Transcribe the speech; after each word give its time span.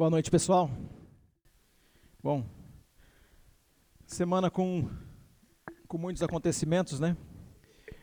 Boa 0.00 0.08
noite, 0.08 0.30
pessoal. 0.30 0.70
Bom, 2.22 2.42
semana 4.06 4.50
com, 4.50 4.88
com 5.86 5.98
muitos 5.98 6.22
acontecimentos, 6.22 6.98
né? 6.98 7.14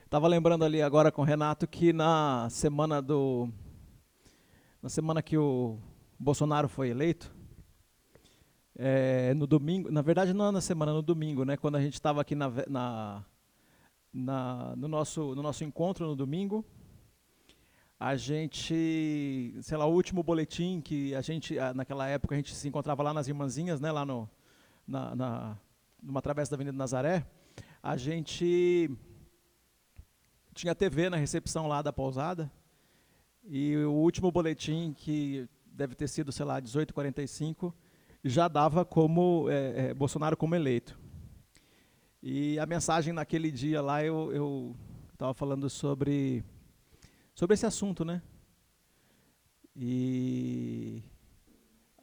Tava 0.07 0.27
lembrando 0.27 0.63
ali 0.63 0.79
agora 0.79 1.11
com 1.11 1.23
o 1.23 1.25
Renato 1.25 1.65
que 1.67 1.91
na 1.91 2.47
semana 2.51 3.01
do 3.01 3.49
na 4.79 4.89
semana 4.89 5.23
que 5.23 5.39
o 5.39 5.79
Bolsonaro 6.19 6.69
foi 6.69 6.89
eleito, 6.89 7.35
é, 8.75 9.33
no 9.33 9.47
domingo, 9.47 9.91
na 9.91 10.03
verdade 10.03 10.33
não 10.33 10.51
na 10.51 10.61
semana, 10.61 10.93
no 10.93 11.01
domingo, 11.01 11.43
né? 11.43 11.57
Quando 11.57 11.77
a 11.77 11.81
gente 11.81 11.95
estava 11.95 12.21
aqui 12.21 12.35
na, 12.35 12.53
na, 12.67 13.25
na, 14.13 14.75
no 14.75 14.87
nosso 14.87 15.33
no 15.33 15.41
nosso 15.41 15.63
encontro 15.63 16.05
no 16.05 16.15
domingo, 16.15 16.63
a 17.99 18.15
gente, 18.15 19.55
sei 19.61 19.77
lá, 19.77 19.85
o 19.85 19.93
último 19.93 20.21
boletim 20.21 20.79
que 20.81 21.15
a 21.15 21.21
gente, 21.21 21.55
naquela 21.73 22.07
época 22.07 22.35
a 22.35 22.37
gente 22.37 22.53
se 22.53 22.67
encontrava 22.67 23.01
lá 23.01 23.13
nas 23.13 23.27
Irmãzinhas, 23.27 23.81
né, 23.81 23.91
lá 23.91 24.05
no, 24.05 24.29
na, 24.87 25.15
na, 25.15 25.57
numa 26.01 26.21
travessa 26.21 26.51
da 26.51 26.55
Avenida 26.55 26.77
Nazaré, 26.77 27.25
a 27.81 27.97
gente 27.97 28.89
tinha 30.53 30.75
TV 30.75 31.09
na 31.09 31.17
recepção 31.17 31.67
lá 31.67 31.81
da 31.81 31.91
pousada, 31.91 32.51
e 33.43 33.75
o 33.77 33.93
último 33.93 34.31
boletim, 34.31 34.93
que 34.95 35.47
deve 35.65 35.95
ter 35.95 36.07
sido, 36.07 36.31
sei 36.31 36.45
lá, 36.45 36.61
18h45, 36.61 37.73
já 38.23 38.47
dava 38.47 38.83
como 38.83 39.47
é, 39.49 39.89
é, 39.89 39.93
Bolsonaro 39.93 40.35
como 40.35 40.53
eleito. 40.53 40.99
E 42.21 42.59
a 42.59 42.65
mensagem 42.65 43.13
naquele 43.13 43.49
dia 43.49 43.81
lá, 43.81 44.03
eu 44.03 44.75
estava 45.13 45.33
falando 45.33 45.69
sobre 45.69 46.43
sobre 47.37 47.53
esse 47.53 47.67
assunto, 47.67 48.03
né? 48.03 48.19
E 49.75 51.03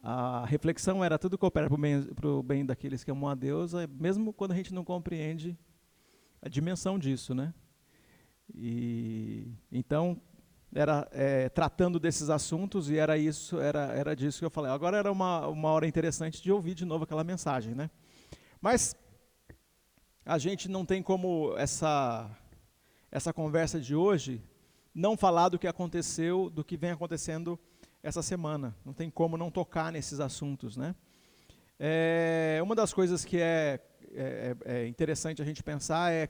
a 0.01 0.45
reflexão 0.45 1.03
era 1.03 1.19
tudo 1.19 1.37
coopera 1.37 1.67
para 1.67 1.75
o 1.75 1.77
bem, 1.77 2.07
bem 2.41 2.65
daqueles 2.65 3.03
que 3.03 3.11
amam 3.11 3.29
a 3.29 3.35
Deus, 3.35 3.73
mesmo 3.99 4.31
quando 4.31 4.53
a 4.53 4.55
gente 4.55 4.73
não 4.73 4.85
compreende 4.85 5.59
a 6.41 6.47
dimensão 6.47 6.97
disso, 6.97 7.35
né? 7.35 7.53
E 8.53 9.51
então 9.69 10.21
era 10.73 11.05
é, 11.11 11.49
tratando 11.49 11.99
desses 11.99 12.29
assuntos 12.29 12.89
e 12.89 12.97
era 12.97 13.17
isso, 13.17 13.59
era 13.59 13.87
era 13.87 14.15
disso 14.15 14.39
que 14.39 14.45
eu 14.45 14.49
falei. 14.49 14.71
Agora 14.71 14.95
era 14.95 15.11
uma 15.11 15.47
uma 15.49 15.69
hora 15.69 15.85
interessante 15.85 16.41
de 16.41 16.49
ouvir 16.49 16.75
de 16.75 16.85
novo 16.85 17.03
aquela 17.03 17.25
mensagem, 17.25 17.75
né? 17.75 17.89
Mas 18.61 18.95
a 20.25 20.37
gente 20.37 20.69
não 20.69 20.85
tem 20.85 21.03
como 21.03 21.53
essa 21.57 22.31
essa 23.11 23.33
conversa 23.33 23.81
de 23.81 23.93
hoje 23.93 24.41
não 24.95 25.17
falar 25.17 25.49
do 25.49 25.59
que 25.59 25.67
aconteceu, 25.67 26.49
do 26.49 26.63
que 26.63 26.77
vem 26.77 26.91
acontecendo 26.91 27.59
essa 28.01 28.21
semana. 28.21 28.73
Não 28.85 28.93
tem 28.93 29.09
como 29.09 29.35
não 29.35 29.51
tocar 29.51 29.91
nesses 29.91 30.21
assuntos, 30.21 30.77
né? 30.77 30.95
É, 31.77 32.61
uma 32.63 32.73
das 32.73 32.93
coisas 32.93 33.25
que 33.25 33.37
é, 33.37 33.81
é, 34.13 34.55
é, 34.63 34.87
interessante 34.87 35.41
a 35.41 35.45
gente 35.45 35.61
pensar 35.61 36.13
é 36.13 36.29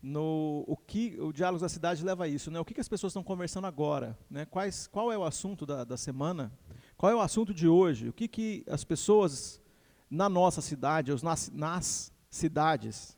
no 0.00 0.64
o 0.66 0.76
que 0.76 1.20
o 1.20 1.32
diálogo 1.32 1.60
da 1.60 1.68
cidade 1.68 2.02
leva 2.02 2.24
a 2.24 2.28
isso, 2.28 2.50
né? 2.50 2.58
O 2.58 2.64
que, 2.64 2.72
que 2.72 2.80
as 2.80 2.88
pessoas 2.88 3.10
estão 3.10 3.22
conversando 3.22 3.66
agora, 3.66 4.16
né? 4.30 4.46
Quais, 4.46 4.86
qual 4.86 5.12
é 5.12 5.18
o 5.18 5.24
assunto 5.24 5.66
da, 5.66 5.84
da 5.84 5.98
semana? 5.98 6.50
Qual 6.96 7.12
é 7.12 7.14
o 7.14 7.20
assunto 7.20 7.52
de 7.52 7.68
hoje? 7.68 8.08
O 8.08 8.12
que, 8.12 8.26
que 8.26 8.64
as 8.66 8.84
pessoas 8.84 9.60
na 10.08 10.28
nossa 10.28 10.62
cidade, 10.62 11.12
nas, 11.22 11.50
nas 11.50 12.12
cidades, 12.30 13.17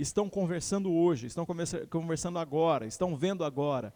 estão 0.00 0.28
conversando 0.28 0.92
hoje, 0.92 1.26
estão 1.26 1.46
conversando 1.88 2.38
agora, 2.38 2.86
estão 2.86 3.16
vendo 3.16 3.44
agora. 3.44 3.92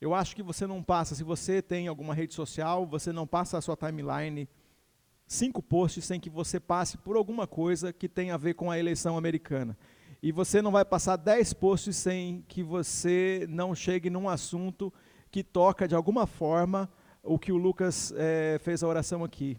Eu 0.00 0.14
acho 0.14 0.34
que 0.34 0.42
você 0.42 0.66
não 0.66 0.82
passa, 0.82 1.14
se 1.14 1.24
você 1.24 1.62
tem 1.62 1.88
alguma 1.88 2.14
rede 2.14 2.34
social, 2.34 2.86
você 2.86 3.12
não 3.12 3.26
passa 3.26 3.58
a 3.58 3.60
sua 3.60 3.76
timeline 3.76 4.48
cinco 5.26 5.62
posts 5.62 6.04
sem 6.04 6.20
que 6.20 6.30
você 6.30 6.60
passe 6.60 6.98
por 6.98 7.16
alguma 7.16 7.46
coisa 7.46 7.92
que 7.92 8.08
tenha 8.08 8.34
a 8.34 8.38
ver 8.38 8.54
com 8.54 8.70
a 8.70 8.78
eleição 8.78 9.16
americana. 9.16 9.76
E 10.22 10.32
você 10.32 10.62
não 10.62 10.72
vai 10.72 10.84
passar 10.84 11.16
dez 11.16 11.52
posts 11.52 11.96
sem 11.96 12.42
que 12.48 12.62
você 12.62 13.46
não 13.48 13.74
chegue 13.74 14.08
num 14.08 14.28
assunto 14.28 14.92
que 15.30 15.42
toca 15.42 15.88
de 15.88 15.94
alguma 15.94 16.26
forma 16.26 16.90
o 17.22 17.38
que 17.38 17.52
o 17.52 17.56
Lucas 17.56 18.12
é, 18.16 18.58
fez 18.62 18.82
a 18.82 18.88
oração 18.88 19.24
aqui. 19.24 19.58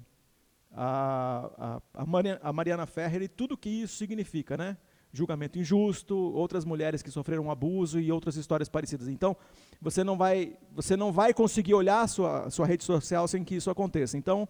A, 0.71 1.81
a, 1.93 2.03
a, 2.43 2.53
Mariana 2.53 2.85
Ferrer 2.85 3.21
e 3.21 3.27
tudo 3.27 3.57
que 3.57 3.69
isso 3.69 3.95
significa, 3.95 4.57
né? 4.57 4.77
Julgamento 5.17 5.57
injusto, 5.57 6.15
outras 6.15 6.65
mulheres 6.65 7.01
que 7.01 7.11
sofreram 7.11 7.49
abuso 7.49 7.99
e 7.99 8.11
outras 8.11 8.35
histórias 8.35 8.69
parecidas. 8.69 9.07
Então, 9.07 9.35
você 9.81 10.03
não 10.03 10.17
vai, 10.17 10.57
você 10.73 10.95
não 10.95 11.11
vai 11.11 11.33
conseguir 11.33 11.73
olhar 11.73 12.01
a 12.01 12.07
sua, 12.07 12.49
sua 12.49 12.65
rede 12.65 12.83
social 12.83 13.27
sem 13.27 13.43
que 13.43 13.55
isso 13.55 13.69
aconteça. 13.69 14.17
Então, 14.17 14.47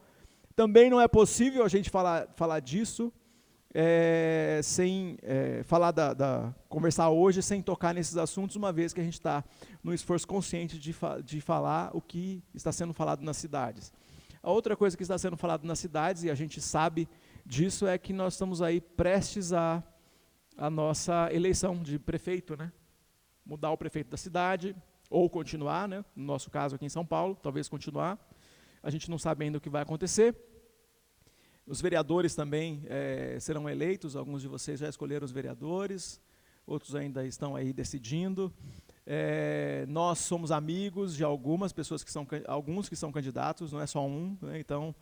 também 0.56 0.90
não 0.90 1.00
é 1.00 1.08
possível 1.08 1.64
a 1.64 1.68
gente 1.68 1.90
falar, 1.90 2.28
falar 2.36 2.60
disso 2.60 3.12
é, 3.78 4.62
sem 4.64 5.18
é, 5.22 5.62
falar 5.64 5.92
da, 5.92 6.14
da, 6.14 6.56
conversar 6.70 7.10
hoje 7.10 7.44
sem 7.44 7.62
tocar 7.62 7.94
nesses 7.94 8.16
assuntos, 8.16 8.56
uma 8.56 8.72
vez 8.72 8.94
que 8.94 9.02
a 9.02 9.04
gente 9.04 9.16
está 9.16 9.44
no 9.84 9.94
esforço 9.94 10.26
consciente 10.26 10.80
de, 10.80 10.94
fa 10.94 11.22
de 11.22 11.42
falar 11.42 11.92
o 11.94 12.00
que 12.00 12.42
está 12.54 12.72
sendo 12.72 12.94
falado 12.94 13.22
nas 13.22 13.36
cidades. 13.36 13.92
A 14.42 14.50
outra 14.50 14.78
coisa 14.78 14.96
que 14.96 15.04
está 15.04 15.18
sendo 15.18 15.36
falado 15.36 15.66
nas 15.66 15.78
cidades, 15.78 16.24
e 16.24 16.32
a 16.32 16.36
gente 16.36 16.62
sabe 16.62 17.10
disso, 17.46 17.86
é 17.86 17.98
que 17.98 18.14
nós 18.14 18.36
estamos 18.36 18.62
aí 18.62 18.80
prestes 18.80 19.52
a 19.52 19.84
a 20.58 20.70
nossa 20.70 21.30
eleição 21.32 21.82
de 21.82 22.00
prefeito, 22.00 22.56
né? 22.56 22.72
Mudar 23.46 23.72
o 23.72 23.78
prefeito 23.78 24.10
da 24.10 24.18
cidade, 24.18 24.76
ou 25.10 25.30
continuar, 25.30 25.88
né? 25.88 26.04
no 26.16 26.24
nosso 26.26 26.50
caso 26.50 26.76
aqui 26.76 26.86
em 26.86 26.90
São 26.90 27.06
Paulo, 27.06 27.36
talvez 27.36 27.68
continuar. 27.68 28.18
A 28.82 28.90
gente 28.90 29.10
não 29.10 29.18
sabe 29.18 29.46
ainda 29.46 29.58
o 29.58 29.62
que 29.62 29.70
vai 29.70 29.82
acontecer. 29.82 30.36
Os 31.66 31.82
vereadores 31.82 32.36
também 32.36 32.84
é, 32.88 33.38
serão 33.40 33.70
eleitos, 33.70 34.16
alguns 34.16 34.42
de 34.42 34.48
vocês 34.48 34.80
já 34.80 34.88
escolheram 34.88 35.26
os 35.26 35.32
vereadores, 35.32 36.22
outros 36.66 36.96
ainda 36.96 37.26
estão 37.26 37.56
aí 37.56 37.74
decidindo. 37.74 38.54
É, 39.06 39.86
nós 39.88 40.20
somos 40.20 40.52
amigos 40.52 41.16
de 41.16 41.24
algumas 41.24 41.74
pessoas 41.74 42.04
que 42.04 42.12
são, 42.12 42.28
alguns 42.48 42.88
que 42.88 42.96
são 42.96 43.12
candidatos, 43.12 43.72
não 43.72 43.82
é 43.82 43.88
só 43.88 44.06
um, 44.06 44.38
né? 44.42 44.60
então 44.60 44.96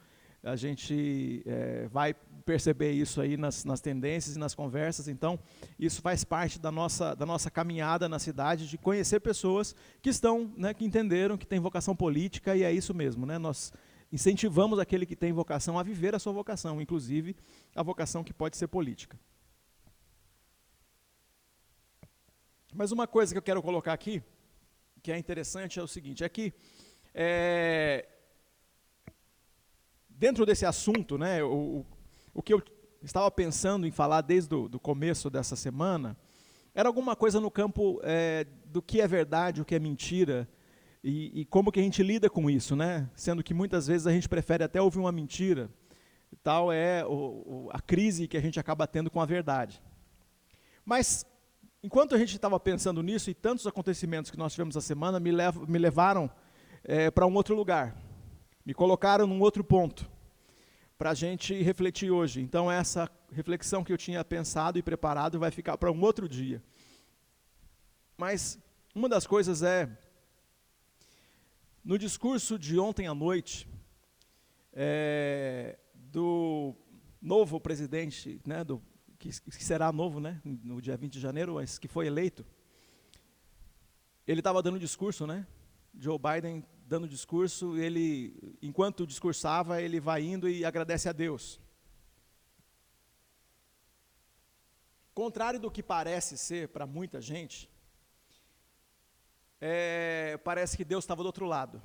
a 0.44 0.58
gente 0.58 1.42
é, 1.46 1.88
vai 1.88 2.14
perceber 2.46 2.92
isso 2.92 3.22
aí 3.22 3.38
nas, 3.38 3.64
nas, 3.64 3.80
tendências 3.80 4.36
e 4.36 4.40
nas 4.40 4.54
conversas. 4.54 5.08
Então, 5.08 5.40
isso 5.80 6.02
faz 6.02 6.26
parte 6.26 6.60
da 6.60 6.70
nossa, 6.70 7.16
da 7.16 7.26
nossa 7.26 7.50
caminhada 7.50 8.10
na 8.10 8.20
cidade, 8.20 8.68
de 8.68 8.78
conhecer 8.78 9.22
pessoas 9.22 9.74
que 10.02 10.10
estão, 10.10 10.54
né, 10.58 10.74
que 10.74 10.84
entenderam 10.84 11.38
que 11.38 11.48
tem 11.48 11.62
vocação 11.62 11.96
política, 11.96 12.56
e 12.56 12.64
é 12.64 12.72
isso 12.72 12.94
mesmo. 12.94 13.26
Né, 13.26 13.38
nós 13.38 13.72
incentivamos 14.12 14.80
aquele 14.80 15.06
que 15.06 15.16
tem 15.16 15.32
vocação 15.32 15.80
a 15.80 15.84
viver 15.84 16.14
a 16.14 16.20
sua 16.20 16.34
vocação, 16.34 16.82
inclusive 16.82 17.36
a 17.74 17.82
vocação 17.82 18.22
que 18.22 18.34
pode 18.34 18.58
ser 18.58 18.68
política. 18.68 19.18
Mas 22.76 22.92
uma 22.92 23.08
coisa 23.08 23.34
que 23.34 23.38
eu 23.38 23.44
quero 23.44 23.62
colocar 23.62 23.94
aqui, 23.94 24.22
que 25.02 25.12
é 25.12 25.18
interessante, 25.18 25.80
é 25.80 25.84
o 25.84 25.88
seguinte, 25.88 26.24
é 26.24 26.30
que 26.30 26.54
é, 27.14 28.08
dentro 30.24 30.46
desse 30.46 30.66
assunto, 30.66 31.18
né, 31.18 31.44
o, 31.44 31.86
o 32.34 32.42
que 32.42 32.54
eu 32.54 32.64
estava 33.04 33.30
pensando 33.30 33.86
em 33.86 33.92
falar 33.92 34.22
desde 34.22 34.56
o 34.56 34.80
começo 34.80 35.30
dessa 35.30 35.54
semana, 35.54 36.16
era 36.74 36.88
alguma 36.88 37.14
coisa 37.14 37.42
no 37.42 37.52
campo 37.52 38.00
é, 38.04 38.48
do 38.68 38.82
que 38.82 39.02
é 39.02 39.08
verdade, 39.08 39.60
o 39.60 39.66
que 39.66 39.76
é 39.76 39.80
mentira, 39.80 40.48
e, 41.04 41.42
e, 41.42 41.46
como 41.46 41.74
que 41.74 41.82
a 41.82 41.84
gente 41.84 42.02
lida 42.02 42.30
com 42.30 42.50
isso, 42.50 42.74
né? 42.74 43.10
Sendo 43.18 43.44
que 43.44 43.54
muitas 43.54 43.88
vezes 43.88 44.08
a 44.08 44.14
gente 44.14 44.30
prefere 44.30 44.64
até 44.64 44.82
ouvir 44.82 45.00
uma 45.00 45.12
mentira, 45.12 45.70
tal 46.42 46.72
é 46.72 47.06
o, 47.06 47.10
o, 47.12 47.70
a 47.74 47.82
crise 47.82 48.26
que 48.26 48.38
a 48.38 48.42
gente 48.42 48.58
acaba 48.58 48.88
tendo 48.88 49.12
com 49.12 49.20
a 49.20 49.26
verdade. 49.26 49.84
Mas, 50.86 51.26
enquanto 51.84 52.16
a 52.16 52.18
gente 52.18 52.34
estava 52.34 52.58
pensando 52.62 53.04
nisso, 53.04 53.30
e 53.30 53.34
tantos 53.34 53.68
acontecimentos 53.68 54.32
que 54.32 54.38
nós 54.38 54.54
tivemos 54.54 54.78
essa 54.78 54.88
semana 54.88 55.20
me, 55.20 55.34
lev 55.34 55.58
me 55.68 55.78
levaram 55.78 56.32
é, 56.82 57.12
para 57.12 57.28
um 57.28 57.34
outro 57.36 57.54
lugar, 57.54 57.94
me 58.66 58.74
colocaram 58.74 59.28
num 59.28 59.42
outro 59.42 59.66
ponto 59.66 60.13
para 60.98 61.12
a 61.12 61.14
gente 61.14 61.62
refletir 61.62 62.12
hoje. 62.12 62.42
Então, 62.42 62.72
essa 62.72 63.10
reflexão 63.32 63.84
que 63.84 63.92
eu 63.92 63.98
tinha 63.98 64.24
pensado 64.24 64.78
e 64.78 64.84
preparado 64.84 65.40
vai 65.40 65.52
ficar 65.52 65.78
para 65.78 65.92
um 65.92 66.02
outro 66.02 66.30
dia. 66.30 66.64
Mas 68.18 68.60
uma 68.96 69.10
das 69.10 69.26
coisas 69.26 69.64
é, 69.64 69.90
no 71.84 71.98
discurso 71.98 72.58
de 72.58 72.80
ontem 72.80 73.08
à 73.08 73.14
noite, 73.14 73.68
é, 74.72 75.78
do 75.94 76.76
novo 77.22 77.60
presidente, 77.60 78.40
né, 78.46 78.64
do, 78.64 78.82
que, 79.18 79.30
que, 79.30 79.64
será 79.64 79.92
novo 79.92 80.20
né, 80.20 80.42
no 80.44 80.82
dia 80.82 80.96
20 80.96 81.14
de 81.14 81.20
janeiro, 81.20 81.56
mas 81.56 81.78
que 81.80 81.88
foi 81.88 82.08
eleito, 82.08 82.46
ele 84.28 84.40
estava 84.40 84.62
dando 84.62 84.76
um 84.76 84.80
discurso, 84.80 85.28
né? 85.28 85.46
Joe 85.98 86.18
Biden 86.18 86.64
dando 86.94 87.08
discurso, 87.08 87.76
ele, 87.76 88.56
enquanto 88.62 89.08
discursava, 89.08 89.82
ele 89.82 90.00
vai 90.00 90.22
indo 90.22 90.48
e 90.48 90.64
agradece 90.64 91.10
a 91.10 91.12
Deus. 91.12 91.60
Contrário 95.12 95.60
do 95.60 95.72
que 95.72 95.82
parece 95.82 96.38
ser 96.38 96.68
para 96.68 96.86
muita 96.86 97.20
gente, 97.20 97.68
é, 99.60 100.38
parece 100.44 100.78
que 100.78 100.86
Deus 100.86 101.04
estava 101.04 101.24
do 101.24 101.26
outro 101.26 101.48
lado. 101.48 101.82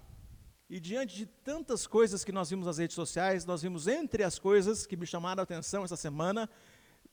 E 0.69 0.79
diante 0.79 1.17
de 1.17 1.25
tantas 1.25 1.87
coisas 1.87 2.23
que 2.23 2.31
nós 2.31 2.51
vimos 2.51 2.67
nas 2.67 2.77
redes 2.77 2.95
sociais, 2.95 3.47
nós 3.47 3.63
vimos 3.63 3.89
entre 3.89 4.23
as 4.23 4.39
coisas 4.39 4.87
que 4.87 4.95
me 4.95 5.07
chamaram 5.07 5.41
a 5.41 5.45
atenção 5.45 5.85
essa 5.85 5.97
semana, 5.97 6.51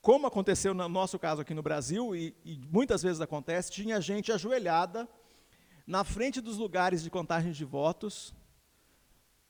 como 0.01 0.27
aconteceu 0.27 0.73
no 0.73 0.89
nosso 0.89 1.17
caso 1.17 1.43
aqui 1.43 1.53
no 1.53 1.63
Brasil, 1.63 2.13
e, 2.13 2.35
e 2.43 2.57
muitas 2.69 3.01
vezes 3.01 3.21
acontece, 3.21 3.71
tinha 3.71 4.01
gente 4.01 4.33
ajoelhada 4.33 5.07
na 5.85 6.03
frente 6.03 6.41
dos 6.41 6.57
lugares 6.57 7.03
de 7.03 7.09
contagem 7.09 7.51
de 7.51 7.63
votos, 7.63 8.33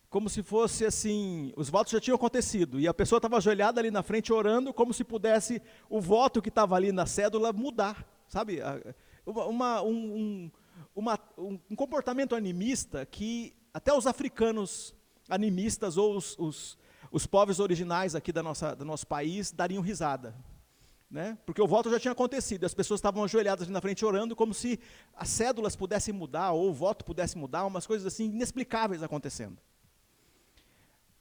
como 0.10 0.30
se 0.30 0.44
fosse 0.44 0.86
assim, 0.86 1.52
os 1.58 1.70
votos 1.70 1.92
já 1.92 2.00
tinham 2.00 2.16
acontecido, 2.16 2.80
e 2.80 2.88
a 2.88 2.94
pessoa 2.94 3.18
estava 3.18 3.38
ajoelhada 3.38 3.82
ali 3.82 3.92
na 3.92 4.04
frente 4.04 4.32
orando, 4.32 4.74
como 4.74 4.94
se 4.94 5.04
pudesse 5.04 5.62
o 5.90 6.00
voto 6.00 6.42
que 6.42 6.50
estava 6.50 6.76
ali 6.76 6.92
na 6.92 7.06
cédula 7.06 7.52
mudar, 7.52 8.06
sabe? 8.28 8.60
Uma, 9.26 9.82
um, 9.82 9.90
um, 9.90 10.52
uma, 10.96 11.20
um 11.38 11.76
comportamento 11.76 12.36
animista 12.36 13.06
que 13.06 13.54
até 13.74 13.94
os 13.94 14.08
africanos 14.08 14.94
animistas 15.28 15.98
ou 15.98 16.16
os, 16.16 16.38
os, 16.38 16.78
os 17.12 17.26
povos 17.26 17.60
originais 17.60 18.16
aqui 18.16 18.32
da 18.32 18.44
nossa, 18.44 18.76
do 18.76 18.86
nosso 18.86 19.06
país 19.08 19.52
dariam 19.52 19.82
risada. 19.82 20.36
Né? 21.16 21.38
Porque 21.46 21.62
o 21.62 21.68
voto 21.68 21.90
já 21.90 21.98
tinha 21.98 22.12
acontecido, 22.12 22.66
as 22.66 22.74
pessoas 22.74 22.98
estavam 22.98 23.24
ajoelhadas 23.24 23.64
ali 23.64 23.72
na 23.72 23.80
frente 23.80 24.04
orando, 24.04 24.36
como 24.36 24.54
se 24.54 24.78
as 25.16 25.30
cédulas 25.30 25.74
pudessem 25.74 26.14
mudar, 26.14 26.52
ou 26.52 26.70
o 26.70 26.74
voto 26.74 27.06
pudesse 27.06 27.38
mudar, 27.38 27.66
umas 27.66 27.88
coisas 27.88 28.06
assim 28.06 28.26
inexplicáveis 28.26 29.02
acontecendo. 29.02 29.58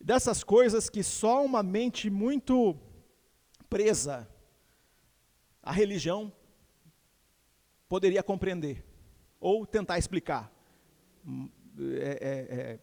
Dessas 0.01 0.43
coisas 0.43 0.91
que 0.91 1.01
só 1.05 1.45
uma 1.45 1.63
mente 1.63 2.11
muito 2.11 2.77
presa 3.71 4.29
à 5.63 5.71
religião 5.71 6.33
poderia 7.89 8.21
compreender, 8.21 8.85
ou 9.39 9.65
tentar 9.65 9.97
explicar. 9.97 10.53
Hum, 11.25 11.49
é, 11.79 12.19
é, 12.21 12.55
é 12.73 12.79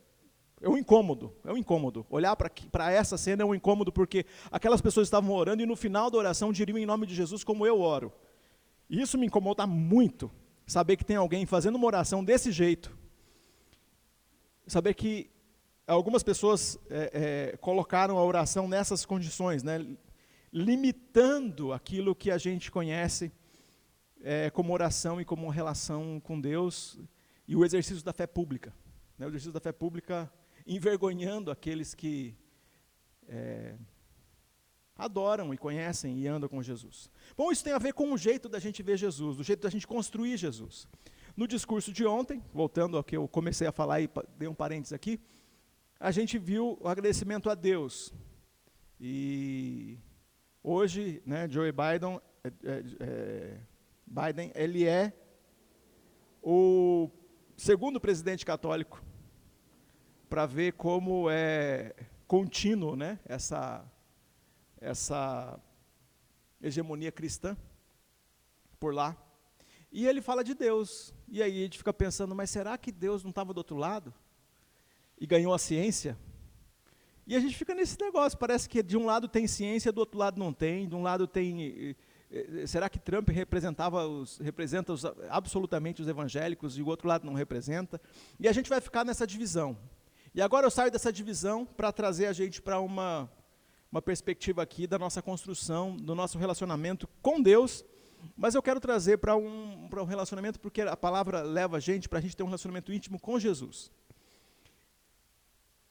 é 0.61 0.69
um 0.69 0.77
incômodo, 0.77 1.33
é 1.43 1.51
um 1.51 1.57
incômodo. 1.57 2.05
Olhar 2.07 2.35
para 2.35 2.91
essa 2.91 3.17
cena 3.17 3.41
é 3.41 3.45
um 3.45 3.55
incômodo 3.55 3.91
porque 3.91 4.25
aquelas 4.51 4.79
pessoas 4.79 5.07
estavam 5.07 5.33
orando 5.35 5.63
e 5.63 5.65
no 5.65 5.75
final 5.75 6.11
da 6.11 6.19
oração 6.19 6.53
diriam 6.53 6.77
em 6.77 6.85
nome 6.85 7.07
de 7.07 7.15
Jesus 7.15 7.43
como 7.43 7.65
eu 7.65 7.81
oro. 7.81 8.13
E 8.87 9.01
isso 9.01 9.17
me 9.17 9.25
incomoda 9.25 9.65
muito, 9.65 10.29
saber 10.67 10.97
que 10.97 11.03
tem 11.03 11.15
alguém 11.15 11.47
fazendo 11.47 11.75
uma 11.75 11.87
oração 11.87 12.23
desse 12.23 12.51
jeito. 12.51 12.95
Saber 14.67 14.93
que 14.93 15.31
algumas 15.87 16.21
pessoas 16.21 16.77
é, 16.89 17.53
é, 17.53 17.57
colocaram 17.57 18.19
a 18.19 18.23
oração 18.23 18.67
nessas 18.67 19.03
condições, 19.03 19.63
né, 19.63 19.83
limitando 20.53 21.73
aquilo 21.73 22.13
que 22.13 22.29
a 22.29 22.37
gente 22.37 22.69
conhece 22.69 23.31
é, 24.21 24.51
como 24.51 24.71
oração 24.71 25.19
e 25.19 25.25
como 25.25 25.49
relação 25.49 26.19
com 26.19 26.39
Deus 26.39 26.99
e 27.47 27.55
o 27.55 27.65
exercício 27.65 28.05
da 28.05 28.13
fé 28.13 28.27
pública. 28.27 28.71
Né, 29.17 29.25
o 29.25 29.29
exercício 29.29 29.53
da 29.53 29.59
fé 29.59 29.71
pública 29.71 30.31
envergonhando 30.65 31.51
aqueles 31.51 31.93
que 31.93 32.35
é, 33.27 33.75
adoram 34.95 35.53
e 35.53 35.57
conhecem 35.57 36.19
e 36.19 36.27
andam 36.27 36.47
com 36.47 36.61
Jesus. 36.61 37.09
Bom, 37.35 37.51
isso 37.51 37.63
tem 37.63 37.73
a 37.73 37.79
ver 37.79 37.93
com 37.93 38.11
o 38.13 38.17
jeito 38.17 38.47
da 38.47 38.59
gente 38.59 38.83
ver 38.83 38.97
Jesus, 38.97 39.39
o 39.39 39.43
jeito 39.43 39.61
da 39.61 39.69
gente 39.69 39.87
construir 39.87 40.37
Jesus. 40.37 40.87
No 41.35 41.47
discurso 41.47 41.91
de 41.91 42.05
ontem, 42.05 42.43
voltando 42.53 42.97
ao 42.97 43.03
que 43.03 43.17
eu 43.17 43.27
comecei 43.27 43.65
a 43.65 43.71
falar 43.71 44.01
e 44.01 44.09
dei 44.37 44.47
um 44.47 44.53
parênteses 44.53 44.93
aqui, 44.93 45.19
a 45.99 46.11
gente 46.11 46.37
viu 46.37 46.77
o 46.81 46.87
agradecimento 46.87 47.49
a 47.49 47.55
Deus. 47.55 48.13
E 48.99 49.97
hoje, 50.63 51.21
né, 51.25 51.47
Joe 51.49 51.71
Biden, 51.71 52.19
é, 52.43 52.47
é, 52.63 52.83
é, 52.99 53.57
Biden, 54.05 54.51
ele 54.53 54.85
é 54.85 55.13
o 56.43 57.09
segundo 57.55 57.99
presidente 57.99 58.45
católico 58.45 59.01
para 60.31 60.45
ver 60.45 60.71
como 60.71 61.29
é 61.29 61.93
contínuo 62.25 62.95
né, 62.95 63.19
essa, 63.25 63.83
essa 64.79 65.59
hegemonia 66.63 67.11
cristã 67.11 67.57
por 68.79 68.93
lá. 68.93 69.17
E 69.91 70.07
ele 70.07 70.21
fala 70.21 70.41
de 70.41 70.53
Deus. 70.53 71.13
E 71.27 71.43
aí 71.43 71.59
a 71.59 71.63
gente 71.63 71.77
fica 71.77 71.91
pensando, 71.91 72.33
mas 72.33 72.49
será 72.49 72.77
que 72.77 72.93
Deus 72.93 73.23
não 73.23 73.31
estava 73.31 73.53
do 73.53 73.57
outro 73.57 73.75
lado? 73.75 74.13
E 75.19 75.27
ganhou 75.27 75.53
a 75.53 75.59
ciência? 75.59 76.17
E 77.27 77.35
a 77.35 77.39
gente 77.41 77.57
fica 77.57 77.75
nesse 77.75 77.99
negócio, 77.99 78.39
parece 78.39 78.69
que 78.69 78.81
de 78.81 78.95
um 78.95 79.05
lado 79.05 79.27
tem 79.27 79.45
ciência, 79.47 79.91
do 79.91 79.99
outro 79.99 80.17
lado 80.17 80.39
não 80.39 80.53
tem, 80.53 80.87
de 80.87 80.95
um 80.95 81.01
lado 81.01 81.27
tem. 81.27 81.93
Será 82.67 82.89
que 82.89 82.99
Trump 82.99 83.27
representava 83.27 84.07
os, 84.07 84.37
representa 84.37 84.93
os, 84.93 85.03
absolutamente 85.29 86.01
os 86.01 86.07
evangélicos 86.07 86.77
e 86.77 86.81
o 86.81 86.87
outro 86.87 87.09
lado 87.09 87.25
não 87.25 87.33
representa? 87.33 87.99
E 88.39 88.47
a 88.47 88.53
gente 88.53 88.69
vai 88.69 88.79
ficar 88.79 89.03
nessa 89.03 89.27
divisão. 89.27 89.77
E 90.33 90.41
agora 90.41 90.65
eu 90.65 90.71
saio 90.71 90.89
dessa 90.89 91.11
divisão 91.11 91.65
para 91.65 91.91
trazer 91.91 92.27
a 92.27 92.33
gente 92.33 92.61
para 92.61 92.79
uma, 92.79 93.29
uma 93.91 94.01
perspectiva 94.01 94.61
aqui 94.61 94.87
da 94.87 94.97
nossa 94.97 95.21
construção, 95.21 95.97
do 95.97 96.15
nosso 96.15 96.37
relacionamento 96.37 97.05
com 97.21 97.41
Deus, 97.41 97.83
mas 98.37 98.55
eu 98.55 98.61
quero 98.61 98.79
trazer 98.79 99.17
para 99.17 99.35
um, 99.35 99.89
um 99.91 100.05
relacionamento, 100.05 100.57
porque 100.57 100.81
a 100.81 100.95
palavra 100.95 101.41
leva 101.41 101.77
a 101.77 101.79
gente 101.81 102.07
para 102.07 102.19
a 102.19 102.21
gente 102.21 102.37
ter 102.37 102.43
um 102.43 102.47
relacionamento 102.47 102.93
íntimo 102.93 103.19
com 103.19 103.37
Jesus. 103.37 103.91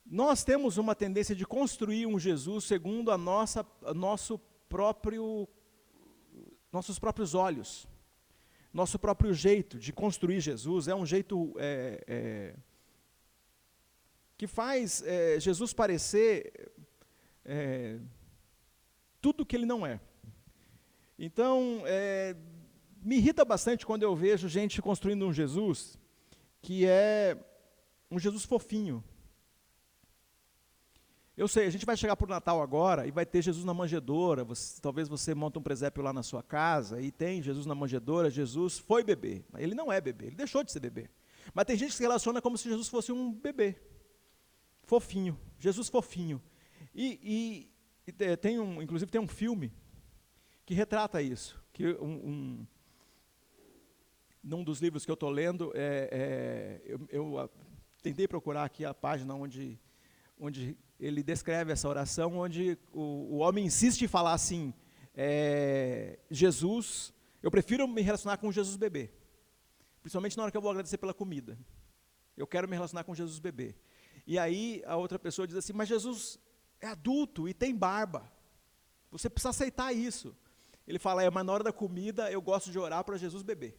Nós 0.06 0.42
temos 0.42 0.78
uma 0.78 0.94
tendência 0.94 1.36
de 1.36 1.44
construir 1.44 2.06
um 2.06 2.18
Jesus 2.18 2.64
segundo 2.64 3.10
a 3.10 3.18
nossa, 3.18 3.64
nosso 3.94 4.40
próprio, 4.70 5.46
nossos 6.72 6.98
próprios 6.98 7.34
olhos. 7.34 7.86
Nosso 8.72 8.98
próprio 8.98 9.34
jeito 9.34 9.78
de 9.78 9.92
construir 9.92 10.40
Jesus 10.40 10.88
é 10.88 10.94
um 10.94 11.04
jeito 11.04 11.54
é, 11.58 12.04
é, 12.06 12.54
que 14.40 14.46
faz 14.46 15.02
é, 15.02 15.38
Jesus 15.38 15.74
parecer 15.74 16.72
é, 17.44 17.98
tudo 19.20 19.44
que 19.44 19.54
ele 19.54 19.66
não 19.66 19.86
é. 19.86 20.00
Então, 21.18 21.82
é, 21.84 22.34
me 23.02 23.16
irrita 23.16 23.44
bastante 23.44 23.84
quando 23.84 24.02
eu 24.02 24.16
vejo 24.16 24.48
gente 24.48 24.80
construindo 24.80 25.26
um 25.26 25.30
Jesus 25.30 25.98
que 26.62 26.86
é 26.86 27.36
um 28.10 28.18
Jesus 28.18 28.46
fofinho. 28.46 29.04
Eu 31.36 31.46
sei, 31.46 31.66
a 31.66 31.70
gente 31.70 31.84
vai 31.84 31.98
chegar 31.98 32.16
para 32.16 32.24
o 32.24 32.30
Natal 32.30 32.62
agora 32.62 33.06
e 33.06 33.10
vai 33.10 33.26
ter 33.26 33.42
Jesus 33.42 33.66
na 33.66 33.74
manjedoura. 33.74 34.42
Você, 34.42 34.80
talvez 34.80 35.06
você 35.06 35.34
monte 35.34 35.58
um 35.58 35.62
presépio 35.62 36.02
lá 36.02 36.14
na 36.14 36.22
sua 36.22 36.42
casa 36.42 36.98
e 36.98 37.12
tem 37.12 37.42
Jesus 37.42 37.66
na 37.66 37.74
manjedoura. 37.74 38.30
Jesus 38.30 38.78
foi 38.78 39.04
bebê. 39.04 39.44
Ele 39.58 39.74
não 39.74 39.92
é 39.92 40.00
bebê, 40.00 40.28
ele 40.28 40.36
deixou 40.36 40.64
de 40.64 40.72
ser 40.72 40.80
bebê. 40.80 41.10
Mas 41.52 41.66
tem 41.66 41.76
gente 41.76 41.90
que 41.90 41.96
se 41.96 42.02
relaciona 42.02 42.40
como 42.40 42.56
se 42.56 42.70
Jesus 42.70 42.88
fosse 42.88 43.12
um 43.12 43.34
bebê 43.34 43.76
fofinho, 44.90 45.38
Jesus 45.56 45.88
fofinho. 45.88 46.42
E, 46.92 47.70
e, 48.08 48.12
e, 48.12 48.36
tem 48.36 48.58
um, 48.58 48.82
inclusive 48.82 49.08
tem 49.08 49.20
um 49.20 49.28
filme 49.28 49.72
que 50.66 50.74
retrata 50.74 51.22
isso, 51.22 51.62
que 51.72 51.86
um, 51.94 52.28
um 52.28 52.66
num 54.42 54.64
dos 54.64 54.80
livros 54.80 55.04
que 55.04 55.10
eu 55.10 55.14
estou 55.14 55.30
lendo, 55.30 55.70
é, 55.76 56.08
é, 56.10 56.80
eu, 56.84 57.08
eu 57.08 57.38
a, 57.38 57.48
tentei 58.02 58.26
procurar 58.26 58.64
aqui 58.64 58.84
a 58.84 58.92
página 58.92 59.32
onde, 59.32 59.78
onde 60.40 60.76
ele 60.98 61.22
descreve 61.22 61.70
essa 61.70 61.88
oração, 61.88 62.38
onde 62.38 62.76
o, 62.92 63.34
o 63.34 63.36
homem 63.36 63.66
insiste 63.66 64.02
em 64.02 64.08
falar 64.08 64.32
assim, 64.32 64.74
é, 65.14 66.18
Jesus, 66.28 67.14
eu 67.40 67.50
prefiro 67.50 67.86
me 67.86 68.02
relacionar 68.02 68.38
com 68.38 68.50
Jesus 68.50 68.76
bebê, 68.76 69.12
principalmente 70.02 70.36
na 70.36 70.42
hora 70.42 70.50
que 70.50 70.56
eu 70.56 70.62
vou 70.62 70.70
agradecer 70.72 70.98
pela 70.98 71.14
comida. 71.14 71.56
Eu 72.36 72.46
quero 72.46 72.66
me 72.66 72.74
relacionar 72.74 73.04
com 73.04 73.14
Jesus 73.14 73.38
bebê. 73.38 73.76
E 74.30 74.38
aí 74.38 74.80
a 74.86 74.96
outra 74.96 75.18
pessoa 75.18 75.44
diz 75.44 75.56
assim: 75.56 75.72
Mas 75.72 75.88
Jesus 75.88 76.38
é 76.80 76.86
adulto 76.86 77.48
e 77.48 77.52
tem 77.52 77.74
barba. 77.74 78.30
Você 79.10 79.28
precisa 79.28 79.50
aceitar 79.50 79.92
isso. 79.92 80.36
Ele 80.86 81.00
fala: 81.00 81.24
É, 81.24 81.28
mas 81.28 81.44
na 81.44 81.52
hora 81.52 81.64
da 81.64 81.72
comida 81.72 82.30
eu 82.30 82.40
gosto 82.40 82.70
de 82.70 82.78
orar 82.78 83.02
para 83.02 83.16
Jesus 83.16 83.42
beber. 83.42 83.76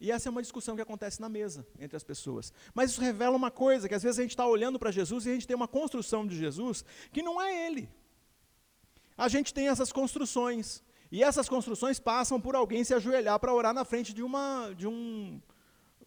E 0.00 0.10
essa 0.10 0.30
é 0.30 0.30
uma 0.30 0.40
discussão 0.40 0.74
que 0.74 0.80
acontece 0.80 1.20
na 1.20 1.28
mesa 1.28 1.66
entre 1.78 1.94
as 1.94 2.02
pessoas. 2.02 2.54
Mas 2.72 2.92
isso 2.92 3.02
revela 3.02 3.36
uma 3.36 3.50
coisa: 3.50 3.86
que 3.86 3.94
às 3.94 4.02
vezes 4.02 4.18
a 4.18 4.22
gente 4.22 4.30
está 4.30 4.46
olhando 4.46 4.78
para 4.78 4.90
Jesus 4.90 5.26
e 5.26 5.28
a 5.28 5.34
gente 5.34 5.46
tem 5.46 5.54
uma 5.54 5.68
construção 5.68 6.26
de 6.26 6.38
Jesus 6.38 6.82
que 7.12 7.20
não 7.20 7.38
é 7.38 7.66
Ele. 7.66 7.86
A 9.14 9.28
gente 9.28 9.52
tem 9.52 9.68
essas 9.68 9.92
construções. 9.92 10.82
E 11.12 11.22
essas 11.22 11.50
construções 11.50 12.00
passam 12.00 12.40
por 12.40 12.56
alguém 12.56 12.82
se 12.82 12.94
ajoelhar 12.94 13.38
para 13.38 13.52
orar 13.52 13.74
na 13.74 13.84
frente 13.84 14.14
de, 14.14 14.22
uma, 14.22 14.72
de 14.74 14.86
um, 14.86 15.38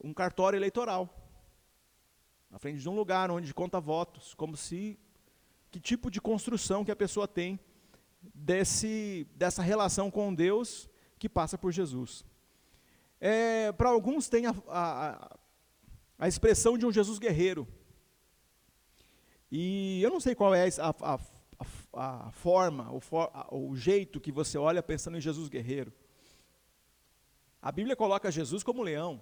um 0.03 0.11
cartório 0.11 0.57
eleitoral 0.57 1.26
na 2.57 2.59
frente 2.59 2.81
de 2.81 2.89
um 2.89 2.95
lugar 2.95 3.29
onde 3.29 3.53
conta 3.53 3.79
votos, 3.79 4.33
como 4.33 4.57
se 4.57 4.97
que 5.69 5.79
tipo 5.79 6.09
de 6.09 6.19
construção 6.19 6.83
que 6.83 6.89
a 6.89 6.95
pessoa 6.95 7.27
tem 7.27 7.59
desse, 8.33 9.27
dessa 9.35 9.61
relação 9.61 10.09
com 10.09 10.33
Deus 10.33 10.89
que 11.19 11.29
passa 11.29 11.55
por 11.55 11.71
Jesus. 11.71 12.25
É, 13.21 13.71
Para 13.73 13.89
alguns 13.89 14.27
tem 14.27 14.47
a, 14.47 14.55
a, 14.69 15.37
a, 16.17 16.27
expressão 16.27 16.79
de 16.79 16.85
um 16.87 16.91
Jesus 16.91 17.19
guerreiro. 17.19 17.67
E 19.51 20.01
eu 20.01 20.09
não 20.09 20.19
sei 20.19 20.33
qual 20.33 20.55
é 20.55 20.67
a, 20.79 20.95
a, 21.13 21.19
a 21.93 22.31
forma, 22.31 22.91
o, 22.91 22.99
for, 22.99 23.29
o 23.51 23.75
jeito 23.75 24.19
que 24.19 24.31
você 24.31 24.57
olha 24.57 24.81
pensando 24.81 25.15
em 25.15 25.21
Jesus 25.21 25.47
guerreiro. 25.47 25.93
A 27.61 27.71
Bíblia 27.71 27.95
coloca 27.95 28.31
Jesus 28.31 28.63
como 28.63 28.81
leão. 28.81 29.21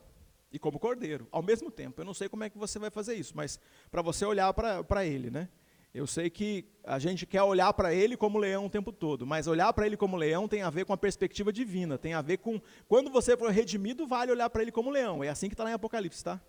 E 0.52 0.60
como 0.60 0.80
cordeiro, 0.80 1.28
ao 1.32 1.42
mesmo 1.42 1.70
tempo. 1.70 2.02
Eu 2.02 2.06
não 2.06 2.14
sei 2.14 2.30
como 2.30 2.44
é 2.44 2.50
que 2.50 2.58
você 2.58 2.80
vai 2.80 2.90
fazer 2.90 3.16
isso, 3.16 3.34
mas 3.36 3.60
para 3.92 4.02
você 4.02 4.26
olhar 4.26 4.54
para 4.54 5.06
ele, 5.06 5.30
né? 5.30 5.50
Eu 5.94 6.06
sei 6.06 6.30
que 6.30 6.66
a 6.84 7.00
gente 7.00 7.26
quer 7.26 7.42
olhar 7.42 7.72
para 7.72 7.94
ele 7.94 8.18
como 8.18 8.38
leão 8.38 8.66
o 8.66 8.70
tempo 8.70 8.92
todo, 8.92 9.26
mas 9.26 9.48
olhar 9.48 9.72
para 9.72 9.86
ele 9.86 9.96
como 9.96 10.18
leão 10.18 10.46
tem 10.46 10.62
a 10.62 10.70
ver 10.70 10.86
com 10.86 10.92
a 10.92 10.98
perspectiva 10.98 11.54
divina, 11.54 11.98
tem 11.98 12.14
a 12.14 12.22
ver 12.22 12.40
com 12.40 12.60
quando 12.86 13.10
você 13.10 13.38
for 13.38 13.50
redimido, 13.50 14.06
vale 14.06 14.30
olhar 14.30 14.50
para 14.50 14.62
ele 14.62 14.74
como 14.74 14.90
leão. 14.90 15.24
É 15.24 15.30
assim 15.30 15.48
que 15.48 15.54
está 15.54 15.64
lá 15.64 15.72
em 15.72 15.74
Apocalipse, 15.74 16.22
tá? 16.22 16.42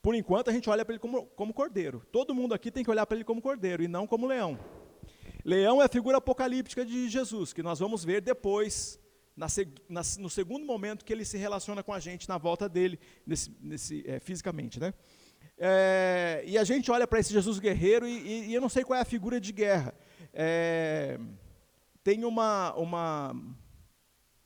Por 0.00 0.14
enquanto 0.14 0.48
a 0.48 0.52
gente 0.52 0.70
olha 0.70 0.84
para 0.84 0.94
ele 0.94 1.00
como, 1.00 1.26
como 1.26 1.52
cordeiro. 1.52 2.06
Todo 2.12 2.32
mundo 2.32 2.54
aqui 2.54 2.70
tem 2.70 2.84
que 2.84 2.90
olhar 2.90 3.04
para 3.04 3.16
ele 3.16 3.24
como 3.24 3.42
cordeiro 3.42 3.82
e 3.82 3.88
não 3.88 4.06
como 4.06 4.28
leão. 4.28 4.56
Leão 5.44 5.82
é 5.82 5.84
a 5.84 5.88
figura 5.88 6.18
apocalíptica 6.18 6.84
de 6.84 7.08
Jesus, 7.08 7.52
que 7.52 7.64
nós 7.64 7.80
vamos 7.80 8.04
ver 8.04 8.20
depois, 8.20 9.00
no 10.18 10.28
segundo 10.28 10.66
momento 10.66 11.04
que 11.04 11.12
ele 11.12 11.24
se 11.24 11.38
relaciona 11.38 11.82
com 11.82 11.92
a 11.92 12.00
gente 12.00 12.28
na 12.28 12.36
volta 12.36 12.68
dele, 12.68 12.98
nesse, 13.24 13.56
nesse, 13.60 14.04
é, 14.06 14.18
fisicamente, 14.18 14.80
né? 14.80 14.92
É, 15.56 16.42
e 16.46 16.56
a 16.56 16.64
gente 16.64 16.90
olha 16.90 17.06
para 17.06 17.18
esse 17.18 17.32
Jesus 17.32 17.58
guerreiro 17.58 18.06
e, 18.06 18.48
e, 18.48 18.54
eu 18.54 18.60
não 18.60 18.68
sei 18.68 18.84
qual 18.84 18.96
é 18.96 19.02
a 19.02 19.04
figura 19.04 19.40
de 19.40 19.52
guerra. 19.52 19.94
É, 20.32 21.18
tem 22.02 22.24
uma, 22.24 22.72
uma, 22.74 23.36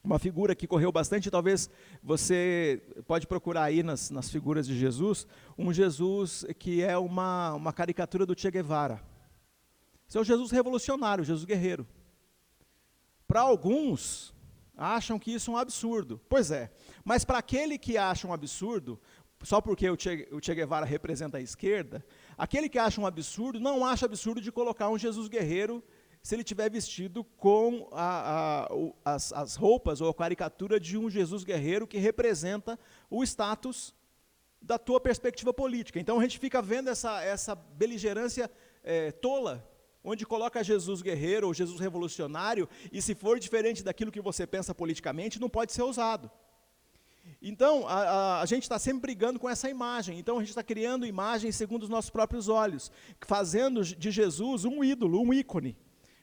uma 0.03 0.19
figura 0.19 0.55
que 0.55 0.67
correu 0.67 0.91
bastante, 0.91 1.31
talvez 1.31 1.71
você 2.03 2.83
pode 3.07 3.27
procurar 3.27 3.65
aí 3.65 3.83
nas, 3.83 4.11
nas 4.11 4.31
figuras 4.31 4.67
de 4.67 4.79
Jesus, 4.79 5.27
um 5.57 5.73
Jesus 5.73 6.45
que 6.59 6.83
é 6.83 6.97
uma, 6.97 7.55
uma 7.55 7.73
caricatura 7.73 8.27
do 8.27 8.39
Che 8.39 8.51
Guevara. 8.51 9.03
Esse 10.09 10.19
é 10.19 10.21
o 10.21 10.25
Jesus 10.25 10.51
revolucionário, 10.51 11.23
o 11.23 11.27
Jesus 11.27 11.45
guerreiro. 11.45 11.87
Para 13.27 13.41
alguns, 13.41 14.35
acham 14.83 15.19
que 15.19 15.33
isso 15.33 15.51
é 15.51 15.55
um 15.55 15.57
absurdo. 15.57 16.21
Pois 16.29 16.51
é, 16.51 16.71
mas 17.05 17.25
para 17.25 17.39
aquele 17.39 17.79
que 17.79 17.97
acha 17.97 18.27
um 18.27 18.33
absurdo, 18.33 19.01
só 19.43 19.61
porque 19.61 19.89
o 19.89 19.97
che, 19.97 20.29
o 20.33 20.41
che 20.41 20.55
Guevara 20.55 20.85
representa 20.85 21.39
a 21.39 21.41
esquerda, 21.41 22.05
aquele 22.37 22.69
que 22.69 22.79
acha 22.79 23.01
um 23.01 23.07
absurdo, 23.07 23.61
não 23.61 23.85
acha 23.85 24.07
absurdo 24.07 24.41
de 24.41 24.51
colocar 24.51 24.89
um 24.89 24.99
Jesus 24.99 25.29
guerreiro 25.29 25.83
se 26.23 26.37
ele 26.37 26.45
tiver 26.45 26.71
vestido 26.71 27.25
com 27.25 27.89
a, 27.93 28.69
a, 29.05 29.15
as, 29.15 29.33
as, 29.33 29.57
roupas 29.57 30.01
ou 30.01 30.09
a 30.09 30.15
caricatura 30.15 30.79
de 30.79 30.97
um 30.97 31.11
Jesus 31.11 31.43
guerreiro 31.43 31.87
que 31.87 31.99
representa 31.99 32.79
o 33.11 33.25
status 33.25 33.93
da 34.61 34.79
tua 34.79 35.01
perspectiva 35.01 35.53
política. 35.53 35.99
Então 35.99 36.21
a 36.21 36.23
gente 36.23 36.39
fica 36.39 36.63
vendo 36.63 36.89
essa, 36.89 37.21
essa 37.23 37.57
beligerância 37.57 38.49
é, 38.85 39.11
tola, 39.11 39.69
onde 40.05 40.27
coloca 40.27 40.65
Jesus 40.65 41.03
guerreiro 41.03 41.47
ou 41.47 41.55
Jesus 41.55 41.81
revolucionário, 41.81 42.69
e 42.91 43.01
se 43.01 43.15
for 43.15 43.39
diferente 43.39 43.83
daquilo 43.83 44.13
que 44.13 44.21
você 44.21 44.47
pensa 44.47 44.75
politicamente, 44.75 45.41
não 45.41 45.49
pode 45.49 45.73
ser 45.73 45.83
usado. 45.83 46.31
Então, 47.41 47.87
a, 47.87 47.95
a, 47.95 48.41
a 48.41 48.47
gente 48.47 48.65
está 48.65 48.79
sempre 48.79 49.03
brigando 49.03 49.39
com 49.39 49.49
essa 49.49 49.69
imagem. 49.69 50.19
Então, 50.19 50.37
a 50.37 50.41
gente 50.41 50.51
está 50.51 50.63
criando 50.63 51.07
imagens 51.07 51.57
segundo 51.57 51.85
os 51.85 51.89
nossos 51.89 52.11
próprios 52.11 52.49
olhos, 52.49 52.91
fazendo 53.21 53.83
de 53.85 54.11
Jesus 54.11 54.65
um 54.65 54.83
ídolo, 54.83 55.21
um 55.21 55.33
ícone. 55.33 55.77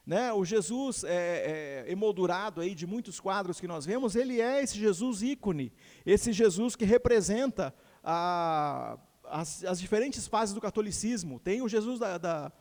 Né? 0.05 0.33
O 0.33 0.43
Jesus 0.43 1.03
é, 1.03 1.85
é, 1.87 1.91
emoldurado 1.91 2.61
aí 2.61 2.73
de 2.73 2.87
muitos 2.87 3.19
quadros 3.19 3.59
que 3.59 3.67
nós 3.67 3.85
vemos, 3.85 4.15
ele 4.15 4.41
é 4.41 4.63
esse 4.63 4.77
Jesus 4.77 5.21
ícone, 5.21 5.71
esse 6.05 6.33
Jesus 6.33 6.75
que 6.75 6.83
representa 6.83 7.73
a, 8.03 8.97
as, 9.25 9.63
as, 9.63 9.79
diferentes 9.79 10.27
fases 10.27 10.55
do 10.55 10.61
catolicismo. 10.61 11.39
Tem 11.39 11.61
o 11.61 11.69
Jesus 11.69 11.99
da, 11.99 12.17
da, 12.17 12.51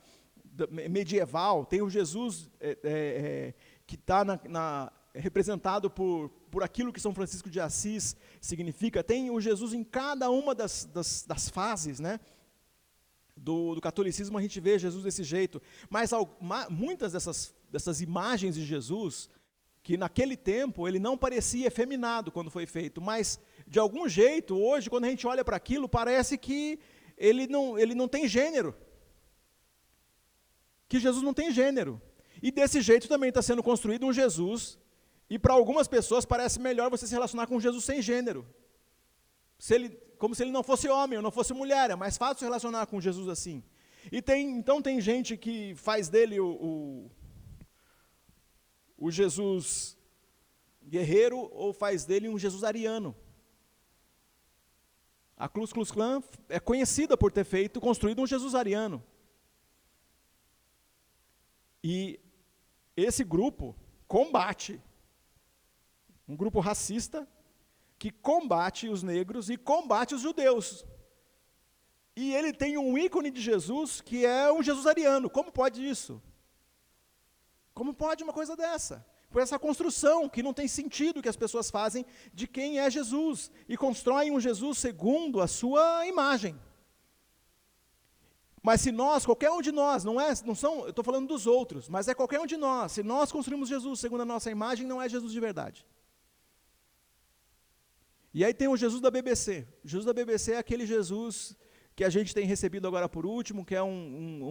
medieval, 0.67 1.65
tem 1.65 1.81
o 1.81 1.89
Jesus 1.89 2.49
é, 2.59 2.69
é, 2.71 2.77
é 2.83 3.53
que 3.85 3.95
está 3.95 4.23
representado 5.13 5.89
por, 5.89 6.29
por 6.51 6.63
aquilo 6.63 6.93
que 6.93 7.01
São 7.01 7.13
Francisco 7.13 7.49
de 7.49 7.59
Assis 7.59 8.15
significa, 8.39 9.03
tem 9.03 9.29
o 9.29 9.41
Jesus 9.41 9.73
em 9.73 9.83
cada 9.83 10.29
uma 10.29 10.53
das, 10.53 10.85
das, 10.85 11.25
das 11.25 11.49
fases, 11.49 11.99
né? 11.99 12.19
Do, 13.35 13.73
do, 13.73 13.81
catolicismo 13.81 14.37
a 14.37 14.41
gente 14.41 14.59
vê 14.59 14.77
Jesus 14.77 15.03
desse 15.03 15.23
jeito, 15.23 15.61
mas 15.89 16.11
muitas 16.69 17.13
dessas, 17.13 17.55
dessas 17.71 18.01
imagens 18.01 18.55
de 18.55 18.65
Jesus, 18.65 19.29
que 19.81 19.95
naquele 19.95 20.35
tempo 20.35 20.87
ele 20.87 20.99
não 20.99 21.17
parecia 21.17 21.67
efeminado 21.67 22.31
quando 22.31 22.51
foi 22.51 22.65
feito, 22.65 23.01
mas 23.01 23.39
de 23.65 23.79
algum 23.79 24.09
jeito, 24.09 24.57
hoje, 24.57 24.89
quando 24.89 25.05
a 25.05 25.09
gente 25.09 25.25
olha 25.25 25.45
para 25.45 25.55
aquilo, 25.55 25.87
parece 25.87 26.37
que 26.37 26.79
ele 27.17 27.47
não, 27.47 27.79
ele 27.79 27.95
não 27.95 28.07
tem 28.07 28.27
gênero. 28.27 28.75
Que 30.89 30.99
Jesus 30.99 31.23
não 31.23 31.33
tem 31.33 31.51
gênero. 31.51 32.01
E 32.41 32.51
desse 32.51 32.81
jeito 32.81 33.07
também 33.07 33.29
está 33.29 33.41
sendo 33.41 33.63
construído 33.63 34.05
um 34.05 34.11
Jesus 34.11 34.77
e 35.29 35.37
para 35.37 35.53
algumas 35.53 35.87
pessoas 35.87 36.25
parece 36.25 36.59
melhor 36.59 36.89
você 36.89 37.05
se 37.05 37.13
relacionar 37.13 37.45
com 37.47 37.59
Jesus 37.59 37.85
sem 37.85 38.01
gênero. 38.01 38.45
Se 39.59 39.75
ele, 39.75 39.89
como 40.17 40.33
se 40.33 40.41
ele 40.43 40.51
não 40.51 40.63
fosse 40.63 40.89
homem 40.89 41.17
ou 41.17 41.23
não 41.23 41.31
fosse 41.31 41.53
mulher, 41.53 41.91
é 41.91 41.95
mais 41.95 42.17
fácil 42.17 42.39
se 42.39 42.45
relacionar 42.45 42.87
com 42.87 42.99
Jesus 42.99 43.27
assim. 43.29 43.63
E 44.11 44.21
tem, 44.21 44.57
então 44.57 44.81
tem 44.81 44.99
gente 44.99 45.37
que 45.37 45.75
faz 45.75 46.09
dele 46.09 46.39
o, 46.39 46.49
o, 46.49 47.11
o 48.97 49.11
Jesus 49.11 49.97
guerreiro 50.81 51.37
ou 51.37 51.73
faz 51.73 52.05
dele 52.05 52.27
um 52.27 52.39
Jesus 52.39 52.63
ariano. 52.63 53.15
A 55.37 55.47
Klux 55.47 55.71
Klux 55.71 55.91
Klan 55.91 56.23
é 56.49 56.59
conhecida 56.59 57.15
por 57.15 57.31
ter 57.31 57.45
feito, 57.45 57.79
construído 57.79 58.21
um 58.21 58.27
Jesus 58.27 58.55
ariano. 58.55 59.03
E 61.83 62.19
esse 62.95 63.23
grupo 63.23 63.75
combate 64.07 64.81
um 66.29 66.35
grupo 66.35 66.59
racista 66.59 67.27
que 67.97 68.11
combate 68.11 68.87
os 68.87 69.01
negros 69.01 69.49
e 69.49 69.57
combate 69.57 70.13
os 70.13 70.21
judeus. 70.21 70.85
E 72.15 72.35
ele 72.35 72.53
tem 72.53 72.77
um 72.77 72.95
ícone 72.95 73.31
de 73.31 73.41
Jesus 73.41 73.99
que 73.99 74.25
é 74.25 74.51
um 74.51 74.61
Jesus 74.61 74.85
ariano. 74.85 75.27
Como 75.27 75.51
pode 75.51 75.87
isso? 75.87 76.21
Como 77.73 77.95
pode 77.95 78.23
uma 78.23 78.31
coisa 78.31 78.55
dessa? 78.55 79.03
Por 79.31 79.41
essa 79.41 79.57
construção 79.57 80.29
que 80.29 80.43
não 80.43 80.53
tem 80.53 80.67
sentido 80.67 81.21
que 81.21 81.29
as 81.29 81.35
pessoas 81.35 81.71
fazem 81.71 82.05
de 82.31 82.47
quem 82.47 82.79
é 82.79 82.89
Jesus 82.91 83.51
e 83.67 83.75
constroem 83.75 84.31
um 84.31 84.39
Jesus 84.39 84.77
segundo 84.77 85.41
a 85.41 85.47
sua 85.47 86.05
imagem. 86.05 86.59
Mas 88.61 88.81
se 88.81 88.91
nós, 88.91 89.25
qualquer 89.25 89.51
um 89.51 89.61
de 89.61 89.71
nós, 89.71 90.03
não 90.03 90.19
é, 90.19 90.33
não 90.45 90.53
são, 90.53 90.81
eu 90.81 90.89
estou 90.89 91.03
falando 91.03 91.27
dos 91.27 91.47
outros, 91.47 91.87
mas 91.87 92.07
é 92.07 92.13
qualquer 92.13 92.39
um 92.39 92.45
de 92.45 92.57
nós, 92.57 92.91
se 92.91 93.03
nós 93.03 93.31
construímos 93.31 93.69
Jesus 93.69 93.99
segundo 93.99 94.21
a 94.21 94.25
nossa 94.25 94.51
imagem, 94.51 94.85
não 94.85 95.01
é 95.01 95.07
Jesus 95.07 95.31
de 95.31 95.39
verdade. 95.39 95.85
E 98.33 98.45
aí 98.45 98.53
tem 98.53 98.67
o 98.67 98.77
Jesus 98.77 99.01
da 99.01 99.09
BBC. 99.09 99.67
O 99.83 99.87
Jesus 99.87 100.05
da 100.05 100.13
BBC 100.13 100.53
é 100.53 100.57
aquele 100.57 100.85
Jesus 100.85 101.57
que 101.95 102.03
a 102.03 102.09
gente 102.09 102.33
tem 102.33 102.45
recebido 102.45 102.87
agora 102.87 103.09
por 103.09 103.25
último, 103.25 103.65
que 103.65 103.75
é 103.75 103.81
um, 103.81 103.89
um, 103.89 104.47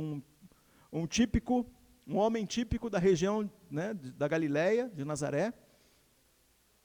um, 0.92 1.00
um 1.00 1.06
típico, 1.06 1.64
um 2.06 2.16
homem 2.16 2.44
típico 2.44 2.90
da 2.90 2.98
região 2.98 3.50
né, 3.70 3.94
da 3.94 4.26
Galileia, 4.26 4.90
de 4.94 5.04
Nazaré, 5.04 5.54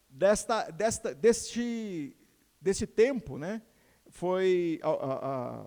desta, 0.10 0.70
desta, 0.70 1.14
deste, 1.14 2.16
deste 2.62 2.86
tempo, 2.86 3.38
né, 3.38 3.62
foi 4.08 4.80
a, 4.84 4.90
a, 4.90 4.94
a, 4.94 5.66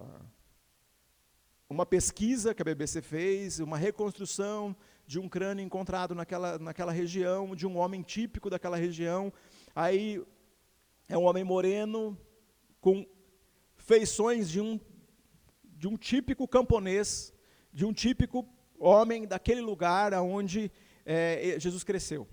uma 1.68 1.84
pesquisa 1.84 2.54
que 2.54 2.62
a 2.62 2.64
BBC 2.64 3.02
fez, 3.02 3.58
uma 3.58 3.76
reconstrução 3.76 4.74
de 5.06 5.18
um 5.18 5.28
crânio 5.28 5.64
encontrado 5.64 6.14
naquela, 6.14 6.58
naquela 6.58 6.92
região, 6.92 7.54
de 7.54 7.66
um 7.66 7.76
homem 7.76 8.02
típico 8.02 8.48
daquela 8.48 8.76
região. 8.76 9.32
Aí 9.74 10.22
é 11.08 11.18
um 11.18 11.24
homem 11.24 11.44
moreno, 11.44 12.16
com 12.80 13.06
feições 13.76 14.48
de 14.48 14.60
um, 14.60 14.80
de 15.64 15.88
um 15.88 15.96
típico 15.96 16.46
camponês, 16.46 17.32
de 17.72 17.84
um 17.84 17.92
típico 17.92 18.48
homem 18.78 19.26
daquele 19.26 19.60
lugar 19.60 20.12
onde 20.14 20.70
é, 21.04 21.56
Jesus 21.58 21.82
cresceu. 21.82 22.28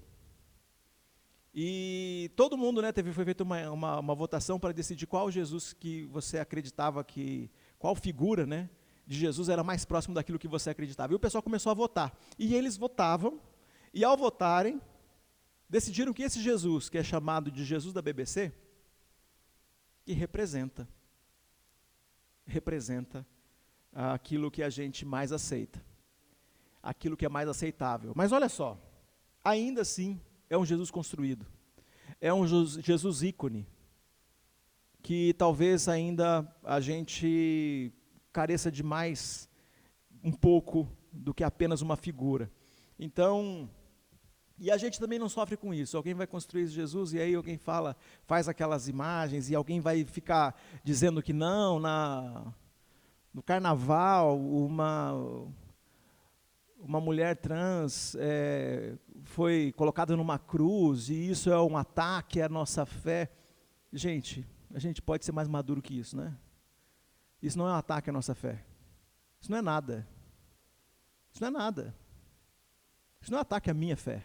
E 1.55 2.31
todo 2.35 2.57
mundo, 2.57 2.81
né, 2.81 2.91
teve, 2.91 3.13
foi 3.13 3.25
feita 3.25 3.43
uma, 3.43 3.69
uma, 3.69 3.99
uma, 3.99 4.15
votação 4.15 4.59
para 4.59 4.73
decidir 4.73 5.05
qual 5.05 5.29
Jesus 5.29 5.71
que 5.71 6.05
você 6.05 6.39
acreditava 6.39 7.03
que, 7.03 7.51
qual 7.77 7.95
figura, 7.95 8.43
né, 8.43 8.67
de 9.05 9.17
Jesus 9.17 9.49
era 9.49 9.63
mais 9.63 9.85
próximo 9.85 10.15
daquilo 10.15 10.39
que 10.39 10.47
você 10.47 10.69
acreditava. 10.69 11.13
E 11.13 11.15
o 11.15 11.19
pessoal 11.19 11.43
começou 11.43 11.71
a 11.71 11.75
votar. 11.75 12.17
E 12.37 12.55
eles 12.55 12.77
votavam, 12.77 13.39
e 13.93 14.03
ao 14.03 14.15
votarem, 14.17 14.81
decidiram 15.69 16.13
que 16.13 16.23
esse 16.23 16.41
Jesus, 16.41 16.89
que 16.89 16.97
é 16.97 17.03
chamado 17.03 17.51
de 17.51 17.63
Jesus 17.63 17.93
da 17.93 18.01
BBC, 18.01 18.53
que 20.05 20.13
representa 20.13 20.87
representa 22.45 23.25
aquilo 23.93 24.51
que 24.51 24.63
a 24.63 24.69
gente 24.69 25.05
mais 25.05 25.31
aceita, 25.31 25.83
aquilo 26.81 27.15
que 27.15 27.25
é 27.25 27.29
mais 27.29 27.47
aceitável. 27.47 28.11
Mas 28.15 28.31
olha 28.31 28.49
só, 28.49 28.77
ainda 29.43 29.81
assim 29.81 30.19
é 30.49 30.57
um 30.57 30.65
Jesus 30.65 30.91
construído, 30.91 31.45
é 32.19 32.33
um 32.33 32.45
Jesus 32.45 33.21
ícone, 33.21 33.67
que 35.01 35.33
talvez 35.33 35.87
ainda 35.87 36.47
a 36.63 36.79
gente 36.79 37.91
careça 38.33 38.71
de 38.71 38.83
mais 38.83 39.47
um 40.23 40.31
pouco 40.31 40.89
do 41.11 41.33
que 41.33 41.43
apenas 41.43 41.81
uma 41.81 41.95
figura. 41.95 42.51
Então, 42.99 43.69
E 44.59 44.69
a 44.71 44.77
gente 44.77 44.99
também 44.99 45.17
não 45.19 45.27
sofre 45.27 45.57
com 45.57 45.73
isso. 45.73 45.97
Alguém 45.97 46.13
vai 46.13 46.27
construir 46.27 46.67
Jesus 46.67 47.13
e 47.13 47.19
aí 47.19 47.33
alguém 47.35 47.57
fala, 47.57 47.95
faz 48.23 48.47
aquelas 48.47 48.87
imagens 48.87 49.49
e 49.49 49.55
alguém 49.55 49.79
vai 49.81 50.03
ficar 50.05 50.55
dizendo 50.83 51.21
que 51.21 51.33
não, 51.33 51.79
na 51.79 52.53
no 53.33 53.41
carnaval, 53.41 54.37
uma 54.39 55.13
uma 56.79 56.99
mulher 56.99 57.37
trans 57.37 58.15
é, 58.19 58.95
foi 59.23 59.73
colocada 59.75 60.15
numa 60.15 60.37
cruz 60.37 61.09
e 61.09 61.29
isso 61.29 61.49
é 61.49 61.59
um 61.61 61.77
ataque 61.77 62.41
à 62.41 62.49
nossa 62.49 62.85
fé. 62.85 63.31
Gente, 63.91 64.45
a 64.73 64.79
gente 64.79 65.01
pode 65.01 65.23
ser 65.25 65.31
mais 65.31 65.47
maduro 65.47 65.81
que 65.81 65.97
isso, 65.97 66.15
né? 66.17 66.35
Isso 67.43 67.57
não 67.57 67.67
é 67.67 67.71
um 67.71 67.75
ataque 67.75 68.09
à 68.09 68.13
nossa 68.13 68.33
fé. 68.33 68.63
Isso 69.41 69.51
não 69.51 69.57
é 69.57 69.61
nada. 69.61 70.07
Isso 71.33 71.41
não 71.41 71.49
é 71.49 71.51
nada. 71.51 71.93
Isso 73.21 73.29
não 73.29 73.37
é 73.37 73.39
um 73.39 73.41
ataque 73.41 73.69
à 73.69 73.73
minha 73.73 73.97
fé. 73.97 74.23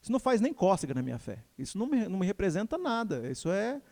Isso 0.00 0.12
não 0.12 0.20
faz 0.20 0.40
nem 0.40 0.54
cócega 0.54 0.94
na 0.94 1.02
minha 1.02 1.18
fé. 1.18 1.44
Isso 1.58 1.76
não 1.76 1.86
me, 1.86 2.06
não 2.06 2.20
me 2.20 2.26
representa 2.26 2.78
nada. 2.78 3.28
Isso 3.28 3.50
é, 3.50 3.82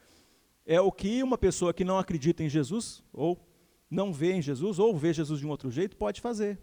é 0.64 0.80
o 0.80 0.92
que 0.92 1.24
uma 1.24 1.36
pessoa 1.36 1.74
que 1.74 1.84
não 1.84 1.98
acredita 1.98 2.44
em 2.44 2.48
Jesus, 2.48 3.02
ou 3.12 3.44
não 3.90 4.12
vê 4.12 4.32
em 4.34 4.40
Jesus, 4.40 4.78
ou 4.78 4.96
vê 4.96 5.12
Jesus 5.12 5.40
de 5.40 5.46
um 5.46 5.50
outro 5.50 5.68
jeito, 5.68 5.96
pode 5.96 6.20
fazer. 6.20 6.60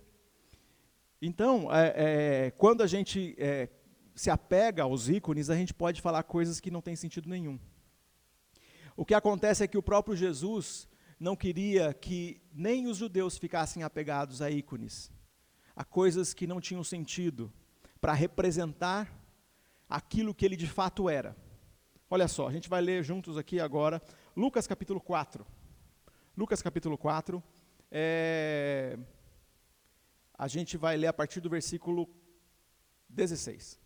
Então, 1.21 1.67
é, 1.69 2.45
é, 2.47 2.51
quando 2.51 2.81
a 2.81 2.87
gente 2.87 3.35
é, 3.37 3.67
se 4.15 4.29
apega 4.29 4.83
aos 4.83 5.09
ícones, 5.09 5.49
a 5.49 5.55
gente 5.55 5.73
pode 5.73 6.01
falar 6.01 6.23
coisas 6.23 6.61
que 6.61 6.71
não 6.71 6.81
têm 6.81 6.95
sentido 6.95 7.27
nenhum. 7.27 7.59
O 8.95 9.05
que 9.05 9.13
acontece 9.13 9.65
é 9.65 9.67
que 9.67 9.77
o 9.77 9.83
próprio 9.83 10.15
Jesus 10.15 10.88
não 11.19 11.35
queria 11.35 11.93
que 11.93 12.41
nem 12.53 12.87
os 12.87 12.97
judeus 12.97 13.37
ficassem 13.37 13.83
apegados 13.83 14.41
a 14.41 14.49
ícones, 14.49 15.11
a 15.75 15.83
coisas 15.83 16.33
que 16.33 16.47
não 16.47 16.61
tinham 16.61 16.83
sentido, 16.83 17.51
para 17.99 18.13
representar 18.13 19.13
aquilo 19.89 20.33
que 20.33 20.45
ele 20.45 20.55
de 20.55 20.67
fato 20.67 21.09
era. 21.09 21.35
Olha 22.09 22.27
só, 22.27 22.47
a 22.47 22.51
gente 22.51 22.69
vai 22.69 22.81
ler 22.81 23.03
juntos 23.03 23.37
aqui 23.37 23.59
agora 23.59 24.01
Lucas 24.35 24.65
capítulo 24.65 25.01
4. 25.01 25.45
Lucas 26.37 26.61
capítulo 26.61 26.97
4. 26.97 27.43
É, 27.91 28.97
a 30.33 30.47
gente 30.47 30.77
vai 30.77 30.95
ler 30.95 31.07
a 31.07 31.13
partir 31.13 31.41
do 31.41 31.49
versículo 31.49 32.07
16. 33.09 33.77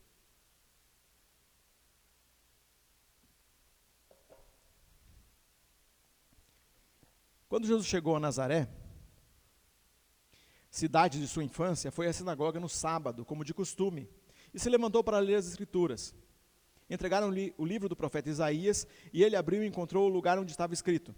Quando 7.53 7.67
Jesus 7.67 7.85
chegou 7.85 8.15
a 8.15 8.19
Nazaré, 8.19 8.67
cidade 10.71 11.19
de 11.19 11.27
sua 11.27 11.43
infância, 11.43 11.91
foi 11.91 12.07
à 12.07 12.11
sinagoga 12.11 12.59
no 12.59 12.67
sábado, 12.67 13.23
como 13.23 13.45
de 13.45 13.53
costume 13.53 14.09
e 14.51 14.59
se 14.59 14.71
levantou 14.71 15.03
para 15.03 15.19
ler 15.19 15.35
as 15.35 15.45
Escrituras. 15.45 16.15
Entregaram-lhe 16.89 17.53
o 17.55 17.63
livro 17.63 17.87
do 17.87 17.95
profeta 17.95 18.27
Isaías, 18.27 18.87
e 19.13 19.23
ele 19.23 19.35
abriu 19.35 19.63
e 19.63 19.67
encontrou 19.67 20.07
o 20.07 20.11
lugar 20.11 20.39
onde 20.39 20.49
estava 20.49 20.73
escrito: 20.73 21.13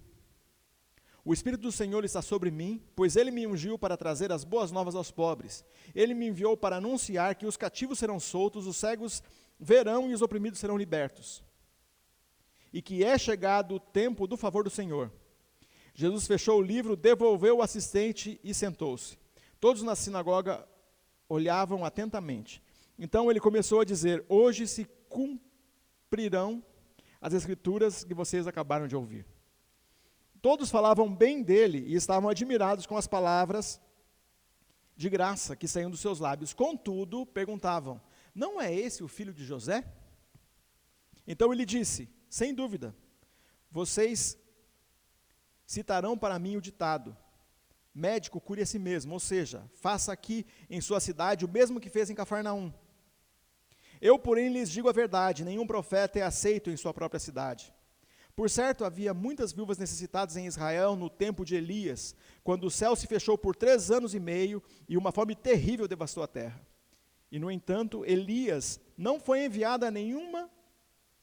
O 1.23 1.33
Espírito 1.33 1.61
do 1.61 1.71
Senhor 1.71 2.03
está 2.03 2.21
sobre 2.21 2.51
mim, 2.51 2.83
pois 2.97 3.15
ele 3.15 3.31
me 3.31 3.47
ungiu 3.47 3.79
para 3.79 3.95
trazer 3.95 4.29
as 4.29 4.43
boas 4.43 4.71
novas 4.71 4.93
aos 4.93 5.11
pobres. 5.11 5.63
Ele 5.95 6.13
me 6.13 6.27
enviou 6.27 6.57
para 6.57 6.75
anunciar 6.75 7.35
que 7.35 7.45
os 7.45 7.55
cativos 7.55 7.97
serão 7.97 8.19
soltos, 8.19 8.67
os 8.67 8.75
cegos 8.75 9.23
verão 9.57 10.11
e 10.11 10.13
os 10.13 10.21
oprimidos 10.21 10.59
serão 10.59 10.77
libertos. 10.77 11.41
E 12.73 12.81
que 12.81 13.05
é 13.05 13.17
chegado 13.17 13.75
o 13.75 13.79
tempo 13.79 14.27
do 14.27 14.35
favor 14.35 14.65
do 14.65 14.69
Senhor. 14.69 15.09
Jesus 15.95 16.27
fechou 16.27 16.59
o 16.59 16.61
livro, 16.61 16.97
devolveu 16.97 17.57
o 17.57 17.61
assistente 17.61 18.37
e 18.43 18.53
sentou-se. 18.53 19.17
Todos 19.61 19.81
na 19.81 19.95
sinagoga 19.95 20.67
olhavam 21.29 21.85
atentamente. 21.85 22.61
Então 22.99 23.31
ele 23.31 23.39
começou 23.39 23.79
a 23.79 23.85
dizer: 23.85 24.25
Hoje 24.27 24.67
se 24.67 24.85
cumprirão 25.07 26.61
as 27.21 27.33
escrituras 27.33 28.03
que 28.03 28.13
vocês 28.13 28.45
acabaram 28.45 28.89
de 28.89 28.95
ouvir. 28.95 29.25
Todos 30.41 30.69
falavam 30.69 31.11
bem 31.11 31.41
dele 31.41 31.85
e 31.87 31.95
estavam 31.95 32.29
admirados 32.29 32.85
com 32.85 32.97
as 32.97 33.07
palavras 33.07 33.81
de 34.97 35.09
graça 35.09 35.55
que 35.55 35.67
saíam 35.67 35.89
dos 35.89 36.01
seus 36.01 36.19
lábios. 36.19 36.53
Contudo, 36.53 37.25
perguntavam: 37.25 38.01
Não 38.35 38.61
é 38.61 38.73
esse 38.73 39.01
o 39.01 39.07
filho 39.07 39.33
de 39.33 39.45
José? 39.45 39.85
Então 41.25 41.53
ele 41.53 41.65
disse: 41.65 42.09
Sem 42.29 42.53
dúvida, 42.53 42.93
vocês 43.71 44.37
citarão 45.65 46.17
para 46.17 46.37
mim 46.39 46.57
o 46.57 46.61
ditado: 46.61 47.15
Médico, 47.93 48.41
cure 48.41 48.61
a 48.61 48.65
si 48.65 48.77
mesmo, 48.77 49.13
ou 49.13 49.19
seja, 49.19 49.63
faça 49.75 50.11
aqui 50.11 50.45
em 50.69 50.81
sua 50.81 50.99
cidade 50.99 51.45
o 51.45 51.49
mesmo 51.49 51.79
que 51.79 51.89
fez 51.89 52.09
em 52.09 52.15
Cafarnaum. 52.15 52.73
Eu, 54.01 54.19
porém, 54.19 54.49
lhes 54.49 54.69
digo 54.69 54.89
a 54.89 54.93
verdade: 54.93 55.45
nenhum 55.45 55.65
profeta 55.65 56.19
é 56.19 56.21
aceito 56.21 56.69
em 56.69 56.77
sua 56.77 56.93
própria 56.93 57.19
cidade. 57.19 57.73
Por 58.35 58.49
certo, 58.49 58.83
havia 58.83 59.13
muitas 59.13 59.53
viúvas 59.53 59.77
necessitadas 59.77 60.35
em 60.35 60.45
Israel 60.45 60.97
no 60.97 61.09
tempo 61.09 61.45
de 61.45 61.55
Elias, 61.55 62.13
quando 62.43 62.65
o 62.65 62.71
céu 62.71 62.93
se 62.93 63.07
fechou 63.07 63.37
por 63.37 63.55
três 63.55 63.89
anos 63.89 64.13
e 64.13 64.19
meio 64.19 64.61
e 64.89 64.97
uma 64.97 65.13
fome 65.13 65.33
terrível 65.33 65.87
devastou 65.87 66.21
a 66.21 66.27
terra. 66.27 66.61
E, 67.31 67.39
no 67.39 67.49
entanto, 67.49 68.03
Elias 68.05 68.79
não 68.97 69.21
foi 69.21 69.45
enviado 69.45 69.85
a 69.85 69.91
nenhuma 69.91 70.49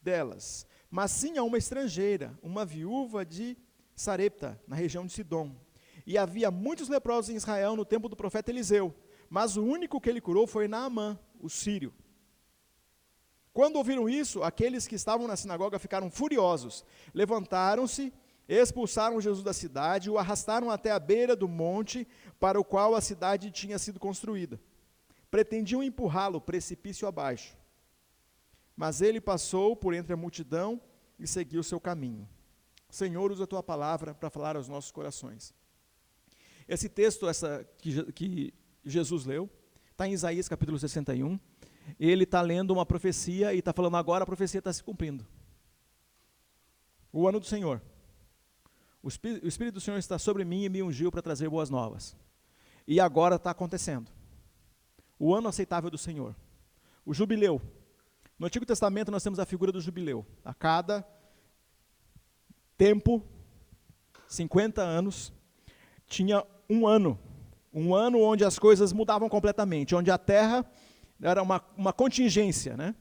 delas, 0.01 0.67
mas 0.91 1.11
sim 1.11 1.37
a 1.37 1.43
uma 1.43 1.59
estrangeira, 1.59 2.37
uma 2.43 2.65
viúva 2.65 3.27
de 3.27 3.59
Sarepta, 3.95 4.61
na 4.67 4.77
região 4.77 5.07
de 5.07 5.13
Sidom. 5.13 5.55
E 6.07 6.19
havia 6.19 6.51
muitos 6.51 6.89
leprosos 6.89 7.31
em 7.31 7.37
Israel 7.37 7.77
no 7.77 7.85
tempo 7.85 8.09
do 8.09 8.17
profeta 8.17 8.51
Eliseu, 8.51 8.95
mas 9.31 9.57
o 9.57 9.65
único 9.65 10.01
que 10.01 10.11
ele 10.11 10.21
curou 10.21 10.47
foi 10.47 10.69
Naamã, 10.69 11.19
o 11.41 11.49
sírio. 11.49 11.93
Quando 13.53 13.77
ouviram 13.77 14.09
isso, 14.09 14.43
aqueles 14.43 14.87
que 14.87 14.95
estavam 14.95 15.29
na 15.29 15.37
sinagoga 15.37 15.79
ficaram 15.79 16.11
furiosos. 16.11 16.85
Levantaram-se, 17.13 18.13
expulsaram 18.49 19.21
Jesus 19.21 19.45
da 19.45 19.53
cidade, 19.53 20.11
o 20.11 20.19
arrastaram 20.19 20.71
até 20.71 20.91
a 20.91 20.99
beira 20.99 21.37
do 21.37 21.47
monte 21.47 22.09
para 22.41 22.59
o 22.59 22.65
qual 22.65 22.95
a 22.95 23.01
cidade 23.01 23.51
tinha 23.51 23.79
sido 23.79 24.01
construída. 24.01 24.59
Pretendiam 25.31 25.83
empurrá-lo 25.83 26.41
precipício 26.41 27.07
abaixo. 27.07 27.57
Mas 28.75 29.03
ele 29.03 29.21
passou 29.21 29.77
por 29.77 29.93
entre 29.93 30.15
a 30.15 30.17
multidão 30.17 30.81
e 31.19 31.27
seguiu 31.27 31.63
seu 31.63 31.79
caminho. 31.79 32.27
Senhor, 32.93 33.33
usa 33.33 33.45
a 33.45 33.47
tua 33.47 33.63
palavra 33.63 34.13
para 34.13 34.29
falar 34.29 34.55
aos 34.55 34.69
nossos 34.69 34.91
corações. 34.91 35.55
Esse 36.69 36.91
texto 36.91 37.27
essa, 37.27 37.67
que, 37.79 38.13
que 38.13 38.55
Jesus 38.85 39.25
leu 39.25 39.49
está 39.91 40.07
em 40.07 40.13
Isaías 40.13 40.47
capítulo 40.47 40.79
61 40.79 41.41
ele 41.99 42.25
está 42.25 42.43
lendo 42.43 42.71
uma 42.71 42.85
profecia 42.85 43.55
e 43.55 43.61
está 43.61 43.73
falando 43.73 43.97
agora 43.97 44.25
a 44.25 44.27
profecia 44.27 44.59
está 44.59 44.71
se 44.71 44.85
cumprindo. 44.85 45.27
O 47.11 47.27
ano 47.27 47.41
do 47.41 47.47
Senhor. 47.47 47.81
O 49.03 49.09
Espírito, 49.09 49.45
o 49.45 49.49
Espírito 49.49 49.75
do 49.75 49.81
Senhor 49.81 49.97
está 49.97 50.19
sobre 50.19 50.45
mim 50.45 50.65
e 50.65 50.69
me 50.69 50.83
ungiu 50.83 51.11
para 51.11 51.23
trazer 51.23 51.49
boas 51.49 51.71
novas. 51.71 52.15
E 52.87 53.01
agora 53.01 53.37
está 53.37 53.51
acontecendo. 53.51 54.11
O 55.19 55.35
ano 55.35 55.49
aceitável 55.49 55.91
do 55.91 55.99
Senhor. 55.99 56.37
O 57.07 57.15
jubileu. 57.15 57.61
No 58.39 58.47
Antigo 58.47 58.67
Testamento 58.67 59.11
nós 59.11 59.23
temos 59.23 59.39
a 59.39 59.47
figura 59.47 59.73
do 59.73 59.81
jubileu. 59.81 60.27
A 60.45 60.53
cada 60.53 61.07
tempo, 62.83 63.23
50 64.27 64.83
anos, 64.83 65.33
tinha 66.09 66.45
um 66.69 66.85
ano. 66.85 67.17
Um 67.73 67.95
ano 67.95 68.21
onde 68.21 68.45
as 68.45 68.59
coisas 68.59 68.93
mudavam 68.93 69.29
completamente, 69.29 69.95
onde 69.95 70.11
a 70.11 70.19
terra 70.19 70.67
era 71.23 71.41
uma, 71.41 71.63
uma 71.77 71.93
contingência, 71.93 72.77
né? 72.77 72.97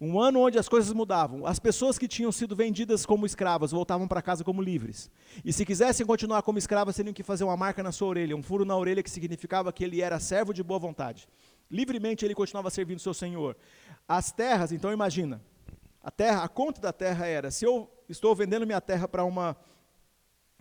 Um 0.00 0.20
ano 0.20 0.40
onde 0.40 0.58
as 0.58 0.68
coisas 0.68 0.92
mudavam. 0.92 1.46
As 1.46 1.60
pessoas 1.60 1.96
que 1.96 2.08
tinham 2.08 2.32
sido 2.32 2.56
vendidas 2.56 3.06
como 3.06 3.24
escravas 3.24 3.70
voltavam 3.70 4.08
para 4.08 4.20
casa 4.20 4.42
como 4.42 4.60
livres. 4.60 5.08
E 5.44 5.52
se 5.52 5.64
quisessem 5.64 6.04
continuar 6.04 6.42
como 6.42 6.58
escravas, 6.58 6.96
teriam 6.96 7.14
que 7.14 7.22
fazer 7.22 7.44
uma 7.44 7.56
marca 7.56 7.84
na 7.84 7.92
sua 7.92 8.08
orelha, 8.08 8.34
um 8.34 8.42
furo 8.42 8.64
na 8.64 8.76
orelha 8.76 9.04
que 9.04 9.10
significava 9.10 9.72
que 9.72 9.84
ele 9.84 10.02
era 10.02 10.18
servo 10.18 10.52
de 10.52 10.64
boa 10.64 10.80
vontade. 10.80 11.28
Livremente 11.70 12.24
ele 12.24 12.34
continuava 12.34 12.70
servindo 12.70 12.98
seu 12.98 13.14
senhor. 13.14 13.56
As 14.08 14.32
terras, 14.32 14.72
então 14.72 14.92
imagina, 14.92 15.40
a 16.02 16.10
terra, 16.10 16.42
a 16.42 16.48
conta 16.48 16.80
da 16.80 16.92
terra 16.92 17.24
era: 17.24 17.52
se 17.52 17.64
eu 17.64 17.88
estou 18.08 18.34
vendendo 18.34 18.66
minha 18.66 18.80
terra 18.80 19.06
para 19.06 19.24
uma 19.24 19.56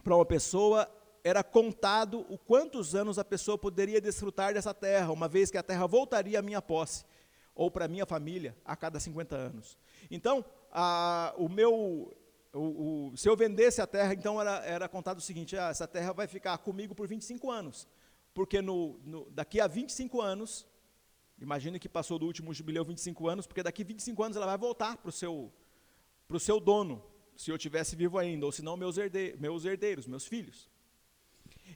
uma 0.05 0.25
pessoa, 0.25 0.87
era 1.23 1.43
contado 1.43 2.25
o 2.29 2.37
quantos 2.37 2.93
anos 2.93 3.17
a 3.17 3.25
pessoa 3.25 3.57
poderia 3.57 3.99
desfrutar 3.99 4.53
dessa 4.53 4.73
terra, 4.73 5.11
uma 5.11 5.27
vez 5.27 5.49
que 5.49 5.57
a 5.57 5.63
terra 5.63 5.87
voltaria 5.87 6.37
à 6.37 6.41
minha 6.41 6.61
posse, 6.61 7.03
ou 7.55 7.71
para 7.71 7.85
a 7.85 7.87
minha 7.87 8.05
família, 8.05 8.55
a 8.63 8.75
cada 8.75 8.99
50 8.99 9.35
anos. 9.35 9.77
Então, 10.11 10.45
a, 10.71 11.33
o 11.37 11.49
meu, 11.49 12.15
o, 12.53 13.09
o, 13.09 13.17
se 13.17 13.27
eu 13.27 13.35
vendesse 13.35 13.81
a 13.81 13.87
terra, 13.87 14.13
então 14.13 14.39
era, 14.39 14.63
era 14.65 14.87
contado 14.87 15.17
o 15.17 15.21
seguinte, 15.21 15.57
ah, 15.57 15.69
essa 15.69 15.87
terra 15.87 16.13
vai 16.13 16.27
ficar 16.27 16.55
comigo 16.59 16.93
por 16.93 17.07
25 17.07 17.49
anos, 17.49 17.87
porque 18.31 18.61
no, 18.61 18.99
no, 19.03 19.27
daqui 19.31 19.59
a 19.59 19.65
25 19.65 20.21
anos, 20.21 20.67
imagine 21.41 21.79
que 21.79 21.89
passou 21.89 22.19
do 22.19 22.27
último 22.27 22.53
jubileu 22.53 22.85
25 22.85 23.27
anos, 23.27 23.47
porque 23.47 23.63
daqui 23.63 23.81
a 23.81 23.85
25 23.85 24.21
anos 24.21 24.37
ela 24.37 24.45
vai 24.45 24.57
voltar 24.59 24.97
para 24.97 25.09
o 25.09 25.11
seu, 25.11 25.51
seu 26.39 26.59
dono, 26.59 27.01
se 27.35 27.51
eu 27.51 27.57
tivesse 27.57 27.95
vivo 27.95 28.17
ainda, 28.17 28.45
ou 28.45 28.51
se 28.51 28.61
não 28.61 28.77
meus, 28.77 28.97
herde, 28.97 29.35
meus 29.39 29.65
herdeiros, 29.65 30.07
meus 30.07 30.25
filhos. 30.25 30.69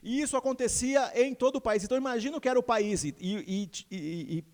E 0.02 0.20
isso 0.20 0.36
acontecia 0.36 1.12
em 1.14 1.34
todo 1.34 1.56
o 1.56 1.60
país. 1.60 1.84
Então 1.84 1.96
imagina 1.96 2.40
que 2.40 2.48
era 2.48 2.58
o 2.58 2.62
país 2.62 3.04
e, 3.04 3.14
e, 3.20 3.70
e, 3.90 3.96
e 4.38 4.44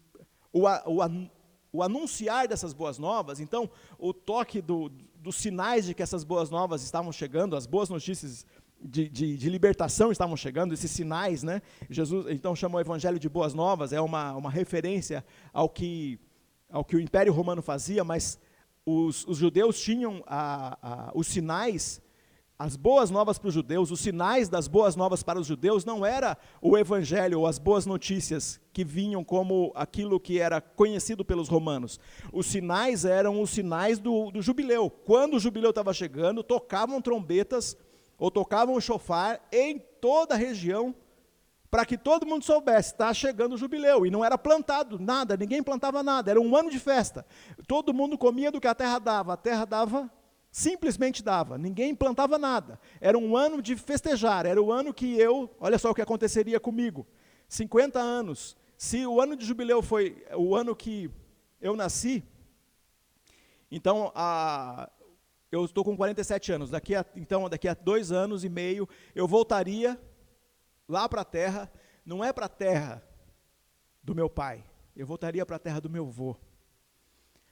o, 0.53 0.67
o, 0.67 1.29
o 1.73 1.83
anunciar 1.83 2.49
dessas 2.49 2.73
boas 2.73 2.99
novas, 2.99 3.39
então 3.39 3.71
o 3.99 4.13
toque 4.13 4.63
do, 4.63 4.91
dos 5.17 5.37
sinais 5.37 5.85
de 5.85 5.95
que 5.95 6.03
essas 6.03 6.25
boas 6.25 6.51
novas 6.51 6.83
estavam 6.83 7.13
chegando, 7.13 7.55
as 7.55 7.67
boas 7.67 7.89
notícias 7.89 8.47
de, 8.81 9.09
de, 9.09 9.37
de, 9.37 9.51
libertação 9.51 10.11
estavam 10.11 10.37
chegando, 10.37 10.73
esses 10.73 10.91
sinais, 10.91 11.43
né? 11.43 11.61
Jesus 11.91 12.27
então 12.31 12.55
chamou 12.55 12.79
o 12.79 12.81
evangelho 12.81 13.19
de 13.19 13.29
boas 13.29 13.53
novas, 13.55 13.93
é 13.93 14.01
uma, 14.01 14.35
uma 14.35 14.51
referência 14.51 15.25
ao 15.53 15.69
que, 15.69 16.19
ao 16.71 16.85
que 16.85 16.97
o 16.97 17.01
Império 17.01 17.33
Romano 17.33 17.63
fazia, 17.63 18.05
mas 18.05 18.39
os, 18.87 19.27
os 19.27 19.37
judeus 19.37 19.81
tinham 19.81 20.23
a, 20.27 20.79
a, 20.81 21.13
os 21.15 21.27
sinais 21.27 22.01
as 22.59 22.75
boas 22.75 23.11
novas 23.11 23.39
para 23.39 23.49
os 23.49 23.55
judeus, 23.55 23.91
os 23.91 24.01
sinais 24.01 24.49
das 24.49 24.67
boas 24.67 24.97
novas 24.97 25.23
para 25.23 25.39
os 25.39 25.47
judeus 25.47 25.85
não 25.85 26.07
era 26.07 26.39
o 26.63 26.79
evangelho 26.79 27.41
ou 27.41 27.47
as 27.47 27.59
boas 27.59 27.85
notícias 27.85 28.59
que 28.73 28.83
vinham 28.83 29.23
como 29.23 29.73
aquilo 29.75 30.19
que 30.19 30.41
era 30.41 30.59
conhecido 30.59 31.23
pelos 31.23 31.51
romanos. 31.51 32.01
Os 32.33 32.47
sinais 32.47 33.05
eram 33.05 33.43
os 33.43 33.51
sinais 33.51 33.99
do, 33.99 34.31
do 34.31 34.41
jubileu. 34.41 34.89
Quando 34.89 35.35
o 35.35 35.39
jubileu 35.39 35.69
estava 35.69 35.93
chegando, 35.93 36.43
tocavam 36.43 37.03
trombetas 37.03 37.77
ou 38.19 38.31
tocavam 38.31 38.75
o 38.75 38.81
chofar 38.81 39.47
em 39.53 39.79
toda 40.01 40.33
a 40.35 40.39
região 40.39 40.95
para 41.77 41.85
que 41.85 41.99
todo 41.99 42.25
mundo 42.25 42.43
soubesse, 42.43 42.93
está 42.93 43.13
chegando 43.13 43.53
o 43.53 43.59
jubileu. 43.59 44.07
E 44.07 44.11
não 44.11 44.25
era 44.25 44.39
plantado 44.39 44.99
nada, 44.99 45.37
ninguém 45.37 45.63
plantava 45.63 46.03
nada, 46.03 46.31
era 46.31 46.41
um 46.41 46.57
ano 46.57 46.71
de 46.71 46.79
festa. 46.79 47.27
Todo 47.69 47.93
mundo 47.93 48.17
comia 48.17 48.51
do 48.51 48.59
que 48.59 48.67
a 48.67 48.75
terra 48.75 48.99
dava, 48.99 49.35
a 49.35 49.37
terra 49.37 49.67
dava 49.67 50.11
Simplesmente 50.51 51.23
dava, 51.23 51.59
ninguém 51.59 51.95
plantava 51.95 52.39
nada. 52.39 52.81
Era 52.99 53.19
um 53.19 53.37
ano 53.37 53.61
de 53.61 53.77
festejar, 53.77 54.47
era 54.47 54.63
o 54.63 54.73
ano 54.73 54.95
que 54.95 55.21
eu, 55.21 55.55
olha 55.61 55.77
só 55.77 55.91
o 55.91 55.95
que 55.95 56.01
aconteceria 56.01 56.59
comigo. 56.59 57.07
50 57.47 58.01
anos. 58.01 58.57
Se 58.79 59.07
o 59.07 59.21
ano 59.21 59.37
de 59.37 59.45
jubileu 59.45 59.83
foi 59.83 60.25
o 60.35 60.57
ano 60.57 60.75
que 60.75 61.11
eu 61.61 61.77
nasci, 61.77 62.25
então 63.71 64.11
a, 64.15 64.91
eu 65.53 65.63
estou 65.67 65.85
com 65.85 65.95
47 65.95 66.53
anos. 66.53 66.71
Daqui 66.71 66.95
a, 66.95 67.05
então, 67.15 67.51
daqui 67.51 67.69
a 67.69 67.75
dois 67.75 68.11
anos 68.11 68.43
e 68.43 68.49
meio, 68.49 68.89
eu 69.15 69.29
voltaria 69.29 70.01
lá 70.89 71.09
para 71.09 71.23
a 71.23 71.25
terra. 71.25 71.71
Não 72.05 72.25
é 72.25 72.33
para 72.33 72.47
a 72.47 72.49
terra 72.49 73.03
do 74.03 74.15
meu 74.15 74.31
pai, 74.31 74.65
eu 74.95 75.07
voltaria 75.07 75.45
para 75.45 75.57
a 75.57 75.59
terra 75.59 75.81
do 75.81 75.91
meu 75.91 76.07
avô. 76.07 76.37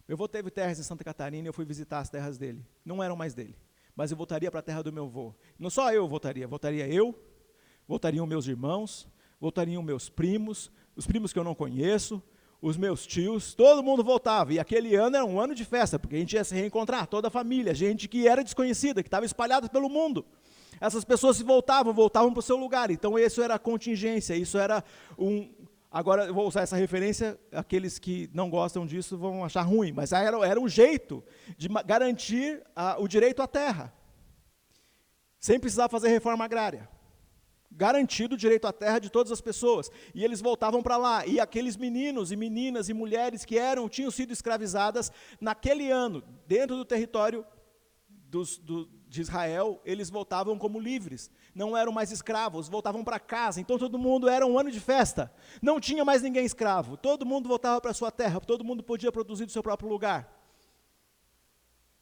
Meu 0.07 0.15
avô 0.15 0.29
teve 0.29 0.51
terras 0.51 0.79
em 0.79 0.83
Santa 0.83 1.03
Catarina 1.03 1.47
e 1.47 1.49
eu 1.49 1.53
fui 1.53 1.65
visitar 1.65 1.99
as 1.99 2.09
terras 2.09 2.39
dele. 2.39 2.65
Não 2.85 3.03
eram 3.03 3.17
mais 3.17 3.35
dele, 3.35 3.57
mas 3.97 4.11
eu 4.11 4.17
voltaria 4.17 4.51
para 4.51 4.61
a 4.61 4.63
terra 4.63 4.83
do 4.83 4.93
meu 4.93 5.07
avô. 5.07 5.35
Não 5.59 5.69
só 5.69 5.93
eu 5.93 6.07
voltaria, 6.07 6.47
voltaria 6.47 6.87
eu, 6.87 7.19
voltariam 7.89 8.27
meus 8.27 8.47
irmãos, 8.47 9.09
voltariam 9.41 9.83
meus 9.83 10.09
primos, 10.09 10.71
os 10.95 11.07
primos 11.07 11.33
que 11.33 11.39
eu 11.39 11.45
não 11.45 11.55
conheço, 11.55 12.23
os 12.63 12.77
meus 12.77 13.07
tios, 13.07 13.55
todo 13.55 13.83
mundo 13.83 14.05
voltava. 14.05 14.55
E 14.55 14.59
aquele 14.59 14.95
ano 14.95 15.17
era 15.17 15.25
um 15.25 15.41
ano 15.41 15.55
de 15.55 15.65
festa, 15.65 15.99
porque 15.99 16.17
a 16.17 16.19
gente 16.19 16.35
ia 16.35 16.45
se 16.45 16.55
reencontrar, 16.55 17.07
toda 17.07 17.29
a 17.29 17.31
família, 17.31 17.75
gente 17.75 18.09
que 18.09 18.29
era 18.29 18.45
desconhecida, 18.45 19.03
que 19.03 19.09
estava 19.09 19.27
espalhada 19.27 19.69
pelo 19.69 19.89
mundo. 19.89 20.25
Essas 20.81 21.05
pessoas 21.05 21.37
se 21.37 21.45
voltavam, 21.45 21.93
voltavam 21.93 22.33
para 22.33 22.41
o 22.41 22.43
seu 22.43 22.57
lugar. 22.57 22.91
Então, 22.91 23.19
isso 23.19 23.43
era 23.43 23.59
contingência, 23.59 24.35
isso 24.35 24.59
era 24.59 24.83
um, 25.19 25.49
Agora, 25.95 26.25
eu 26.25 26.35
vou 26.35 26.49
usar 26.49 26.63
essa 26.63 26.75
referência, 26.75 27.39
aqueles 27.53 28.01
que 28.01 28.29
não 28.35 28.51
gostam 28.51 28.85
disso 28.85 29.17
vão 29.17 29.45
achar 29.45 29.63
ruim, 29.63 29.93
mas 29.93 30.11
era, 30.11 30.45
era 30.45 30.61
um 30.61 30.69
jeito 30.69 31.23
de 31.57 31.69
garantir 31.87 32.61
a, 32.75 33.01
o 33.01 33.07
direito 33.07 33.41
à 33.41 33.47
terra, 33.47 33.95
sem 35.39 35.61
precisar 35.61 35.89
fazer 35.89 36.09
reforma 36.09 36.45
agrária. 36.45 36.89
Garantido 37.71 38.35
o 38.35 38.37
direito 38.37 38.67
à 38.67 38.73
terra 38.73 38.99
de 38.99 39.09
todas 39.09 39.31
as 39.31 39.41
pessoas. 39.41 39.89
E 40.13 40.25
eles 40.25 40.41
voltavam 40.41 40.83
para 40.83 40.97
lá. 40.97 41.27
E 41.27 41.39
aqueles 41.39 41.77
meninos 41.77 42.33
e 42.33 42.37
meninas 42.37 42.89
e 42.89 42.93
mulheres 42.93 43.45
que 43.45 43.57
eram, 43.57 43.89
tinham 43.89 44.11
sido 44.11 44.33
escravizadas 44.33 45.13
naquele 45.41 45.93
ano, 45.93 46.25
dentro 46.45 46.77
do 46.77 46.85
território 46.85 47.47
dos, 48.09 48.59
do, 48.59 48.87
de 49.15 49.21
Israel, 49.21 49.81
eles 49.85 50.11
voltavam 50.11 50.59
como 50.59 50.81
livres, 50.81 51.31
não 51.55 51.77
eram 51.77 51.93
mais 51.93 52.11
escravos, 52.11 52.69
voltavam 52.69 53.05
para 53.05 53.21
casa, 53.21 53.61
então 53.61 53.79
todo 53.79 53.97
mundo 53.97 54.29
era 54.29 54.45
um 54.45 54.59
ano 54.59 54.73
de 54.73 54.81
festa, 54.81 55.33
não 55.63 55.79
tinha 55.79 56.05
mais 56.05 56.21
ninguém 56.21 56.45
escravo, 56.45 56.97
todo 56.97 57.25
mundo 57.25 57.49
voltava 57.49 57.81
para 57.81 57.95
sua 57.95 58.11
terra, 58.11 58.41
todo 58.41 58.65
mundo 58.65 58.83
podia 58.83 59.13
produzir 59.13 59.47
do 59.47 59.53
seu 59.53 59.63
próprio 59.63 59.89
lugar. 59.89 60.29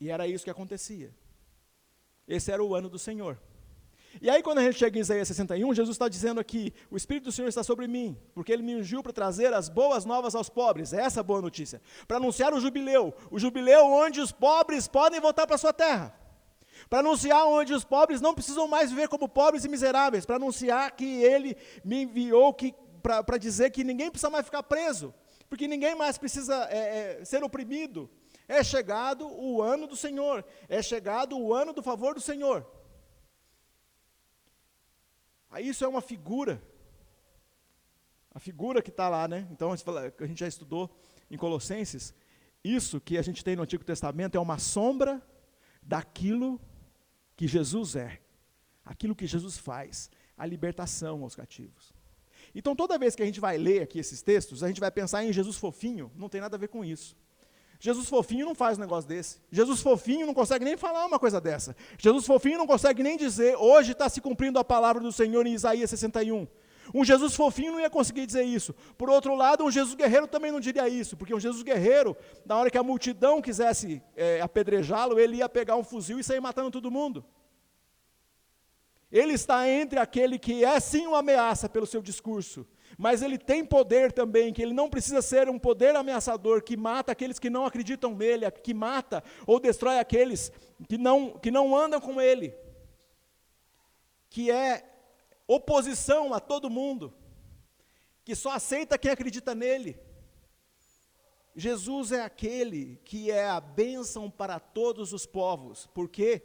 E 0.01 0.09
era 0.09 0.27
isso 0.27 0.43
que 0.43 0.51
acontecia. 0.51 1.15
Esse 2.27 2.51
era 2.51 2.65
o 2.65 2.75
ano 2.75 2.89
do 2.89 2.99
Senhor. 2.99 3.39
E 4.21 4.31
aí, 4.31 4.43
quando 4.43 4.59
a 4.59 4.63
gente 4.63 4.79
chega 4.79 4.97
em 4.99 5.03
Isaías 5.03 5.29
61, 5.29 5.75
Jesus 5.75 5.95
está 5.95 6.09
dizendo 6.09 6.41
aqui: 6.41 6.73
O 6.91 6.97
Espírito 6.97 7.25
do 7.25 7.33
Senhor 7.33 7.49
está 7.49 7.63
sobre 7.63 7.87
mim, 7.87 8.17
porque 8.35 8.53
ele 8.53 8.63
me 8.63 8.75
ungiu 8.75 9.03
para 9.03 9.13
trazer 9.13 9.53
as 9.55 9.69
boas 9.69 10.05
novas 10.05 10.35
aos 10.35 10.49
pobres. 10.49 10.93
Essa 10.93 11.21
é 11.21 11.23
a 11.23 11.25
boa 11.25 11.41
notícia. 11.41 11.81
Para 12.07 12.19
anunciar 12.19 12.53
o 12.53 12.61
jubileu. 12.61 13.15
O 13.31 13.39
jubileu 13.39 13.87
onde 13.87 14.21
os 14.21 14.33
pobres 14.33 14.89
podem 14.89 15.21
voltar 15.21 15.47
para 15.47 15.57
sua 15.57 15.73
terra 15.73 16.22
para 16.93 17.01
anunciar 17.01 17.47
onde 17.47 17.73
os 17.73 17.85
pobres 17.85 18.21
não 18.21 18.35
precisam 18.35 18.69
mais 18.69 18.91
viver 18.91 19.09
como 19.09 19.27
pobres 19.27 19.65
e 19.65 19.69
miseráveis, 19.69 20.27
para 20.27 20.37
anunciar 20.37 20.95
que 20.95 21.23
Ele 21.25 21.57
me 21.83 22.03
enviou 22.03 22.55
para 23.03 23.39
dizer 23.39 23.71
que 23.71 23.83
ninguém 23.83 24.11
precisa 24.11 24.29
mais 24.29 24.45
ficar 24.45 24.63
preso, 24.63 25.15
porque 25.49 25.67
ninguém 25.67 25.95
mais 25.95 26.19
precisa 26.19 26.69
é, 26.71 27.21
é, 27.21 27.25
ser 27.25 27.43
oprimido. 27.43 28.11
É 28.47 28.63
chegado 28.63 29.27
o 29.27 29.63
ano 29.63 29.87
do 29.87 29.97
Senhor, 29.97 30.45
é 30.69 30.83
chegado 30.83 31.39
o 31.39 31.55
ano 31.55 31.73
do 31.73 31.83
favor 31.83 32.13
do 32.15 32.21
Senhor. 32.21 32.71
Aí 35.51 35.67
isso 35.67 35.87
é 35.87 35.89
uma 35.89 36.03
figura, 36.03 36.63
a 38.35 38.39
figura 38.39 38.83
que 38.83 38.91
está 38.91 39.09
lá, 39.09 39.27
né? 39.27 39.49
Então 39.51 39.73
a 39.73 40.27
gente 40.27 40.41
já 40.41 40.47
estudou 40.47 40.95
em 41.31 41.39
Colossenses, 41.39 42.13
isso 42.63 43.01
que 43.01 43.17
a 43.17 43.23
gente 43.23 43.43
tem 43.43 43.57
no 43.57 43.63
Antigo 43.63 43.83
Testamento 43.83 44.37
é 44.37 44.41
uma 44.41 44.59
sombra 44.59 45.23
daquilo 45.83 46.61
que 47.37 47.47
Jesus 47.47 47.97
é, 47.97 48.21
aquilo 48.85 49.15
que 49.15 49.27
Jesus 49.27 49.59
faz, 49.59 50.11
a 50.37 50.47
libertação 50.47 51.23
aos 51.23 51.35
cativos. 51.35 51.95
Então, 52.55 52.75
toda 52.75 52.99
vez 52.99 53.15
que 53.15 53.23
a 53.23 53.27
gente 53.27 53.41
vai 53.41 53.57
ler 53.57 53.83
aqui 53.83 53.99
esses 53.99 54.23
textos, 54.23 54.63
a 54.63 54.69
gente 54.69 54.81
vai 54.81 54.91
pensar 54.91 55.25
em 55.25 55.33
Jesus 55.33 55.57
fofinho, 55.57 56.11
não 56.17 56.29
tem 56.29 56.41
nada 56.41 56.57
a 56.57 56.59
ver 56.59 56.69
com 56.69 56.85
isso. 56.85 57.17
Jesus 57.83 58.09
fofinho 58.09 58.47
não 58.47 58.55
faz 58.55 58.79
um 58.79 58.81
negócio 58.81 59.09
desse. 59.09 59.41
Jesus 59.51 59.81
fofinho 59.81 60.25
não 60.25 60.33
consegue 60.33 60.65
nem 60.65 60.77
falar 60.77 61.05
uma 61.05 61.19
coisa 61.19 61.41
dessa. 61.41 61.75
Jesus 61.99 62.25
fofinho 62.25 62.57
não 62.57 62.67
consegue 62.67 63.03
nem 63.03 63.17
dizer, 63.17 63.57
hoje 63.57 63.91
está 63.91 64.09
se 64.09 64.21
cumprindo 64.21 64.57
a 64.57 64.65
palavra 64.65 65.03
do 65.03 65.11
Senhor 65.11 65.45
em 65.49 65.55
Isaías 65.55 65.91
61. 65.91 66.47
Um 66.95 67.05
Jesus 67.05 67.35
fofinho 67.35 67.73
não 67.73 67.81
ia 67.81 67.91
conseguir 67.91 68.27
dizer 68.27 68.43
isso. 68.43 68.75
Por 68.97 69.09
outro 69.09 69.35
lado, 69.35 69.65
um 69.65 69.71
Jesus 69.71 69.95
guerreiro 69.95 70.27
também 70.27 70.51
não 70.51 70.61
diria 70.61 70.89
isso, 70.89 71.17
porque 71.17 71.35
um 71.35 71.41
Jesus 71.41 71.63
guerreiro, 71.63 72.17
na 72.45 72.57
hora 72.57 72.71
que 72.71 72.79
a 72.79 72.83
multidão 72.83 73.41
quisesse 73.41 74.03
é, 74.17 74.41
apedrejá-lo, 74.41 75.19
ele 75.19 75.37
ia 75.37 75.49
pegar 75.49 75.77
um 75.77 75.85
fuzil 75.85 76.19
e 76.19 76.25
sair 76.25 76.41
matando 76.41 76.71
todo 76.71 76.91
mundo. 76.91 77.25
Ele 79.11 79.35
está 79.35 79.69
entre 79.69 79.99
aquele 79.99 80.39
que 80.39 80.65
é 80.65 80.81
sim 80.81 81.07
uma 81.07 81.19
ameaça 81.19 81.69
pelo 81.69 81.87
seu 81.87 82.01
discurso, 82.01 82.67
mas 82.97 83.21
ele 83.21 83.37
tem 83.37 83.65
poder 83.65 84.11
também, 84.11 84.53
que 84.53 84.63
ele 84.63 84.73
não 84.73 84.89
precisa 84.89 85.21
ser 85.21 85.51
um 85.51 85.59
poder 85.59 85.95
ameaçador 85.95 86.63
que 86.63 86.77
mata 86.77 87.13
aqueles 87.13 87.39
que 87.39 87.51
não 87.51 87.67
acreditam 87.67 88.15
nele, 88.15 88.51
que 88.51 88.73
mata 88.73 89.23
ou 89.47 89.61
destrói 89.61 89.99
aqueles 89.99 90.51
que 90.89 90.97
não, 90.97 91.33
que 91.33 91.51
não 91.51 91.77
andam 91.77 92.01
com 92.01 92.21
ele, 92.21 92.55
que 94.31 94.51
é 94.51 94.92
oposição 95.47 96.33
a 96.33 96.41
todo 96.41 96.71
mundo, 96.71 97.13
que 98.25 98.35
só 98.35 98.51
aceita 98.51 98.99
quem 98.99 99.11
acredita 99.11 99.55
nele. 99.55 99.99
Jesus 101.55 102.13
é 102.13 102.23
aquele 102.23 102.97
que 103.05 103.31
é 103.31 103.49
a 103.49 103.61
bênção 103.61 104.31
para 104.31 104.59
todos 104.59 105.13
os 105.13 105.27
povos, 105.27 105.87
porque 105.93 106.43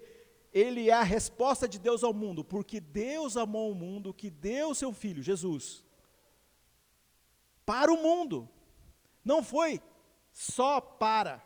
ele 0.54 0.90
é 0.90 0.94
a 0.94 1.04
resposta 1.04 1.68
de 1.68 1.80
Deus 1.80 2.04
ao 2.04 2.14
mundo, 2.14 2.44
porque 2.44 2.80
Deus 2.80 3.38
amou 3.38 3.72
o 3.72 3.76
mundo, 3.76 4.14
que 4.14 4.30
deu 4.30 4.74
seu 4.74 4.92
filho, 4.92 5.22
Jesus, 5.22 5.86
para 7.66 7.92
o 7.92 8.02
mundo. 8.02 8.50
Não 9.24 9.44
foi 9.44 9.82
só 10.32 10.80
para 10.80 11.46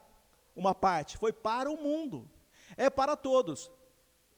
uma 0.55 0.73
parte, 0.73 1.17
foi 1.17 1.33
para 1.33 1.69
o 1.69 1.77
mundo. 1.77 2.29
É 2.77 2.89
para 2.89 3.15
todos. 3.15 3.71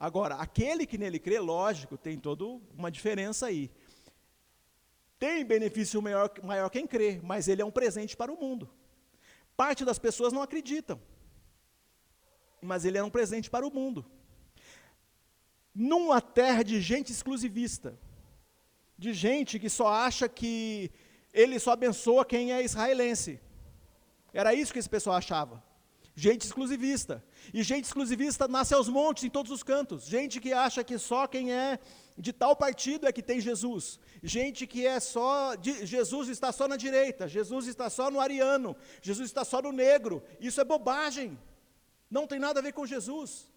Agora, 0.03 0.35
aquele 0.35 0.85
que 0.85 0.97
nele 0.97 1.17
crê, 1.17 1.39
lógico, 1.39 1.97
tem 1.97 2.19
toda 2.19 2.43
uma 2.77 2.91
diferença 2.91 3.45
aí. 3.45 3.71
Tem 5.17 5.45
benefício 5.45 6.01
maior, 6.01 6.29
maior 6.43 6.69
quem 6.69 6.85
crê, 6.85 7.21
mas 7.23 7.47
ele 7.47 7.61
é 7.61 7.65
um 7.65 7.71
presente 7.71 8.17
para 8.17 8.29
o 8.29 8.37
mundo. 8.37 8.69
Parte 9.55 9.85
das 9.85 9.97
pessoas 9.97 10.33
não 10.33 10.41
acreditam, 10.41 11.01
mas 12.61 12.83
ele 12.83 12.97
é 12.97 13.03
um 13.03 13.09
presente 13.09 13.49
para 13.49 13.65
o 13.65 13.71
mundo. 13.73 14.05
Numa 15.73 16.19
terra 16.19 16.63
de 16.63 16.81
gente 16.81 17.13
exclusivista, 17.13 17.97
de 18.97 19.13
gente 19.13 19.57
que 19.57 19.69
só 19.69 19.87
acha 19.87 20.27
que 20.27 20.91
ele 21.31 21.57
só 21.59 21.71
abençoa 21.71 22.25
quem 22.25 22.51
é 22.51 22.61
israelense. 22.61 23.39
Era 24.33 24.53
isso 24.53 24.73
que 24.73 24.79
esse 24.79 24.89
pessoal 24.89 25.15
achava. 25.15 25.63
Gente 26.15 26.45
exclusivista. 26.45 27.23
E 27.53 27.63
gente 27.63 27.85
exclusivista 27.85 28.47
nasce 28.47 28.73
aos 28.73 28.87
montes, 28.87 29.23
em 29.23 29.29
todos 29.29 29.51
os 29.51 29.63
cantos. 29.63 30.05
Gente 30.05 30.39
que 30.39 30.53
acha 30.53 30.83
que 30.83 30.97
só 30.99 31.25
quem 31.25 31.51
é 31.51 31.79
de 32.17 32.31
tal 32.31 32.55
partido 32.55 33.07
é 33.07 33.11
que 33.11 33.23
tem 33.23 33.41
Jesus. 33.41 33.99
Gente 34.21 34.67
que 34.67 34.85
é 34.85 34.99
só. 34.99 35.55
De, 35.55 35.85
Jesus 35.85 36.29
está 36.29 36.51
só 36.51 36.67
na 36.67 36.77
direita. 36.77 37.27
Jesus 37.27 37.65
está 37.65 37.89
só 37.89 38.11
no 38.11 38.19
ariano. 38.19 38.75
Jesus 39.01 39.27
está 39.27 39.43
só 39.43 39.61
no 39.61 39.71
negro. 39.71 40.23
Isso 40.39 40.61
é 40.61 40.63
bobagem. 40.63 41.37
Não 42.09 42.27
tem 42.27 42.39
nada 42.39 42.59
a 42.59 42.63
ver 42.63 42.73
com 42.73 42.85
Jesus. 42.85 43.51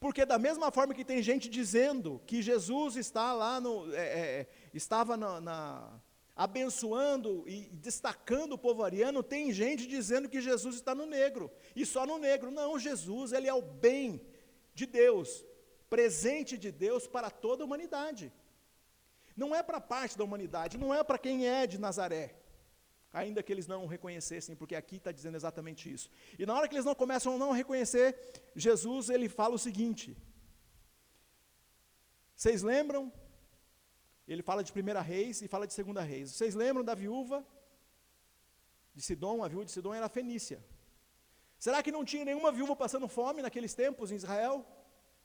Porque 0.00 0.24
da 0.24 0.38
mesma 0.38 0.70
forma 0.70 0.94
que 0.94 1.04
tem 1.04 1.22
gente 1.22 1.48
dizendo 1.48 2.22
que 2.26 2.40
Jesus 2.40 2.96
está 2.96 3.34
lá 3.34 3.60
no, 3.60 3.92
é, 3.94 3.98
é, 3.98 4.46
estava 4.72 5.16
na, 5.16 5.40
na, 5.40 6.00
abençoando 6.36 7.48
e 7.48 7.62
destacando 7.72 8.52
o 8.52 8.58
povo 8.58 8.84
ariano, 8.84 9.22
tem 9.22 9.50
gente 9.50 9.86
dizendo 9.86 10.28
que 10.28 10.42
Jesus 10.42 10.74
está 10.74 10.94
no 10.94 11.06
negro, 11.06 11.50
e 11.74 11.86
só 11.86 12.04
no 12.04 12.18
negro. 12.18 12.50
Não, 12.50 12.78
Jesus, 12.78 13.32
ele 13.32 13.48
é 13.48 13.54
o 13.54 13.62
bem 13.62 14.20
de 14.74 14.84
Deus, 14.84 15.42
presente 15.88 16.58
de 16.58 16.70
Deus 16.70 17.06
para 17.06 17.30
toda 17.30 17.64
a 17.64 17.66
humanidade. 17.66 18.30
Não 19.34 19.54
é 19.54 19.62
para 19.62 19.80
parte 19.80 20.16
da 20.18 20.24
humanidade, 20.24 20.76
não 20.76 20.94
é 20.94 21.02
para 21.02 21.18
quem 21.18 21.48
é 21.48 21.66
de 21.66 21.78
Nazaré, 21.78 22.36
ainda 23.10 23.42
que 23.42 23.50
eles 23.50 23.66
não 23.66 23.84
o 23.84 23.86
reconhecessem, 23.86 24.54
porque 24.54 24.74
aqui 24.74 24.96
está 24.96 25.10
dizendo 25.10 25.36
exatamente 25.36 25.90
isso. 25.90 26.10
E 26.38 26.44
na 26.44 26.54
hora 26.54 26.68
que 26.68 26.74
eles 26.74 26.84
não 26.84 26.94
começam 26.94 27.34
a 27.34 27.38
não 27.38 27.52
reconhecer, 27.52 28.14
Jesus 28.54 29.08
ele 29.08 29.28
fala 29.28 29.54
o 29.54 29.58
seguinte: 29.58 30.14
Vocês 32.34 32.62
lembram 32.62 33.10
ele 34.32 34.42
fala 34.42 34.62
de 34.64 34.72
primeira 34.72 35.00
reis 35.00 35.40
e 35.42 35.48
fala 35.48 35.66
de 35.66 35.72
segunda 35.72 36.02
reis. 36.02 36.32
Vocês 36.32 36.54
lembram 36.54 36.84
da 36.84 36.94
viúva 36.94 37.46
de 38.94 39.02
Sidom? 39.02 39.44
A 39.44 39.48
viúva 39.48 39.64
de 39.64 39.70
Sidom 39.70 39.94
era 39.94 40.08
fenícia. 40.08 40.64
Será 41.58 41.82
que 41.82 41.92
não 41.92 42.04
tinha 42.04 42.24
nenhuma 42.24 42.50
viúva 42.52 42.74
passando 42.74 43.08
fome 43.08 43.42
naqueles 43.42 43.74
tempos 43.74 44.10
em 44.10 44.16
Israel? 44.16 44.66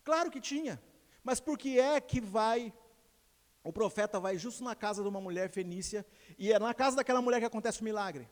Claro 0.04 0.30
que 0.30 0.40
tinha. 0.40 0.82
Mas 1.24 1.40
por 1.40 1.58
que 1.58 1.80
é 1.80 2.00
que 2.00 2.22
vai 2.22 2.74
o 3.64 3.72
profeta 3.72 4.20
vai 4.20 4.38
justo 4.38 4.64
na 4.64 4.76
casa 4.76 5.04
de 5.04 5.08
uma 5.08 5.22
mulher 5.22 5.50
fenícia 5.50 6.06
e 6.38 6.52
é 6.52 6.58
na 6.58 6.74
casa 6.74 6.96
daquela 6.96 7.22
mulher 7.22 7.40
que 7.40 7.46
acontece 7.46 7.82
o 7.82 7.84
milagre? 7.84 8.28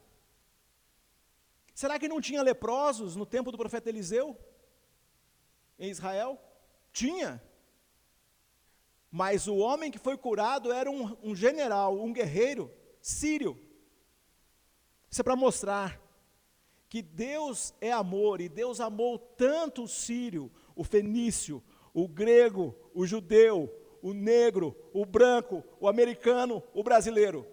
Será 1.74 1.98
que 2.00 2.08
não 2.08 2.20
tinha 2.20 2.42
leprosos 2.42 3.16
no 3.16 3.26
tempo 3.26 3.52
do 3.52 3.58
profeta 3.58 3.90
Eliseu 3.90 4.38
em 5.78 5.90
Israel? 5.90 6.42
Tinha. 6.92 7.42
Mas 9.12 9.48
o 9.48 9.58
homem 9.58 9.90
que 9.90 9.98
foi 9.98 10.18
curado 10.18 10.72
era 10.72 10.90
um, 10.90 11.18
um 11.24 11.36
general, 11.36 12.00
um 12.00 12.14
guerreiro 12.14 12.72
sírio. 13.02 13.60
Isso 15.10 15.22
é 15.22 15.24
para 15.24 15.36
mostrar 15.36 16.00
que 16.88 17.02
Deus 17.02 17.74
é 17.82 17.92
amor 17.92 18.40
e 18.40 18.50
Deus 18.50 18.80
amou 18.80 19.18
tanto 19.18 19.84
o 19.84 19.88
sírio, 19.88 20.52
o 20.76 20.84
fenício, 20.84 21.64
o 21.94 22.08
grego, 22.08 22.76
o 22.94 23.06
judeu, 23.06 23.74
o 24.02 24.14
negro, 24.14 24.76
o 24.94 25.06
branco, 25.06 25.64
o 25.80 25.88
americano, 25.88 26.62
o 26.74 26.84
brasileiro. 26.84 27.48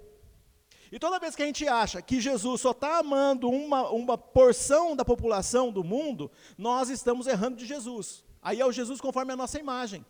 E 0.93 0.99
toda 0.99 1.19
vez 1.19 1.35
que 1.35 1.43
a 1.43 1.47
gente 1.47 1.67
acha 1.67 2.01
que 2.01 2.21
Jesus 2.21 2.61
só 2.61 2.71
está 2.71 2.99
amando 2.99 3.49
uma, 3.49 3.91
uma 3.91 4.17
porção 4.17 4.95
da 4.95 5.05
população 5.05 5.73
do 5.73 5.83
mundo, 5.83 6.31
nós 6.57 6.91
estamos 6.91 7.27
errando 7.27 7.57
de 7.57 7.67
Jesus. 7.67 8.25
Aí 8.41 8.61
é 8.61 8.67
o 8.67 8.73
Jesus 8.73 9.01
conforme 9.01 9.33
a 9.33 9.37
nossa 9.37 9.59
imagem 9.59 10.05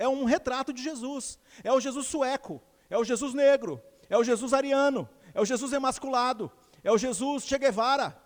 é 0.00 0.08
um 0.08 0.24
retrato 0.24 0.72
de 0.72 0.82
Jesus. 0.82 1.38
É 1.62 1.70
o 1.70 1.78
Jesus 1.78 2.06
sueco, 2.06 2.60
é 2.88 2.96
o 2.96 3.04
Jesus 3.04 3.34
negro, 3.34 3.80
é 4.08 4.16
o 4.16 4.24
Jesus 4.24 4.54
ariano, 4.54 5.06
é 5.34 5.40
o 5.40 5.44
Jesus 5.44 5.74
emasculado, 5.74 6.50
é 6.82 6.90
o 6.90 6.96
Jesus 6.96 7.44
Che 7.44 7.58
Guevara. 7.58 8.18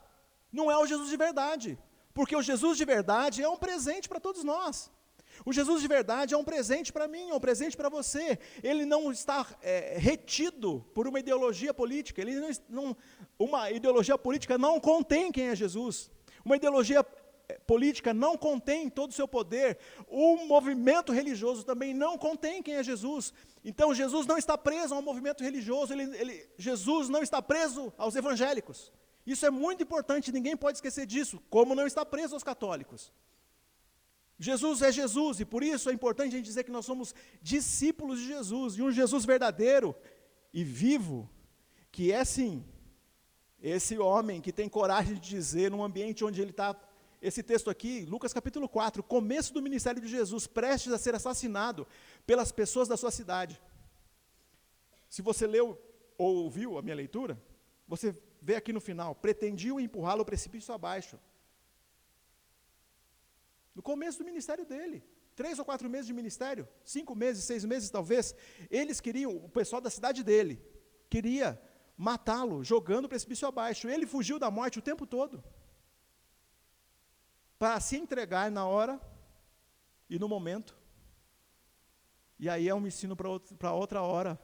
Não 0.53 0.71
é 0.71 0.79
o 0.79 0.87
Jesus 0.87 1.11
de 1.11 1.17
verdade, 1.17 1.77
porque 2.15 2.37
o 2.37 2.43
Jesus 2.43 2.79
de 2.79 2.85
verdade 2.85 3.43
é 3.43 3.49
um 3.49 3.57
presente 3.57 4.09
para 4.09 4.21
todos 4.21 4.45
nós. 4.45 4.89
O 5.45 5.53
Jesus 5.53 5.83
de 5.83 5.89
verdade 5.89 6.33
é 6.33 6.37
um 6.37 6.45
presente 6.45 6.93
para 6.93 7.09
mim, 7.09 7.31
é 7.31 7.35
um 7.35 7.41
presente 7.41 7.77
para 7.77 7.89
você. 7.89 8.39
Ele 8.63 8.85
não 8.87 9.11
está 9.11 9.45
é, 9.61 9.97
retido 9.99 10.87
por 10.95 11.09
uma 11.09 11.19
ideologia 11.19 11.75
política. 11.75 12.21
Ele 12.23 12.39
não, 12.39 12.51
não, 12.69 12.97
uma 13.37 13.69
ideologia 13.73 14.17
política 14.17 14.57
não 14.57 14.79
contém 14.79 15.33
quem 15.33 15.49
é 15.49 15.57
Jesus. 15.57 16.09
Uma 16.45 16.55
ideologia 16.55 17.05
política 17.67 18.15
não 18.15 18.37
contém 18.37 18.89
todo 18.89 19.11
o 19.11 19.15
seu 19.15 19.29
poder, 19.29 19.79
o 20.09 20.47
movimento 20.47 21.13
religioso 21.13 21.65
também 21.65 21.93
não 21.93 22.17
contém 22.17 22.63
quem 22.63 22.75
é 22.75 22.83
Jesus. 22.83 23.33
Então 23.65 23.95
Jesus 23.95 24.27
não 24.27 24.39
está 24.39 24.57
preso 24.57 24.95
a 24.95 24.99
um 24.99 25.03
movimento 25.03 25.43
religioso, 25.43 25.93
ele, 25.93 26.05
ele, 26.17 26.49
Jesus 26.57 27.09
não 27.09 27.23
está 27.23 27.41
preso 27.43 27.93
aos 27.97 28.17
evangélicos. 28.17 28.93
Isso 29.27 29.47
é 29.47 29.51
muito 29.51 29.83
importante, 29.83 30.33
ninguém 30.33 30.57
pode 30.57 30.79
esquecer 30.79 31.07
disso, 31.07 31.43
como 31.49 31.75
não 31.75 31.87
está 31.87 32.05
preso 32.05 32.35
aos 32.35 32.43
católicos. 32.43 33.13
Jesus 34.39 34.83
é 34.83 34.91
Jesus, 34.91 35.41
e 35.41 35.45
por 35.45 35.63
isso 35.63 35.89
é 35.89 35.93
importante 35.93 36.35
a 36.35 36.37
gente 36.37 36.45
dizer 36.45 36.65
que 36.65 36.71
nós 36.71 36.85
somos 36.85 37.15
discípulos 37.41 38.19
de 38.19 38.27
Jesus, 38.27 38.75
de 38.75 38.83
um 38.83 38.91
Jesus 38.91 39.25
verdadeiro 39.25 39.95
e 40.53 40.65
vivo, 40.65 41.31
que 41.91 42.11
é 42.11 42.25
sim, 42.25 42.65
esse 43.63 43.97
homem 43.97 44.43
que 44.43 44.53
tem 44.53 44.69
coragem 44.69 45.15
de 45.15 45.21
dizer, 45.21 45.71
num 45.71 45.83
ambiente 45.83 46.25
onde 46.25 46.43
ele 46.43 46.51
está 46.51 46.75
esse 47.27 47.43
texto 47.43 47.71
aqui, 47.71 48.05
Lucas 48.05 48.35
capítulo 48.35 48.69
4, 48.69 49.03
começo 49.03 49.53
do 49.55 49.63
ministério 49.63 50.01
de 50.01 50.07
Jesus, 50.07 50.47
prestes 50.47 50.93
a 50.93 50.99
ser 50.99 51.15
assassinado 51.15 51.87
pelas 52.27 52.53
pessoas 52.53 52.87
da 52.87 52.99
sua 52.99 53.11
cidade. 53.11 53.59
Se 55.09 55.23
você 55.23 55.47
leu 55.47 55.81
ou 56.19 56.37
ouviu 56.45 56.77
a 56.77 56.83
minha 56.83 56.95
leitura, 56.95 57.43
você 57.89 58.15
vê 58.43 58.57
aqui 58.57 58.75
no 58.75 58.81
final, 58.81 59.15
pretendiam 59.15 59.81
empurrá-lo 59.81 60.21
ao 60.21 60.27
precipício 60.27 60.75
abaixo. 60.75 61.19
No 63.75 63.83
começo 63.83 64.19
do 64.19 64.25
ministério 64.27 64.67
dele, 64.67 65.03
três 65.35 65.59
ou 65.59 65.65
quatro 65.65 65.89
meses 65.89 66.07
de 66.07 66.13
ministério, 66.13 66.69
cinco 66.85 67.15
meses, 67.15 67.43
seis 67.45 67.65
meses 67.65 67.89
talvez, 67.89 68.35
eles 68.71 69.01
queriam, 69.01 69.35
o 69.35 69.49
pessoal 69.49 69.81
da 69.81 69.89
cidade 69.89 70.23
dele, 70.23 70.63
queria 71.09 71.59
matá-lo, 71.97 72.63
jogando 72.63 73.07
o 73.07 73.09
precipício 73.09 73.49
abaixo. 73.49 73.89
Ele 73.89 74.07
fugiu 74.07 74.39
da 74.39 74.51
morte 74.51 74.79
o 74.79 74.83
tempo 74.83 75.07
todo 75.07 75.43
para 77.59 77.79
se 77.81 77.97
entregar 77.97 78.51
na 78.51 78.67
hora 78.67 79.01
e 80.09 80.19
no 80.19 80.29
momento. 80.29 80.77
E 82.39 82.49
aí 82.49 82.69
é 82.69 82.75
um 82.75 82.87
ensino 82.87 83.17
para 83.17 83.73
outra 83.73 84.03
hora. 84.03 84.41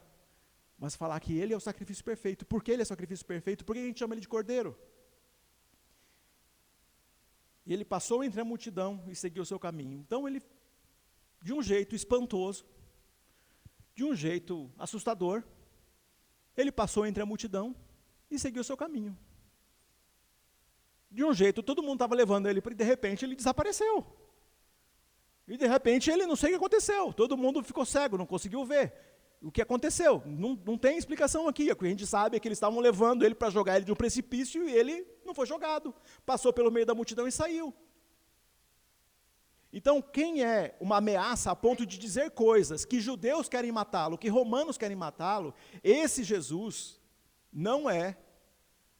Mas 0.78 0.96
falar 0.96 1.20
que 1.20 1.36
ele 1.36 1.52
é 1.52 1.56
o 1.56 1.60
sacrifício 1.60 2.02
perfeito. 2.02 2.46
Por 2.46 2.62
que 2.62 2.70
ele 2.70 2.82
é 2.82 2.84
o 2.84 2.86
sacrifício 2.86 3.26
perfeito? 3.26 3.64
Por 3.64 3.74
que 3.74 3.80
a 3.80 3.86
gente 3.86 3.98
chama 3.98 4.14
ele 4.14 4.20
de 4.20 4.28
cordeiro? 4.28 4.78
E 7.66 7.72
ele 7.72 7.84
passou 7.84 8.24
entre 8.24 8.40
a 8.40 8.44
multidão 8.44 9.04
e 9.06 9.14
seguiu 9.14 9.42
o 9.42 9.46
seu 9.46 9.58
caminho. 9.58 9.98
Então 9.98 10.26
ele, 10.26 10.42
de 11.42 11.52
um 11.52 11.62
jeito 11.62 11.94
espantoso, 11.94 12.64
de 13.94 14.04
um 14.04 14.14
jeito 14.14 14.72
assustador, 14.78 15.44
ele 16.56 16.72
passou 16.72 17.04
entre 17.04 17.22
a 17.22 17.26
multidão 17.26 17.76
e 18.30 18.38
seguiu 18.38 18.62
o 18.62 18.64
seu 18.64 18.76
caminho 18.76 19.16
de 21.10 21.24
um 21.24 21.32
jeito, 21.32 21.62
todo 21.62 21.82
mundo 21.82 21.94
estava 21.94 22.14
levando 22.14 22.48
ele, 22.48 22.62
e 22.64 22.74
de 22.74 22.84
repente 22.84 23.24
ele 23.24 23.34
desapareceu. 23.34 24.06
E 25.48 25.56
de 25.56 25.66
repente 25.66 26.10
ele 26.10 26.26
não 26.26 26.36
sei 26.36 26.50
o 26.50 26.52
que 26.52 26.56
aconteceu. 26.56 27.12
Todo 27.12 27.36
mundo 27.36 27.62
ficou 27.64 27.84
cego, 27.84 28.16
não 28.16 28.26
conseguiu 28.26 28.64
ver. 28.64 28.92
O 29.42 29.50
que 29.50 29.62
aconteceu? 29.62 30.22
Não, 30.24 30.56
não 30.64 30.78
tem 30.78 30.96
explicação 30.96 31.48
aqui. 31.48 31.72
O 31.72 31.76
que 31.76 31.86
a 31.86 31.88
gente 31.88 32.06
sabe 32.06 32.36
é 32.36 32.40
que 32.40 32.46
eles 32.46 32.58
estavam 32.58 32.78
levando 32.78 33.24
ele 33.24 33.34
para 33.34 33.50
jogar 33.50 33.76
ele 33.76 33.84
de 33.84 33.90
um 33.90 33.96
precipício 33.96 34.68
e 34.68 34.72
ele 34.72 35.04
não 35.24 35.34
foi 35.34 35.46
jogado. 35.46 35.94
Passou 36.24 36.52
pelo 36.52 36.70
meio 36.70 36.86
da 36.86 36.94
multidão 36.94 37.26
e 37.26 37.32
saiu. 37.32 37.74
Então, 39.72 40.02
quem 40.02 40.44
é 40.44 40.76
uma 40.80 40.98
ameaça 40.98 41.50
a 41.50 41.56
ponto 41.56 41.86
de 41.86 41.98
dizer 41.98 42.32
coisas 42.32 42.84
que 42.84 43.00
judeus 43.00 43.48
querem 43.48 43.72
matá-lo, 43.72 44.18
que 44.18 44.28
romanos 44.28 44.76
querem 44.76 44.96
matá-lo, 44.96 45.54
esse 45.82 46.22
Jesus 46.22 47.00
não 47.52 47.88
é 47.88 48.16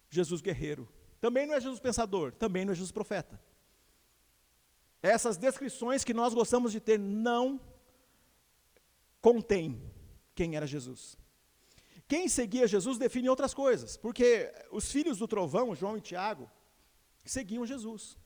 Jesus 0.09 0.41
guerreiro. 0.41 0.89
Também 1.21 1.47
não 1.47 1.55
é 1.55 1.61
Jesus 1.61 1.81
pensador, 1.81 2.33
também 2.33 2.65
não 2.65 2.73
é 2.73 2.75
Jesus 2.75 2.91
profeta. 2.91 3.41
Essas 5.03 5.37
descrições 5.37 6.05
que 6.05 6.15
nós 6.15 6.35
gostamos 6.35 6.73
de 6.73 6.81
ter 6.81 6.99
não 6.99 7.61
contêm 9.21 9.81
quem 10.35 10.57
era 10.57 10.67
Jesus. 10.67 11.19
Quem 12.09 12.29
seguia 12.29 12.67
Jesus 12.67 12.99
define 12.99 13.29
outras 13.29 13.55
coisas, 13.55 13.97
porque 13.97 14.53
os 14.71 14.91
filhos 14.91 15.19
do 15.19 15.29
trovão, 15.29 15.75
João 15.75 15.97
e 15.97 16.01
Tiago, 16.01 16.51
seguiam 17.25 17.65
Jesus. 17.65 18.19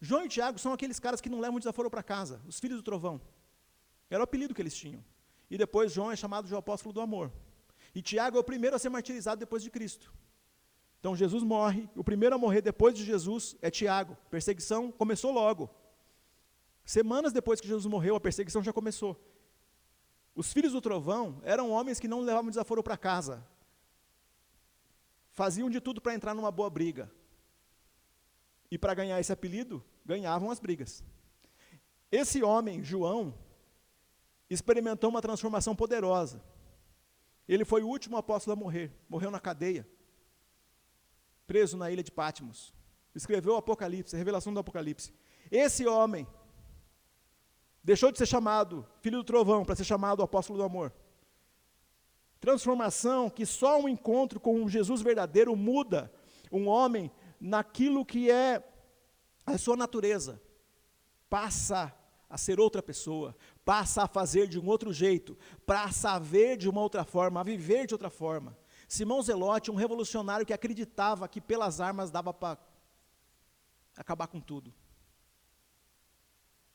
João 0.00 0.26
e 0.26 0.28
Tiago 0.28 0.58
são 0.58 0.72
aqueles 0.72 0.98
caras 0.98 1.20
que 1.20 1.30
não 1.30 1.40
levam 1.40 1.58
desaforo 1.58 1.88
para 1.88 2.02
casa, 2.02 2.40
os 2.46 2.58
filhos 2.58 2.78
do 2.78 2.82
trovão. 2.82 3.20
Era 4.10 4.20
o 4.20 4.24
apelido 4.24 4.54
que 4.54 4.60
eles 4.60 4.74
tinham. 4.74 5.02
E 5.48 5.56
depois 5.56 5.92
João 5.92 6.10
é 6.10 6.16
chamado 6.16 6.46
de 6.46 6.54
apóstolo 6.54 6.92
do 6.92 7.00
amor. 7.00 7.32
E 7.94 8.02
Tiago 8.02 8.36
é 8.36 8.40
o 8.40 8.44
primeiro 8.44 8.76
a 8.76 8.78
ser 8.78 8.88
martirizado 8.88 9.38
depois 9.38 9.62
de 9.62 9.70
Cristo. 9.70 10.12
Então 11.02 11.16
Jesus 11.16 11.42
morre, 11.42 11.88
o 11.96 12.04
primeiro 12.04 12.36
a 12.36 12.38
morrer 12.38 12.60
depois 12.60 12.94
de 12.94 13.04
Jesus 13.04 13.56
é 13.60 13.68
Tiago. 13.72 14.16
Perseguição 14.30 14.92
começou 14.92 15.32
logo. 15.32 15.68
Semanas 16.84 17.32
depois 17.32 17.60
que 17.60 17.66
Jesus 17.66 17.86
morreu, 17.86 18.14
a 18.14 18.20
perseguição 18.20 18.62
já 18.62 18.72
começou. 18.72 19.20
Os 20.32 20.52
filhos 20.52 20.74
do 20.74 20.80
trovão 20.80 21.42
eram 21.42 21.72
homens 21.72 21.98
que 21.98 22.06
não 22.06 22.20
levavam 22.20 22.50
desaforo 22.50 22.84
para 22.84 22.96
casa. 22.96 23.44
Faziam 25.32 25.68
de 25.68 25.80
tudo 25.80 26.00
para 26.00 26.14
entrar 26.14 26.34
numa 26.34 26.52
boa 26.52 26.70
briga. 26.70 27.10
E 28.70 28.78
para 28.78 28.94
ganhar 28.94 29.18
esse 29.18 29.32
apelido, 29.32 29.82
ganhavam 30.06 30.52
as 30.52 30.60
brigas. 30.60 31.02
Esse 32.12 32.44
homem, 32.44 32.84
João, 32.84 33.34
experimentou 34.48 35.10
uma 35.10 35.20
transformação 35.20 35.74
poderosa. 35.74 36.40
Ele 37.48 37.64
foi 37.64 37.82
o 37.82 37.88
último 37.88 38.16
apóstolo 38.16 38.52
a 38.52 38.56
morrer, 38.56 38.92
morreu 39.08 39.32
na 39.32 39.40
cadeia, 39.40 39.84
preso 41.52 41.76
na 41.76 41.90
ilha 41.90 42.02
de 42.02 42.10
Patmos. 42.10 42.72
Escreveu 43.14 43.52
o 43.52 43.56
Apocalipse, 43.58 44.16
a 44.16 44.18
revelação 44.18 44.54
do 44.54 44.60
Apocalipse. 44.60 45.12
Esse 45.50 45.86
homem 45.86 46.26
deixou 47.84 48.10
de 48.10 48.16
ser 48.16 48.24
chamado 48.24 48.88
filho 49.02 49.18
do 49.18 49.24
trovão 49.24 49.62
para 49.62 49.76
ser 49.76 49.84
chamado 49.84 50.22
apóstolo 50.22 50.58
do 50.58 50.64
amor. 50.64 50.90
Transformação 52.40 53.28
que 53.28 53.44
só 53.44 53.78
um 53.78 53.86
encontro 53.86 54.40
com 54.40 54.62
um 54.62 54.66
Jesus 54.66 55.02
verdadeiro 55.02 55.54
muda 55.54 56.10
um 56.50 56.68
homem 56.68 57.12
naquilo 57.38 58.02
que 58.02 58.30
é 58.30 58.66
a 59.44 59.58
sua 59.58 59.76
natureza. 59.76 60.40
Passa 61.28 61.94
a 62.30 62.38
ser 62.38 62.58
outra 62.58 62.82
pessoa, 62.82 63.36
passa 63.62 64.04
a 64.04 64.08
fazer 64.08 64.48
de 64.48 64.58
um 64.58 64.66
outro 64.66 64.90
jeito, 64.90 65.36
passa 65.66 66.12
a 66.12 66.18
ver 66.18 66.56
de 66.56 66.66
uma 66.66 66.80
outra 66.80 67.04
forma, 67.04 67.40
a 67.40 67.44
viver 67.44 67.86
de 67.86 67.92
outra 67.92 68.08
forma. 68.08 68.56
Simão 68.92 69.22
Zelote, 69.22 69.70
um 69.70 69.74
revolucionário 69.74 70.44
que 70.44 70.52
acreditava 70.52 71.26
que 71.26 71.40
pelas 71.40 71.80
armas 71.80 72.10
dava 72.10 72.30
para 72.34 72.58
acabar 73.96 74.26
com 74.26 74.38
tudo. 74.38 74.70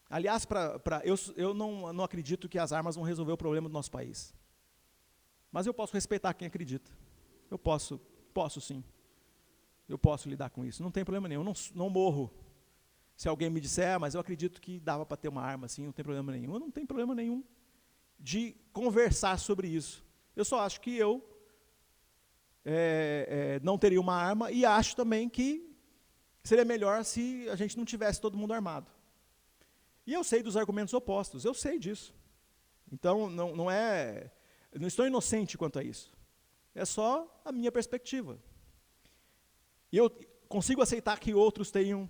Aliás, 0.10 0.44
pra, 0.44 0.80
pra, 0.80 1.02
eu, 1.06 1.14
eu 1.36 1.54
não, 1.54 1.94
não 1.94 2.04
acredito 2.04 2.50
que 2.50 2.58
as 2.58 2.74
armas 2.74 2.96
vão 2.96 3.04
resolver 3.04 3.34
o 3.34 3.38
problema 3.38 3.70
do 3.70 3.74
nosso 3.74 3.92
país. 3.92 4.34
Mas 5.52 5.68
eu 5.68 5.74
posso 5.76 5.94
respeitar 5.94 6.34
quem 6.34 6.48
acredita. 6.48 6.90
Eu 7.52 7.60
posso, 7.60 8.00
posso 8.34 8.60
sim. 8.60 8.84
Eu 9.88 10.00
posso 10.00 10.28
lidar 10.28 10.50
com 10.50 10.66
isso. 10.66 10.82
Não 10.82 10.90
tem 10.90 11.06
problema 11.06 11.28
nenhum. 11.28 11.42
Eu 11.42 11.46
não, 11.46 11.54
não 11.76 11.88
morro 11.88 12.34
se 13.16 13.28
alguém 13.28 13.52
me 13.52 13.62
disser, 13.62 13.94
ah, 13.94 14.00
mas 14.00 14.16
eu 14.16 14.22
acredito 14.22 14.60
que 14.60 14.80
dava 14.80 15.06
para 15.06 15.18
ter 15.18 15.28
uma 15.28 15.44
arma 15.44 15.68
assim, 15.68 15.86
não 15.86 15.92
tem 15.92 16.04
problema 16.04 16.32
nenhum. 16.32 16.56
Eu 16.56 16.60
não 16.62 16.72
tenho 16.72 16.88
problema 16.88 17.14
nenhum 17.14 17.44
de 18.20 18.56
conversar 18.74 19.38
sobre 19.38 19.68
isso. 19.68 20.04
Eu 20.36 20.44
só 20.44 20.62
acho 20.62 20.82
que 20.82 20.98
eu 20.98 21.37
é, 22.70 23.28
é, 23.30 23.60
não 23.64 23.78
teria 23.78 24.02
uma 24.02 24.14
arma 24.14 24.52
e 24.52 24.66
acho 24.66 24.94
também 24.94 25.30
que 25.30 25.74
seria 26.44 26.66
melhor 26.66 27.06
se 27.06 27.48
a 27.50 27.56
gente 27.56 27.78
não 27.78 27.86
tivesse 27.86 28.20
todo 28.20 28.38
mundo 28.38 28.54
armado. 28.54 28.92
E 30.06 30.14
eu 30.14 30.22
sei 30.22 30.44
dos 30.44 30.58
argumentos 30.58 30.94
opostos, 30.94 31.46
eu 31.46 31.54
sei 31.54 31.80
disso. 31.80 32.14
Então, 32.92 33.30
não, 33.30 33.56
não 33.56 33.72
é. 33.72 34.32
Não 34.74 34.88
estou 34.88 35.08
inocente 35.08 35.58
quanto 35.58 35.80
a 35.80 35.84
isso. 35.84 36.12
É 36.76 36.84
só 36.84 37.42
a 37.46 37.54
minha 37.54 37.72
perspectiva. 37.72 38.38
E 39.90 39.98
eu 39.98 40.10
consigo 40.50 40.82
aceitar 40.82 41.20
que 41.20 41.34
outros 41.34 41.72
tenham 41.72 42.10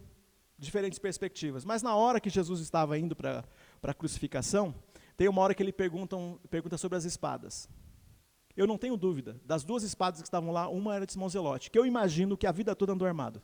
diferentes 0.57 0.97
perspectivas. 0.97 1.63
Mas 1.63 1.83
na 1.83 1.95
hora 1.95 2.19
que 2.19 2.31
Jesus 2.31 2.61
estava 2.61 2.97
indo 2.97 3.15
para 3.15 3.43
a 3.83 3.93
crucificação, 3.93 4.73
tem 5.15 5.27
uma 5.27 5.41
hora 5.41 5.53
que 5.53 5.61
ele 5.61 5.71
pergunta, 5.71 6.15
pergunta 6.49 6.77
sobre 6.79 6.97
as 6.97 7.05
espadas. 7.05 7.69
Eu 8.57 8.65
não 8.65 8.77
tenho 8.77 8.97
dúvida, 8.97 9.39
das 9.45 9.63
duas 9.63 9.83
espadas 9.83 10.19
que 10.19 10.27
estavam 10.27 10.51
lá, 10.51 10.67
uma 10.67 10.95
era 10.95 11.05
de 11.05 11.13
Simão 11.13 11.29
Zelote, 11.29 11.69
que 11.69 11.77
eu 11.77 11.85
imagino 11.85 12.35
que 12.35 12.47
a 12.47 12.51
vida 12.51 12.75
toda 12.75 12.91
andou 12.91 13.07
armado. 13.07 13.39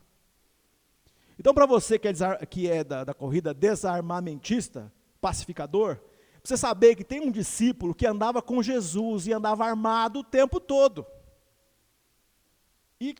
Então, 1.39 1.53
para 1.53 1.67
você 1.67 1.99
que 1.99 2.07
é, 2.07 2.45
que 2.47 2.69
é 2.69 2.83
da, 2.83 3.03
da 3.03 3.13
corrida 3.13 3.53
desarmamentista, 3.53 4.91
pacificador, 5.21 5.99
você 6.43 6.57
saber 6.57 6.95
que 6.95 7.03
tem 7.03 7.21
um 7.21 7.31
discípulo 7.31 7.93
que 7.93 8.07
andava 8.07 8.41
com 8.41 8.61
Jesus 8.61 9.27
e 9.27 9.33
andava 9.33 9.65
armado 9.65 10.19
o 10.19 10.23
tempo 10.23 10.59
todo. 10.59 11.05
E 12.99 13.15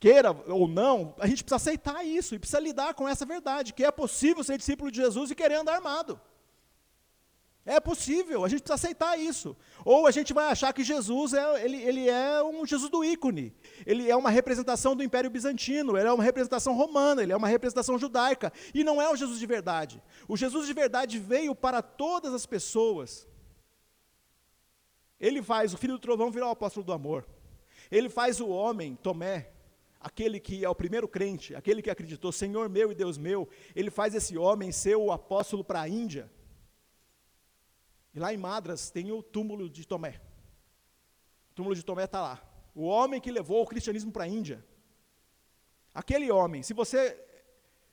queira 0.00 0.32
ou 0.48 0.66
não, 0.66 1.14
a 1.18 1.26
gente 1.26 1.44
precisa 1.44 1.56
aceitar 1.56 2.04
isso 2.04 2.34
e 2.34 2.38
precisa 2.38 2.60
lidar 2.60 2.94
com 2.94 3.08
essa 3.08 3.24
verdade, 3.24 3.72
que 3.72 3.84
é 3.84 3.90
possível 3.90 4.42
ser 4.42 4.58
discípulo 4.58 4.90
de 4.90 4.98
Jesus 4.98 5.30
e 5.30 5.36
querer 5.36 5.54
andar 5.54 5.76
armado. 5.76 6.20
É 7.70 7.78
possível, 7.78 8.46
a 8.46 8.48
gente 8.48 8.62
precisa 8.62 8.76
aceitar 8.76 9.18
isso. 9.18 9.54
Ou 9.84 10.06
a 10.06 10.10
gente 10.10 10.32
vai 10.32 10.46
achar 10.50 10.72
que 10.72 10.82
Jesus 10.82 11.34
é, 11.34 11.62
ele, 11.62 11.76
ele 11.76 12.08
é 12.08 12.42
um 12.42 12.64
Jesus 12.64 12.90
do 12.90 13.04
ícone. 13.04 13.54
Ele 13.84 14.10
é 14.10 14.16
uma 14.16 14.30
representação 14.30 14.96
do 14.96 15.02
Império 15.02 15.28
Bizantino, 15.28 15.94
ele 15.98 16.08
é 16.08 16.12
uma 16.12 16.24
representação 16.24 16.74
romana, 16.74 17.22
ele 17.22 17.30
é 17.30 17.36
uma 17.36 17.46
representação 17.46 17.98
judaica. 17.98 18.50
E 18.72 18.82
não 18.82 19.02
é 19.02 19.12
o 19.12 19.14
Jesus 19.14 19.38
de 19.38 19.44
verdade. 19.44 20.02
O 20.26 20.34
Jesus 20.34 20.66
de 20.66 20.72
verdade 20.72 21.18
veio 21.18 21.54
para 21.54 21.82
todas 21.82 22.32
as 22.32 22.46
pessoas. 22.46 23.28
Ele 25.20 25.42
faz 25.42 25.74
o 25.74 25.76
filho 25.76 25.92
do 25.92 26.00
trovão 26.00 26.30
virar 26.30 26.46
o 26.46 26.52
apóstolo 26.52 26.86
do 26.86 26.94
amor. 26.94 27.28
Ele 27.90 28.08
faz 28.08 28.40
o 28.40 28.48
homem, 28.48 28.96
Tomé, 28.96 29.52
aquele 30.00 30.40
que 30.40 30.64
é 30.64 30.70
o 30.70 30.74
primeiro 30.74 31.06
crente, 31.06 31.54
aquele 31.54 31.82
que 31.82 31.90
acreditou, 31.90 32.32
Senhor 32.32 32.66
meu 32.70 32.90
e 32.90 32.94
Deus 32.94 33.18
meu, 33.18 33.46
ele 33.76 33.90
faz 33.90 34.14
esse 34.14 34.38
homem 34.38 34.72
ser 34.72 34.96
o 34.96 35.12
apóstolo 35.12 35.62
para 35.62 35.82
a 35.82 35.88
Índia. 35.88 36.30
E 38.14 38.18
lá 38.18 38.32
em 38.32 38.36
Madras 38.36 38.90
tem 38.90 39.12
o 39.12 39.22
túmulo 39.22 39.68
de 39.68 39.86
Tomé. 39.86 40.20
O 41.50 41.54
túmulo 41.54 41.74
de 41.74 41.84
Tomé 41.84 42.04
está 42.04 42.20
lá. 42.20 42.42
O 42.74 42.84
homem 42.84 43.20
que 43.20 43.30
levou 43.30 43.62
o 43.62 43.66
cristianismo 43.66 44.12
para 44.12 44.24
a 44.24 44.28
Índia. 44.28 44.64
Aquele 45.94 46.30
homem, 46.30 46.62
se 46.62 46.72
você 46.72 47.18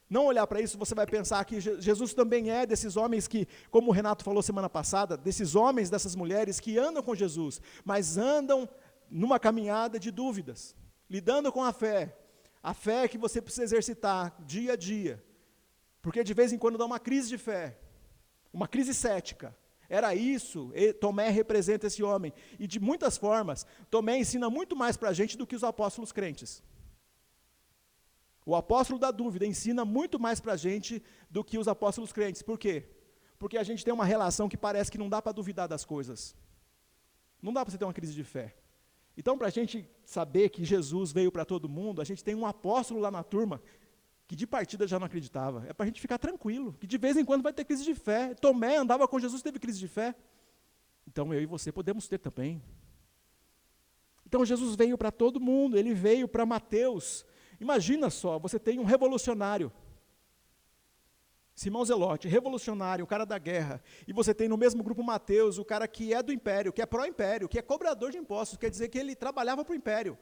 não 0.10 0.26
olhar 0.26 0.46
para 0.46 0.62
isso, 0.62 0.78
você 0.78 0.94
vai 0.94 1.08
pensar 1.08 1.44
que 1.46 1.60
Jesus 1.60 2.14
também 2.14 2.52
é 2.52 2.66
desses 2.66 2.96
homens 2.96 3.28
que, 3.28 3.48
como 3.72 3.90
o 3.90 3.94
Renato 3.94 4.24
falou 4.24 4.44
semana 4.44 4.70
passada, 4.70 5.18
desses 5.18 5.56
homens, 5.56 5.90
dessas 5.90 6.16
mulheres 6.16 6.60
que 6.60 6.78
andam 6.78 7.02
com 7.02 7.16
Jesus, 7.16 7.60
mas 7.84 8.18
andam 8.18 8.70
numa 9.10 9.40
caminhada 9.40 10.00
de 10.00 10.12
dúvidas, 10.12 10.76
lidando 11.10 11.52
com 11.52 11.64
a 11.64 11.74
fé. 11.74 12.16
A 12.62 12.74
fé 12.74 13.08
que 13.08 13.18
você 13.18 13.42
precisa 13.42 13.64
exercitar 13.64 14.36
dia 14.46 14.74
a 14.74 14.76
dia. 14.76 15.24
Porque 16.02 16.24
de 16.24 16.34
vez 16.34 16.54
em 16.54 16.58
quando 16.58 16.78
dá 16.78 16.86
uma 16.86 17.00
crise 17.00 17.30
de 17.30 17.38
fé, 17.38 17.80
uma 18.54 18.68
crise 18.68 18.94
cética. 18.94 19.56
Era 19.90 20.16
isso, 20.16 20.72
Tomé 21.00 21.30
representa 21.30 21.88
esse 21.88 22.02
homem. 22.02 22.34
E 22.60 22.68
de 22.68 22.80
muitas 22.80 23.18
formas, 23.18 23.66
Tomé 23.90 24.18
ensina 24.18 24.50
muito 24.50 24.76
mais 24.76 24.98
para 24.98 25.10
a 25.10 25.14
gente 25.14 25.38
do 25.38 25.46
que 25.46 25.56
os 25.56 25.64
apóstolos 25.64 26.12
crentes. 26.12 26.64
O 28.46 28.56
apóstolo 28.56 29.00
da 29.00 29.10
dúvida 29.10 29.46
ensina 29.46 29.84
muito 29.84 30.20
mais 30.20 30.40
para 30.40 30.54
a 30.54 30.58
gente 30.58 31.02
do 31.30 31.44
que 31.44 31.58
os 31.58 31.68
apóstolos 31.68 32.14
crentes. 32.14 32.44
Por 32.44 32.60
quê? 32.60 32.88
Porque 33.40 33.58
a 33.58 33.64
gente 33.64 33.84
tem 33.84 33.94
uma 33.94 34.06
relação 34.06 34.48
que 34.48 34.56
parece 34.56 34.92
que 34.92 34.98
não 34.98 35.10
dá 35.10 35.22
para 35.22 35.32
duvidar 35.32 35.68
das 35.68 35.84
coisas. 35.84 36.36
Não 37.42 37.52
dá 37.52 37.66
para 37.66 37.72
você 37.72 37.78
ter 37.78 37.86
uma 37.86 37.94
crise 37.94 38.14
de 38.14 38.24
fé. 38.24 38.56
Então, 39.18 39.38
para 39.38 39.48
a 39.48 39.52
gente 39.52 39.90
saber 40.04 40.50
que 40.50 40.64
Jesus 40.64 41.12
veio 41.12 41.32
para 41.32 41.46
todo 41.46 41.70
mundo, 41.70 42.02
a 42.02 42.06
gente 42.06 42.24
tem 42.24 42.36
um 42.36 42.46
apóstolo 42.46 43.00
lá 43.00 43.10
na 43.10 43.24
turma 43.24 43.62
que 44.28 44.36
de 44.36 44.48
partida 44.48 44.88
já 44.88 44.98
não 45.00 45.06
acreditava. 45.06 45.66
É 45.68 45.74
para 45.74 45.84
a 45.84 45.88
gente 45.88 46.02
ficar 46.02 46.18
tranquilo, 46.18 46.74
que 46.80 46.88
de 46.88 46.98
vez 46.98 47.16
em 47.16 47.26
quando 47.26 47.44
vai 47.44 47.54
ter 47.54 47.66
crise 47.66 47.84
de 47.84 47.94
fé. 47.94 48.34
Tomé 48.34 48.78
andava 48.78 49.08
com 49.08 49.20
Jesus, 49.20 49.42
teve 49.42 49.60
crise 49.60 49.80
de 49.80 49.88
fé. 49.88 50.16
Então 51.08 51.34
eu 51.34 51.42
e 51.42 51.46
você 51.46 51.72
podemos 51.72 52.08
ter 52.08 52.18
também. 52.18 52.62
Então 54.26 54.44
Jesus 54.44 54.76
veio 54.76 54.98
para 54.98 55.12
todo 55.12 55.40
mundo, 55.40 55.78
ele 55.78 55.94
veio 55.94 56.28
para 56.28 56.46
Mateus. 56.46 57.26
Imagina 57.60 58.10
só, 58.10 58.40
você 58.40 58.60
tem 58.60 58.80
um 58.80 58.84
revolucionário. 58.84 59.72
Simão 61.54 61.86
Zelote, 61.86 62.28
revolucionário, 62.28 63.06
o 63.06 63.08
cara 63.08 63.26
da 63.26 63.38
guerra, 63.38 63.82
e 64.06 64.12
você 64.12 64.34
tem 64.34 64.50
no 64.50 64.58
mesmo 64.58 64.84
grupo 64.84 65.02
Mateus, 65.02 65.58
o 65.58 65.64
cara 65.64 65.88
que 65.88 66.14
é 66.14 66.22
do 66.22 66.34
império, 66.34 66.74
que 66.74 66.82
é 66.82 66.86
pró-império, 66.86 67.48
que 67.48 67.58
é 67.58 67.62
cobrador 67.62 68.12
de 68.12 68.18
impostos, 68.18 68.58
quer 68.58 68.70
dizer 68.70 68.90
que 68.90 68.98
ele 68.98 69.16
trabalhava 69.16 69.64
para 69.64 69.72
o 69.72 69.76
império. 69.76 70.18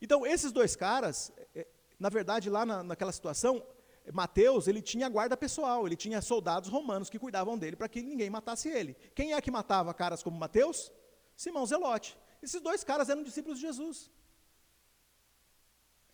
Então, 0.00 0.24
esses 0.24 0.52
dois 0.52 0.76
caras, 0.76 1.32
é, 1.52 1.66
na 1.98 2.08
verdade, 2.08 2.50
lá 2.50 2.66
na, 2.66 2.82
naquela 2.82 3.12
situação, 3.12 3.64
Mateus, 4.12 4.68
ele 4.68 4.82
tinha 4.82 5.08
guarda 5.08 5.36
pessoal, 5.36 5.86
ele 5.86 5.96
tinha 5.96 6.20
soldados 6.20 6.68
romanos 6.68 7.10
que 7.10 7.18
cuidavam 7.18 7.58
dele 7.58 7.76
para 7.76 7.88
que 7.88 8.02
ninguém 8.02 8.30
matasse 8.30 8.68
ele. 8.68 8.94
Quem 9.14 9.32
é 9.32 9.40
que 9.40 9.50
matava 9.50 9.92
caras 9.94 10.22
como 10.22 10.38
Mateus? 10.38 10.92
Simão 11.34 11.66
Zelote. 11.66 12.16
Esses 12.42 12.60
dois 12.60 12.84
caras 12.84 13.08
eram 13.08 13.22
discípulos 13.22 13.58
de 13.58 13.66
Jesus. 13.66 14.10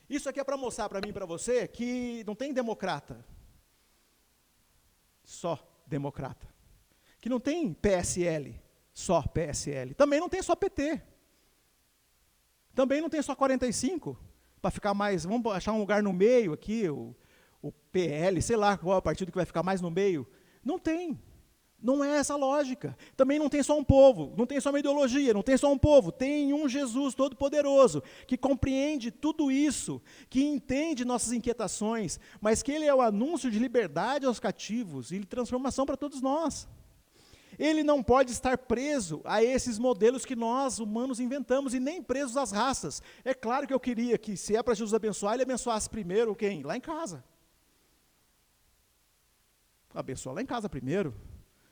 Isso 0.09 0.29
aqui 0.29 0.41
é 0.41 0.45
para 0.45 0.57
mostrar 0.57 0.89
para 0.89 1.01
mim 1.01 1.09
e 1.09 1.13
para 1.13 1.27
você 1.27 1.67
que 1.67 2.23
não 2.25 2.35
tem 2.35 2.53
democrata, 2.53 3.25
só 5.25 5.59
democrata. 5.87 6.47
Que 7.21 7.29
não 7.29 7.39
tem 7.39 7.73
PSL, 7.73 8.61
só 8.93 9.23
PSL. 9.23 9.95
Também 9.95 10.21
não 10.21 10.29
tem 10.29 10.43
só 10.43 10.55
PT. 10.57 11.03
Também 12.75 13.01
não 13.01 13.09
tem 13.09 13.23
só 13.23 13.35
45 13.35 14.32
para 14.63 14.71
ficar 14.71 14.95
mais. 14.95 15.25
Vamos 15.25 15.53
achar 15.53 15.73
um 15.73 15.81
lugar 15.81 16.03
no 16.03 16.13
meio 16.13 16.53
aqui, 16.53 16.89
o, 16.89 17.15
o 17.61 17.73
PL, 17.91 18.41
sei 18.41 18.57
lá 18.57 18.79
qual 18.79 18.95
é 18.95 18.99
o 18.99 19.03
partido 19.03 19.33
que 19.33 19.37
vai 19.37 19.45
ficar 19.45 19.65
mais 19.65 19.81
no 19.81 19.91
meio. 19.91 20.27
Não 20.65 20.79
tem. 20.79 21.21
Não 21.83 22.05
é 22.05 22.19
essa 22.19 22.37
lógica. 22.37 22.97
Também 23.17 23.41
não 23.41 23.49
tem 23.49 23.61
só 23.61 23.77
um 23.77 23.83
povo, 23.83 24.33
não 24.39 24.47
tem 24.47 24.61
só 24.61 24.71
uma 24.71 24.79
ideologia, 24.79 25.35
não 25.35 25.43
tem 25.43 25.57
só 25.57 25.71
um 25.73 25.77
povo. 25.77 26.13
Tem 26.13 26.55
um 26.55 26.69
Jesus 26.69 27.13
todo-poderoso 27.13 28.01
que 28.25 28.37
compreende 28.37 29.11
tudo 29.11 29.51
isso, 29.51 30.01
que 30.31 30.45
entende 30.45 31.05
nossas 31.05 31.33
inquietações, 31.33 32.21
mas 32.41 32.63
que 32.63 32.71
Ele 32.71 32.85
é 32.85 32.95
o 32.95 33.01
anúncio 33.01 33.51
de 33.51 33.59
liberdade 33.59 34.27
aos 34.27 34.39
cativos 34.39 35.11
e 35.11 35.19
de 35.19 35.27
transformação 35.27 35.85
para 35.85 35.97
todos 35.97 36.23
nós. 36.23 36.69
Ele 37.59 37.83
não 37.83 38.03
pode 38.03 38.33
estar 38.33 38.57
preso 38.59 39.21
a 39.25 39.43
esses 39.43 39.79
modelos 39.79 40.25
que 40.25 40.37
nós, 40.37 40.79
humanos, 40.79 41.21
inventamos, 41.21 41.75
e 41.75 41.81
nem 41.81 42.03
presos 42.03 42.37
às 42.37 42.51
raças. 42.51 43.03
É 43.25 43.35
claro 43.35 43.67
que 43.67 43.75
eu 43.75 43.81
queria 43.81 44.19
que, 44.19 44.37
se 44.37 44.57
é 44.57 44.63
para 44.63 44.75
Jesus 44.75 44.95
abençoar, 44.95 45.35
ele 45.35 45.43
abençoasse 45.43 45.89
primeiro 45.89 46.35
quem? 46.35 46.63
Lá 46.63 46.77
em 46.77 46.81
casa. 46.81 47.25
Abençoa 49.95 50.33
lá 50.33 50.43
em 50.43 50.47
casa 50.47 50.69
primeiro. 50.69 51.15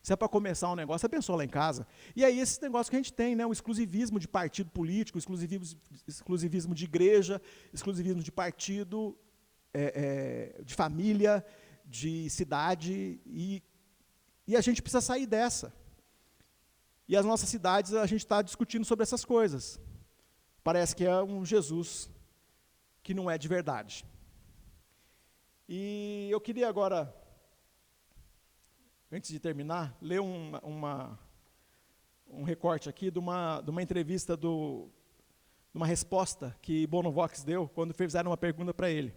Se 0.03 0.13
é 0.13 0.17
para 0.17 0.29
começar 0.29 0.71
um 0.71 0.77
negócio, 0.77 1.05
abençoa 1.05 1.37
lá 1.37 1.45
em 1.45 1.49
casa. 1.49 1.87
E 2.17 2.25
aí 2.25 2.41
esse 2.41 2.61
negócio 2.63 2.91
que 2.91 2.97
a 2.97 2.99
gente 2.99 3.13
tem, 3.13 3.37
né, 3.37 3.45
o 3.45 3.53
exclusivismo 3.53 4.19
de 4.19 4.27
partido 4.27 4.71
político, 4.71 5.19
exclusivismo, 5.19 5.79
exclusivismo 6.07 6.75
de 6.75 6.85
igreja, 6.85 7.41
exclusivismo 7.73 8.23
de 8.23 8.33
partido, 8.33 9.17
é, 9.75 10.57
é, 10.59 10.63
de 10.63 10.75
família, 10.75 11.45
de 11.85 12.31
cidade, 12.31 13.21
e, 13.27 13.63
e 14.51 14.57
a 14.57 14.61
gente 14.61 14.83
precisa 14.83 15.01
sair 15.01 15.27
dessa. 15.27 15.73
E 17.07 17.17
as 17.17 17.25
nossas 17.25 17.49
cidades, 17.49 17.95
a 17.95 18.05
gente 18.05 18.25
está 18.25 18.43
discutindo 18.43 18.85
sobre 18.85 19.05
essas 19.05 19.25
coisas. 19.25 19.81
Parece 20.65 20.97
que 20.97 21.05
é 21.05 21.23
um 21.23 21.45
Jesus 21.45 22.11
que 23.01 23.15
não 23.15 23.31
é 23.31 23.39
de 23.39 23.47
verdade. 23.47 24.05
E 25.69 26.29
eu 26.33 26.41
queria 26.41 26.69
agora 26.69 27.15
antes 29.13 29.31
de 29.31 29.39
terminar, 29.39 29.97
ler 30.03 30.21
uma, 30.21 30.61
uma, 30.65 31.19
um 32.29 32.43
recorte 32.43 32.89
aqui 32.89 33.09
de 33.09 33.21
uma, 33.21 33.61
de 33.61 33.71
uma 33.71 33.83
entrevista, 33.83 34.37
do, 34.37 34.89
de 35.71 35.77
uma 35.77 35.87
resposta 35.87 36.57
que 36.61 36.89
Bono 36.89 37.13
Vox 37.13 37.45
deu 37.45 37.69
quando 37.69 37.95
fizeram 37.95 38.33
uma 38.33 38.37
pergunta 38.37 38.75
para 38.75 38.91
ele. 38.91 39.15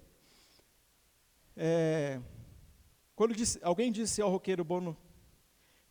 É, 1.57 2.21
quando 3.15 3.35
disse, 3.35 3.59
alguém 3.63 3.91
disse 3.91 4.21
ao 4.21 4.29
roqueiro 4.29 4.63
Bono 4.63 4.95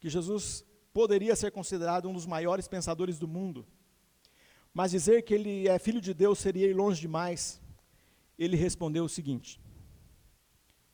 que 0.03 0.11
Jesus 0.11 0.65
poderia 0.93 1.37
ser 1.37 1.53
considerado 1.53 2.09
um 2.09 2.13
dos 2.13 2.27
maiores 2.27 2.67
pensadores 2.67 3.19
do 3.21 3.29
mundo, 3.29 3.65
mas 4.75 4.91
dizer 4.91 5.23
que 5.23 5.33
ele 5.33 5.69
é 5.69 5.79
filho 5.79 6.01
de 6.01 6.13
Deus 6.13 6.41
seria 6.41 6.67
ir 6.67 6.75
longe 6.75 7.01
demais, 7.01 7.61
ele 8.37 8.57
respondeu 8.57 9.05
o 9.05 9.09
seguinte: 9.09 9.61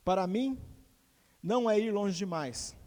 Para 0.05 0.27
mim, 0.27 0.59
não 1.41 1.67
é 1.67 1.79
ir 1.79 1.91
longe 1.91 2.15
demais, 2.15 2.77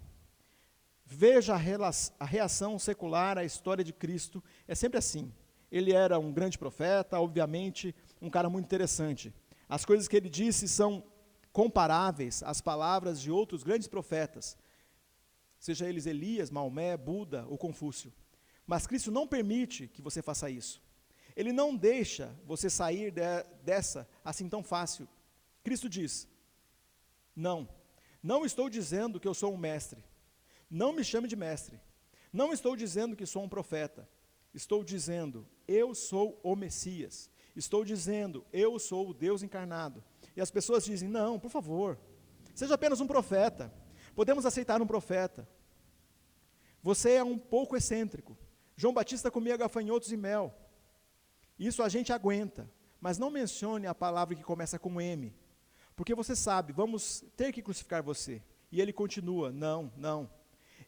Veja 1.14 1.54
a 1.54 2.24
reação 2.24 2.78
secular 2.78 3.36
à 3.36 3.44
história 3.44 3.84
de 3.84 3.92
Cristo, 3.92 4.42
é 4.66 4.74
sempre 4.74 4.98
assim. 4.98 5.30
Ele 5.70 5.92
era 5.92 6.18
um 6.18 6.32
grande 6.32 6.56
profeta, 6.56 7.20
obviamente, 7.20 7.94
um 8.20 8.30
cara 8.30 8.48
muito 8.48 8.64
interessante. 8.64 9.34
As 9.68 9.84
coisas 9.84 10.08
que 10.08 10.16
ele 10.16 10.30
disse 10.30 10.66
são 10.66 11.04
comparáveis 11.52 12.42
às 12.42 12.62
palavras 12.62 13.20
de 13.20 13.30
outros 13.30 13.62
grandes 13.62 13.88
profetas, 13.88 14.56
seja 15.62 15.88
eles 15.88 16.06
Elias, 16.06 16.50
Maomé, 16.50 16.96
Buda 16.96 17.46
ou 17.48 17.56
Confúcio. 17.56 18.12
Mas 18.66 18.84
Cristo 18.84 19.12
não 19.12 19.28
permite 19.28 19.86
que 19.86 20.02
você 20.02 20.20
faça 20.20 20.50
isso. 20.50 20.82
Ele 21.36 21.52
não 21.52 21.76
deixa 21.76 22.36
você 22.44 22.68
sair 22.68 23.12
de, 23.12 23.22
dessa 23.62 24.08
assim 24.24 24.48
tão 24.48 24.60
fácil. 24.64 25.08
Cristo 25.62 25.88
diz: 25.88 26.26
Não, 27.34 27.68
não 28.20 28.44
estou 28.44 28.68
dizendo 28.68 29.20
que 29.20 29.28
eu 29.28 29.34
sou 29.34 29.54
um 29.54 29.56
mestre. 29.56 30.04
Não 30.68 30.92
me 30.92 31.04
chame 31.04 31.28
de 31.28 31.36
mestre. 31.36 31.80
Não 32.32 32.52
estou 32.52 32.74
dizendo 32.74 33.14
que 33.14 33.24
sou 33.24 33.44
um 33.44 33.48
profeta. 33.48 34.08
Estou 34.52 34.82
dizendo, 34.82 35.46
eu 35.68 35.94
sou 35.94 36.40
o 36.42 36.56
Messias. 36.56 37.30
Estou 37.54 37.84
dizendo, 37.84 38.44
eu 38.52 38.80
sou 38.80 39.10
o 39.10 39.14
Deus 39.14 39.44
encarnado. 39.44 40.02
E 40.36 40.40
as 40.40 40.50
pessoas 40.50 40.84
dizem, 40.84 41.08
não, 41.08 41.38
por 41.38 41.50
favor, 41.50 42.00
seja 42.52 42.74
apenas 42.74 43.00
um 43.00 43.06
profeta. 43.06 43.72
Podemos 44.14 44.44
aceitar 44.46 44.80
um 44.82 44.86
profeta. 44.86 45.48
Você 46.82 47.12
é 47.12 47.24
um 47.24 47.38
pouco 47.38 47.76
excêntrico. 47.76 48.36
João 48.76 48.92
Batista 48.92 49.30
comia 49.30 49.56
gafanhotos 49.56 50.10
e 50.12 50.16
mel. 50.16 50.54
Isso 51.58 51.82
a 51.82 51.88
gente 51.88 52.12
aguenta. 52.12 52.70
Mas 53.00 53.18
não 53.18 53.30
mencione 53.30 53.86
a 53.86 53.94
palavra 53.94 54.34
que 54.34 54.44
começa 54.44 54.78
com 54.78 55.00
M. 55.00 55.34
Porque 55.96 56.14
você 56.14 56.34
sabe, 56.36 56.72
vamos 56.72 57.24
ter 57.36 57.52
que 57.52 57.62
crucificar 57.62 58.02
você. 58.02 58.42
E 58.70 58.80
ele 58.80 58.92
continua: 58.92 59.50
não, 59.52 59.92
não. 59.96 60.30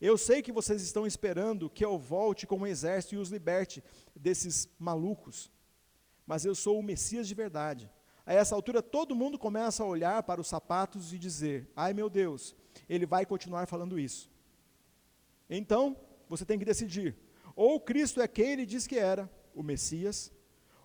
Eu 0.00 0.18
sei 0.18 0.42
que 0.42 0.52
vocês 0.52 0.82
estão 0.82 1.06
esperando 1.06 1.70
que 1.70 1.84
eu 1.84 1.98
volte 1.98 2.46
com 2.46 2.58
um 2.58 2.66
exército 2.66 3.14
e 3.14 3.18
os 3.18 3.30
liberte 3.30 3.82
desses 4.14 4.68
malucos, 4.78 5.50
mas 6.26 6.44
eu 6.44 6.54
sou 6.54 6.78
o 6.78 6.82
Messias 6.82 7.28
de 7.28 7.34
verdade. 7.34 7.90
A 8.26 8.32
essa 8.32 8.54
altura, 8.54 8.82
todo 8.82 9.14
mundo 9.14 9.38
começa 9.38 9.82
a 9.82 9.86
olhar 9.86 10.22
para 10.22 10.40
os 10.40 10.48
sapatos 10.48 11.12
e 11.12 11.18
dizer: 11.18 11.70
Ai 11.76 11.92
meu 11.92 12.08
Deus, 12.08 12.54
ele 12.88 13.06
vai 13.06 13.24
continuar 13.24 13.66
falando 13.66 13.98
isso. 13.98 14.30
Então, 15.48 15.96
você 16.28 16.44
tem 16.44 16.58
que 16.58 16.64
decidir: 16.64 17.16
ou 17.54 17.80
Cristo 17.80 18.20
é 18.20 18.28
quem 18.28 18.52
ele 18.52 18.66
diz 18.66 18.86
que 18.86 18.98
era, 18.98 19.30
o 19.54 19.62
Messias, 19.62 20.32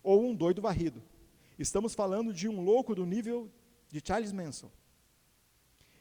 ou 0.03 0.23
um 0.23 0.35
doido 0.35 0.61
varrido. 0.61 1.01
Estamos 1.57 1.93
falando 1.93 2.33
de 2.33 2.47
um 2.47 2.61
louco 2.61 2.95
do 2.95 3.05
nível 3.05 3.51
de 3.89 4.01
Charles 4.05 4.31
Manson. 4.31 4.71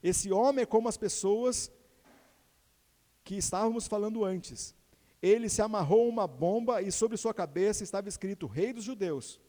Esse 0.03 0.31
homem 0.31 0.63
é 0.63 0.67
como 0.67 0.89
as 0.89 0.97
pessoas 0.97 1.73
que 3.25 3.37
estávamos 3.37 3.87
falando 3.87 4.25
antes. 4.25 4.75
Ele 5.21 5.49
se 5.49 5.61
amarrou 5.61 6.09
uma 6.09 6.27
bomba 6.27 6.81
e 6.81 6.93
sobre 6.93 7.17
sua 7.17 7.35
cabeça 7.35 7.83
estava 7.83 8.09
escrito 8.09 8.47
Rei 8.47 8.73
dos 8.73 8.85
Judeus. 8.85 9.41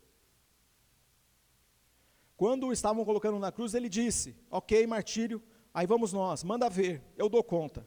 Quando 2.36 2.68
o 2.68 2.74
estavam 2.74 3.06
colocando 3.06 3.38
na 3.38 3.52
cruz, 3.52 3.74
ele 3.74 3.88
disse: 3.88 4.36
Ok, 4.50 4.88
martírio, 4.88 5.42
aí 5.74 5.86
vamos 5.86 6.14
nós, 6.14 6.44
manda 6.44 6.70
ver, 6.70 7.02
eu 7.18 7.30
dou 7.30 7.44
conta. 7.44 7.86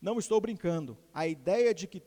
Não 0.00 0.18
estou 0.18 0.40
brincando. 0.40 0.98
A 1.12 1.26
ideia 1.26 1.74
de 1.74 1.86
que 1.86 2.02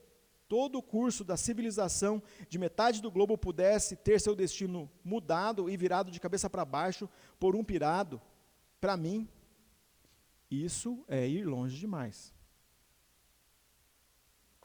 todo 0.48 0.78
o 0.78 0.84
curso 0.84 1.24
da 1.24 1.36
civilização 1.36 2.22
de 2.48 2.58
metade 2.58 3.02
do 3.02 3.12
globo 3.12 3.38
pudesse 3.38 3.96
ter 3.96 4.20
seu 4.22 4.36
destino 4.36 4.90
mudado 5.04 5.70
e 5.70 5.76
virado 5.76 6.12
de 6.12 6.20
cabeça 6.20 6.50
para 6.50 6.64
baixo 6.64 7.10
por 7.40 7.56
um 7.56 7.64
pirado, 7.64 8.22
para 8.80 8.96
mim, 8.96 9.28
isso 10.50 11.04
é 11.08 11.28
ir 11.28 11.46
longe 11.46 11.78
demais. 11.78 12.34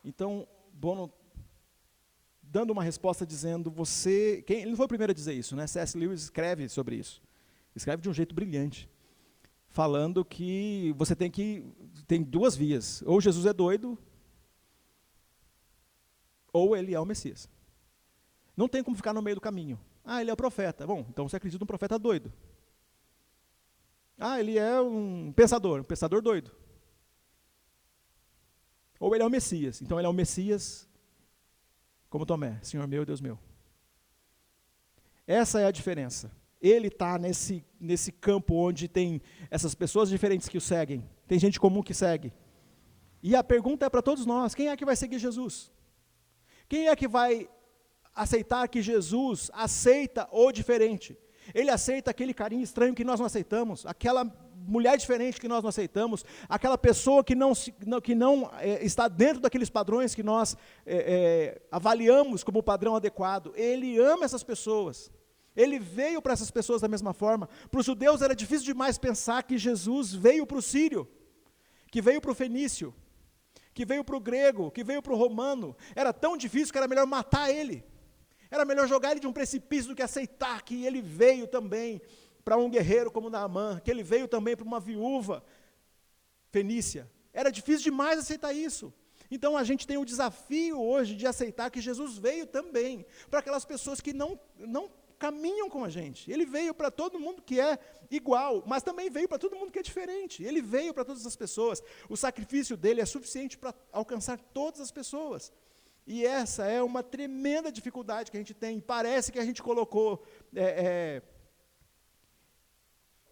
Então, 0.04 0.46
Bono 0.72 1.12
dando 2.42 2.70
uma 2.70 2.82
resposta 2.82 3.24
dizendo, 3.24 3.70
você, 3.70 4.42
quem, 4.46 4.60
ele 4.60 4.70
não 4.70 4.76
foi 4.76 4.84
o 4.84 4.88
primeiro 4.88 5.10
a 5.10 5.14
dizer 5.14 5.32
isso, 5.32 5.56
né? 5.56 5.66
C.S. 5.66 5.96
Lewis 5.96 6.22
escreve 6.22 6.68
sobre 6.68 6.96
isso. 6.96 7.22
Escreve 7.74 8.02
de 8.02 8.10
um 8.10 8.12
jeito 8.12 8.34
brilhante, 8.34 8.90
falando 9.72 10.24
que 10.24 10.94
você 10.96 11.16
tem 11.16 11.30
que 11.30 11.64
tem 12.06 12.22
duas 12.22 12.54
vias, 12.54 13.02
ou 13.06 13.20
Jesus 13.20 13.46
é 13.46 13.52
doido, 13.52 13.98
ou 16.52 16.76
ele 16.76 16.94
é 16.94 17.00
o 17.00 17.06
Messias. 17.06 17.48
Não 18.54 18.68
tem 18.68 18.84
como 18.84 18.96
ficar 18.96 19.14
no 19.14 19.22
meio 19.22 19.36
do 19.36 19.40
caminho. 19.40 19.80
Ah, 20.04 20.20
ele 20.20 20.30
é 20.30 20.32
o 20.32 20.36
profeta. 20.36 20.86
Bom, 20.86 21.06
então 21.08 21.26
você 21.26 21.36
acredita 21.36 21.62
num 21.62 21.66
profeta 21.66 21.98
doido. 21.98 22.30
Ah, 24.18 24.38
ele 24.38 24.58
é 24.58 24.78
um 24.80 25.32
pensador, 25.32 25.80
um 25.80 25.84
pensador 25.84 26.20
doido. 26.20 26.52
Ou 29.00 29.14
ele 29.14 29.24
é 29.24 29.26
o 29.26 29.30
Messias. 29.30 29.80
Então 29.80 29.98
ele 29.98 30.06
é 30.06 30.10
o 30.10 30.12
Messias, 30.12 30.86
como 32.10 32.26
Tomé, 32.26 32.60
Senhor 32.62 32.86
meu, 32.86 33.06
Deus 33.06 33.22
meu. 33.22 33.38
Essa 35.26 35.60
é 35.60 35.66
a 35.66 35.70
diferença. 35.70 36.30
Ele 36.62 36.86
está 36.86 37.18
nesse, 37.18 37.64
nesse 37.80 38.12
campo 38.12 38.54
onde 38.54 38.86
tem 38.86 39.20
essas 39.50 39.74
pessoas 39.74 40.08
diferentes 40.08 40.48
que 40.48 40.56
o 40.56 40.60
seguem, 40.60 41.04
tem 41.26 41.38
gente 41.38 41.58
comum 41.58 41.82
que 41.82 41.92
segue. 41.92 42.32
E 43.22 43.36
a 43.36 43.42
pergunta 43.42 43.86
é 43.86 43.90
para 43.90 44.00
todos 44.00 44.24
nós: 44.24 44.54
quem 44.54 44.68
é 44.68 44.76
que 44.76 44.84
vai 44.84 44.96
seguir 44.96 45.18
Jesus? 45.18 45.70
Quem 46.68 46.88
é 46.88 46.96
que 46.96 47.08
vai 47.08 47.48
aceitar 48.14 48.68
que 48.68 48.80
Jesus 48.80 49.50
aceita 49.52 50.28
o 50.30 50.52
diferente? 50.52 51.18
Ele 51.54 51.70
aceita 51.70 52.10
aquele 52.10 52.32
carinho 52.32 52.62
estranho 52.62 52.94
que 52.94 53.04
nós 53.04 53.18
não 53.18 53.26
aceitamos, 53.26 53.84
aquela 53.84 54.24
mulher 54.66 54.96
diferente 54.96 55.40
que 55.40 55.48
nós 55.48 55.62
não 55.62 55.68
aceitamos, 55.68 56.24
aquela 56.48 56.78
pessoa 56.78 57.24
que 57.24 57.34
não, 57.34 57.52
que 58.00 58.14
não 58.14 58.50
é, 58.58 58.84
está 58.84 59.08
dentro 59.08 59.40
daqueles 59.40 59.68
padrões 59.68 60.14
que 60.14 60.22
nós 60.22 60.56
é, 60.86 60.96
é, 60.96 61.62
avaliamos 61.70 62.44
como 62.44 62.62
padrão 62.62 62.94
adequado. 62.94 63.52
Ele 63.56 63.98
ama 63.98 64.24
essas 64.24 64.42
pessoas. 64.42 65.10
Ele 65.56 65.78
veio 65.78 66.22
para 66.22 66.32
essas 66.32 66.50
pessoas 66.50 66.80
da 66.80 66.88
mesma 66.88 67.12
forma. 67.12 67.48
Para 67.70 67.80
os 67.80 67.86
judeus 67.86 68.22
era 68.22 68.34
difícil 68.34 68.64
demais 68.64 68.98
pensar 68.98 69.42
que 69.42 69.58
Jesus 69.58 70.14
veio 70.14 70.46
para 70.46 70.58
o 70.58 70.62
sírio, 70.62 71.08
que 71.90 72.00
veio 72.00 72.20
para 72.20 72.30
o 72.30 72.34
fenício, 72.34 72.94
que 73.74 73.84
veio 73.84 74.02
para 74.02 74.16
o 74.16 74.20
grego, 74.20 74.70
que 74.70 74.82
veio 74.82 75.02
para 75.02 75.12
o 75.12 75.16
romano. 75.16 75.76
Era 75.94 76.12
tão 76.12 76.36
difícil 76.36 76.72
que 76.72 76.78
era 76.78 76.88
melhor 76.88 77.06
matar 77.06 77.50
ele. 77.50 77.84
Era 78.50 78.64
melhor 78.64 78.86
jogar 78.86 79.12
ele 79.12 79.20
de 79.20 79.26
um 79.26 79.32
precipício 79.32 79.88
do 79.88 79.96
que 79.96 80.02
aceitar 80.02 80.62
que 80.62 80.84
ele 80.84 81.00
veio 81.00 81.46
também 81.46 82.00
para 82.44 82.56
um 82.56 82.68
guerreiro 82.68 83.10
como 83.10 83.30
Naamã, 83.30 83.80
que 83.82 83.90
ele 83.90 84.02
veio 84.02 84.28
também 84.28 84.56
para 84.56 84.66
uma 84.66 84.80
viúva 84.80 85.44
fenícia. 86.50 87.10
Era 87.32 87.50
difícil 87.50 87.84
demais 87.84 88.18
aceitar 88.18 88.52
isso. 88.52 88.92
Então 89.30 89.56
a 89.56 89.64
gente 89.64 89.86
tem 89.86 89.96
o 89.96 90.04
desafio 90.04 90.78
hoje 90.78 91.14
de 91.14 91.26
aceitar 91.26 91.70
que 91.70 91.80
Jesus 91.80 92.18
veio 92.18 92.46
também 92.46 93.06
para 93.30 93.40
aquelas 93.40 93.64
pessoas 93.64 93.98
que 93.98 94.12
não, 94.12 94.38
não 94.58 94.90
caminham 95.22 95.70
com 95.70 95.84
a 95.84 95.88
gente. 95.88 96.28
Ele 96.32 96.44
veio 96.44 96.74
para 96.74 96.90
todo 96.90 97.20
mundo 97.24 97.40
que 97.40 97.60
é 97.60 97.78
igual, 98.10 98.64
mas 98.66 98.82
também 98.82 99.08
veio 99.08 99.28
para 99.28 99.38
todo 99.38 99.54
mundo 99.54 99.70
que 99.70 99.78
é 99.78 99.82
diferente. 99.90 100.42
Ele 100.42 100.60
veio 100.60 100.92
para 100.92 101.04
todas 101.04 101.24
as 101.24 101.36
pessoas. 101.36 101.80
O 102.08 102.16
sacrifício 102.16 102.76
dele 102.76 103.00
é 103.00 103.06
suficiente 103.06 103.56
para 103.56 103.72
alcançar 103.92 104.36
todas 104.52 104.80
as 104.80 104.90
pessoas. 104.90 105.52
E 106.04 106.26
essa 106.26 106.66
é 106.66 106.82
uma 106.82 107.04
tremenda 107.04 107.70
dificuldade 107.70 108.32
que 108.32 108.36
a 108.36 108.40
gente 108.40 108.52
tem. 108.52 108.80
Parece 108.80 109.30
que 109.30 109.38
a 109.38 109.44
gente 109.44 109.62
colocou 109.62 110.24
é, 110.56 110.64
é, 110.86 111.22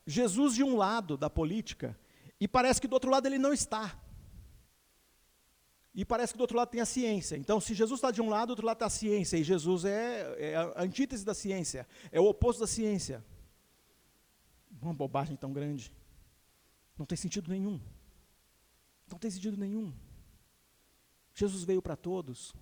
Jesus 0.07 0.55
de 0.55 0.63
um 0.63 0.77
lado 0.77 1.17
da 1.17 1.29
política 1.29 1.99
E 2.41 2.47
parece 2.47 2.81
que 2.81 2.87
do 2.87 2.95
outro 2.95 3.11
lado 3.11 3.27
ele 3.27 3.39
não 3.47 3.53
está. 3.53 4.01
E 5.95 6.05
parece 6.05 6.33
que 6.33 6.39
do 6.39 6.43
outro 6.43 6.57
lado 6.57 6.69
tem 6.69 6.81
a 6.81 6.87
ciência. 6.87 7.37
Então, 7.37 7.61
se 7.61 7.75
Jesus 7.75 7.99
está 7.99 8.11
de 8.11 8.23
um 8.23 8.29
lado, 8.29 8.49
do 8.49 8.51
outro 8.51 8.67
lado 8.67 8.77
está 8.77 8.87
a 8.87 8.91
ciência. 8.91 9.37
E 9.37 9.43
Jesus 9.43 9.85
é, 9.85 10.37
é, 10.39 10.57
a 10.57 10.83
antítese 10.83 11.25
da 11.25 11.35
ciência, 11.35 11.87
é 12.13 12.21
o 12.21 12.27
oposto 12.27 12.61
da 12.61 12.67
ciência. 12.67 13.25
Uma 14.81 14.95
bobagem 14.95 15.37
tão 15.37 15.53
grande. 15.53 15.93
Não 16.97 17.05
tem 17.05 17.17
sentido 17.17 17.51
nenhum. 17.51 17.81
Não 19.11 19.19
tem 19.19 19.31
sentido 19.31 19.57
nenhum. 19.57 19.93
Jesus 21.35 21.65
veio 21.65 21.83
para 21.83 21.97
todos. 21.97 22.55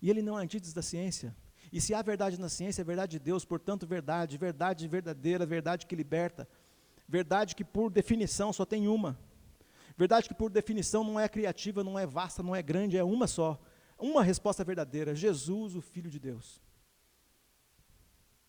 E 0.00 0.10
ele 0.10 0.22
não 0.22 0.38
é 0.38 0.42
antítese 0.42 0.74
da 0.74 0.82
ciência. 0.82 1.36
E 1.72 1.80
se 1.80 1.94
há 1.94 2.02
verdade 2.02 2.38
na 2.38 2.48
ciência, 2.48 2.82
é 2.82 2.84
verdade 2.84 3.12
de 3.12 3.18
Deus, 3.20 3.44
portanto, 3.44 3.86
verdade, 3.86 4.36
verdade 4.36 4.88
verdadeira, 4.88 5.46
verdade 5.46 5.86
que 5.86 5.94
liberta. 5.94 6.48
Verdade 7.08 7.54
que, 7.54 7.64
por 7.64 7.90
definição, 7.90 8.52
só 8.52 8.64
tem 8.64 8.88
uma. 8.88 9.18
Verdade 10.02 10.26
que, 10.26 10.34
por 10.34 10.50
definição, 10.50 11.04
não 11.04 11.20
é 11.20 11.28
criativa, 11.28 11.84
não 11.84 11.96
é 11.96 12.04
vasta, 12.04 12.42
não 12.42 12.56
é 12.56 12.60
grande, 12.60 12.96
é 12.96 13.04
uma 13.04 13.28
só. 13.28 13.56
Uma 13.96 14.24
resposta 14.24 14.64
verdadeira: 14.64 15.14
Jesus, 15.14 15.76
o 15.76 15.80
Filho 15.80 16.10
de 16.10 16.18
Deus. 16.18 16.60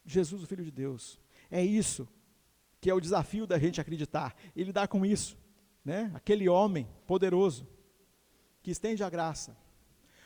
Jesus, 0.03 0.41
o 0.41 0.47
Filho 0.47 0.63
de 0.65 0.71
Deus. 0.71 1.19
É 1.51 1.63
isso 1.63 2.09
que 2.81 2.89
é 2.89 2.93
o 2.95 2.99
desafio 2.99 3.45
da 3.45 3.59
gente 3.59 3.79
acreditar 3.79 4.35
e 4.55 4.63
lidar 4.63 4.87
com 4.87 5.05
isso. 5.05 5.37
Né? 5.85 6.11
Aquele 6.15 6.49
homem 6.49 6.87
poderoso 7.05 7.67
que 8.63 8.71
estende 8.71 9.03
a 9.03 9.09
graça. 9.11 9.55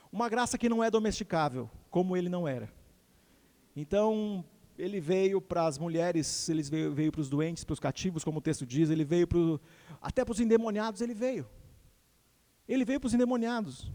Uma 0.10 0.30
graça 0.30 0.58
que 0.58 0.70
não 0.70 0.82
é 0.82 0.90
domesticável, 0.90 1.70
como 1.90 2.16
ele 2.16 2.30
não 2.30 2.48
era. 2.48 2.74
Então, 3.76 4.46
ele 4.78 5.00
veio 5.00 5.42
para 5.42 5.66
as 5.66 5.78
mulheres, 5.78 6.48
ele 6.50 6.62
veio, 6.62 6.94
veio 6.94 7.12
para 7.12 7.22
os 7.22 7.30
doentes, 7.30 7.64
para 7.64 7.74
os 7.74 7.80
cativos, 7.80 8.24
como 8.24 8.40
o 8.40 8.42
texto 8.42 8.66
diz, 8.66 8.90
ele 8.90 9.04
veio 9.04 9.28
para 9.28 9.40
até 10.02 10.24
para 10.24 10.32
os 10.32 10.40
endemoniados 10.40 11.02
ele 11.02 11.14
veio. 11.14 11.48
Ele 12.68 12.86
veio 12.86 13.00
para 13.00 13.08
os 13.08 13.14
endemoniados. 13.14 13.92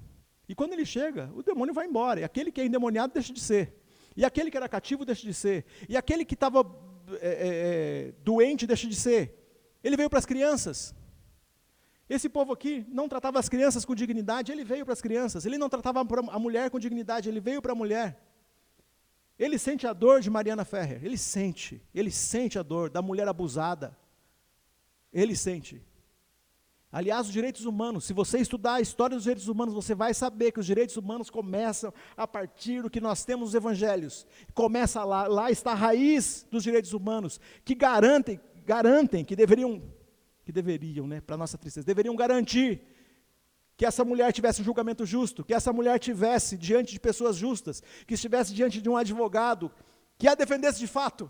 E 0.49 0.55
quando 0.55 0.73
ele 0.73 0.85
chega, 0.85 1.31
o 1.35 1.43
demônio 1.43 1.73
vai 1.73 1.87
embora. 1.87 2.21
E 2.21 2.25
aquele 2.25 2.51
que 2.51 2.61
é 2.61 2.65
endemoniado 2.65 3.13
deixa 3.13 3.33
de 3.33 3.41
ser. 3.41 3.81
E 4.17 4.25
aquele 4.25 4.51
que 4.51 4.57
era 4.57 4.69
cativo 4.69 5.05
deixa 5.05 5.27
de 5.27 5.35
ser. 5.35 5.65
E 5.89 5.97
aquele 5.97 6.25
que 6.25 6.35
estava 6.35 6.61
é, 7.21 7.29
é, 7.29 8.09
é, 8.09 8.13
doente 8.25 8.67
deixa 8.67 8.89
de 8.89 8.95
ser. 8.95 9.39
Ele 9.85 9.97
veio 9.97 10.11
para 10.11 10.19
as 10.19 10.27
crianças. 10.27 10.95
Esse 12.09 12.29
povo 12.29 12.53
aqui 12.53 12.85
não 12.89 13.09
tratava 13.09 13.39
as 13.39 13.49
crianças 13.49 13.85
com 13.85 13.95
dignidade, 13.95 14.53
ele 14.53 14.65
veio 14.65 14.85
para 14.85 14.93
as 14.93 15.01
crianças. 15.01 15.47
Ele 15.47 15.57
não 15.57 15.69
tratava 15.69 16.01
a 16.01 16.39
mulher 16.39 16.71
com 16.71 16.79
dignidade, 16.79 17.29
ele 17.29 17.41
veio 17.41 17.63
para 17.63 17.73
a 17.73 17.75
mulher. 17.75 18.21
Ele 19.43 19.59
sente 19.59 19.89
a 19.89 19.93
dor 19.93 20.21
de 20.21 20.31
Mariana 20.31 20.65
Ferrer, 20.65 21.05
ele 21.05 21.19
sente, 21.19 21.83
ele 21.93 22.13
sente 22.13 22.61
a 22.61 22.63
dor 22.63 22.89
da 22.89 23.03
mulher 23.03 23.27
abusada. 23.27 23.99
Ele 25.13 25.35
sente. 25.35 25.83
Aliás, 26.93 27.27
os 27.27 27.33
direitos 27.33 27.65
humanos, 27.65 28.05
se 28.05 28.13
você 28.13 28.39
estudar 28.39 28.75
a 28.75 28.81
história 28.81 29.17
dos 29.17 29.25
direitos 29.25 29.49
humanos, 29.49 29.75
você 29.75 29.97
vai 29.97 30.15
saber 30.15 30.53
que 30.53 30.61
os 30.61 30.67
direitos 30.67 30.97
humanos 30.97 31.29
começam 31.29 31.93
a 32.17 32.25
partir 32.25 32.83
do 32.83 32.91
que 32.91 33.01
nós 33.01 33.25
temos 33.25 33.47
nos 33.47 33.55
evangelhos. 33.57 34.25
Começa 34.55 35.03
lá, 35.03 35.27
lá 35.27 35.51
está 35.51 35.73
a 35.73 35.75
raiz 35.75 36.47
dos 36.49 36.63
direitos 36.63 36.93
humanos, 36.93 37.41
que 37.65 37.75
garantem, 37.75 38.41
garantem 38.65 39.25
que 39.25 39.35
deveriam, 39.35 39.83
que 40.45 40.53
deveriam, 40.53 41.09
né, 41.09 41.21
para 41.21 41.37
nossa 41.37 41.59
tristeza, 41.59 41.85
deveriam 41.85 42.15
garantir 42.15 42.81
que 43.83 43.87
essa 43.87 44.05
mulher 44.05 44.33
tivesse 44.33 44.63
um 44.63 44.65
julgamento 44.65 45.05
justo, 45.05 45.43
que 45.43 45.53
essa 45.53 45.73
mulher 45.73 45.99
tivesse 45.99 46.57
diante 46.57 46.93
de 46.93 47.01
pessoas 47.01 47.35
justas, 47.35 47.83
que 48.07 48.15
estivesse 48.15 48.55
diante 48.55 48.81
de 48.81 48.89
um 48.89 48.97
advogado 48.97 49.73
que 50.17 50.29
a 50.29 50.37
defendesse 50.37 50.79
de 50.79 50.87
fato, 50.87 51.29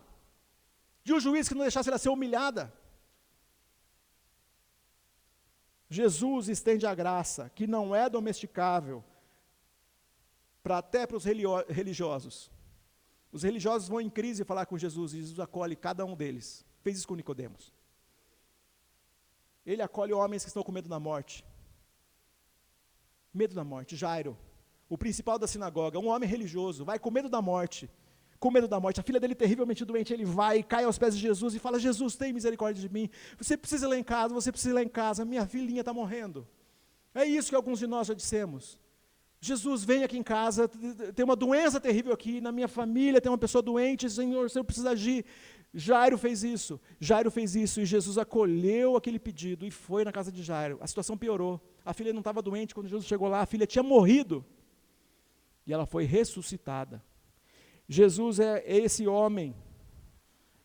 de 1.03 1.14
um 1.14 1.18
juiz 1.18 1.48
que 1.48 1.55
não 1.55 1.62
deixasse 1.62 1.88
ela 1.88 1.96
ser 1.96 2.11
humilhada. 2.11 2.70
Jesus 5.88 6.50
estende 6.50 6.84
a 6.86 6.94
graça, 6.94 7.50
que 7.55 7.66
não 7.66 7.96
é 7.96 8.07
domesticável, 8.11 9.03
para 10.62 10.76
até 10.76 11.07
para 11.07 11.16
os 11.16 11.24
religiosos. 11.24 12.50
Os 13.32 13.44
religiosos 13.44 13.88
vão 13.88 13.98
em 13.98 14.11
crise 14.11 14.44
falar 14.44 14.66
com 14.66 14.76
Jesus, 14.76 15.14
e 15.14 15.20
Jesus 15.20 15.40
acolhe 15.40 15.74
cada 15.74 16.05
um 16.05 16.14
deles. 16.14 16.66
Fez 16.82 16.98
isso 16.98 17.09
com 17.09 17.14
Nicodemos. 17.14 17.72
Ele 19.64 19.80
acolhe 19.80 20.12
homens 20.12 20.42
que 20.44 20.48
estão 20.48 20.62
com 20.62 20.70
medo 20.70 20.90
da 20.90 21.00
morte. 21.00 21.42
Medo 23.32 23.54
da 23.54 23.64
morte. 23.64 23.96
Jairo, 23.96 24.36
o 24.88 24.98
principal 24.98 25.38
da 25.38 25.46
sinagoga, 25.46 25.98
um 25.98 26.08
homem 26.08 26.28
religioso, 26.28 26.84
vai 26.84 26.98
com 26.98 27.10
medo 27.10 27.28
da 27.28 27.40
morte. 27.40 27.88
Com 28.38 28.50
medo 28.50 28.68
da 28.68 28.78
morte. 28.78 29.00
A 29.00 29.02
filha 29.02 29.20
dele 29.20 29.34
terrivelmente 29.34 29.84
doente, 29.84 30.12
ele 30.12 30.24
vai 30.24 30.62
cai 30.62 30.84
aos 30.84 30.98
pés 30.98 31.14
de 31.14 31.20
Jesus 31.20 31.54
e 31.54 31.58
fala: 31.58 31.78
Jesus, 31.78 32.16
tem 32.16 32.32
misericórdia 32.32 32.80
de 32.80 32.92
mim. 32.92 33.08
Você 33.38 33.56
precisa 33.56 33.86
ir 33.86 33.88
lá 33.88 33.96
em 33.96 34.04
casa, 34.04 34.34
você 34.34 34.50
precisa 34.50 34.70
ir 34.70 34.74
lá 34.74 34.82
em 34.82 34.88
casa. 34.88 35.24
Minha 35.24 35.46
filhinha 35.46 35.80
está 35.80 35.92
morrendo. 35.94 36.46
É 37.14 37.24
isso 37.24 37.50
que 37.50 37.56
alguns 37.56 37.78
de 37.78 37.86
nós 37.86 38.08
já 38.08 38.14
dissemos. 38.14 38.78
Jesus, 39.40 39.82
vem 39.82 40.04
aqui 40.04 40.16
em 40.16 40.22
casa, 40.22 40.68
tem 41.16 41.24
uma 41.24 41.34
doença 41.34 41.80
terrível 41.80 42.12
aqui, 42.12 42.40
na 42.40 42.52
minha 42.52 42.68
família 42.68 43.20
tem 43.20 43.30
uma 43.30 43.36
pessoa 43.36 43.60
doente, 43.60 44.08
Senhor, 44.08 44.48
Senhor 44.48 44.64
precisa 44.64 44.90
agir. 44.90 45.24
Jairo 45.74 46.16
fez 46.16 46.44
isso, 46.44 46.80
Jairo 47.00 47.28
fez 47.28 47.56
isso, 47.56 47.80
e 47.80 47.84
Jesus 47.84 48.18
acolheu 48.18 48.94
aquele 48.94 49.18
pedido 49.18 49.66
e 49.66 49.70
foi 49.70 50.04
na 50.04 50.12
casa 50.12 50.30
de 50.30 50.44
Jairo. 50.44 50.78
A 50.80 50.86
situação 50.86 51.18
piorou. 51.18 51.60
A 51.84 51.92
filha 51.92 52.12
não 52.12 52.20
estava 52.20 52.40
doente 52.40 52.74
quando 52.74 52.88
Jesus 52.88 53.06
chegou 53.06 53.28
lá, 53.28 53.40
a 53.40 53.46
filha 53.46 53.66
tinha 53.66 53.82
morrido. 53.82 54.44
E 55.66 55.72
ela 55.72 55.86
foi 55.86 56.04
ressuscitada. 56.04 57.02
Jesus 57.88 58.40
é 58.40 58.62
esse 58.66 59.06
homem 59.06 59.54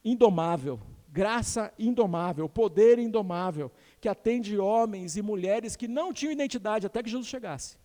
indomável, 0.03 0.79
graça 1.09 1.73
indomável, 1.77 2.47
poder 2.47 2.99
indomável, 2.99 3.71
que 3.99 4.07
atende 4.07 4.57
homens 4.57 5.17
e 5.17 5.21
mulheres 5.21 5.75
que 5.75 5.87
não 5.87 6.13
tinham 6.13 6.31
identidade 6.31 6.85
até 6.85 7.03
que 7.03 7.09
Jesus 7.09 7.27
chegasse. 7.27 7.77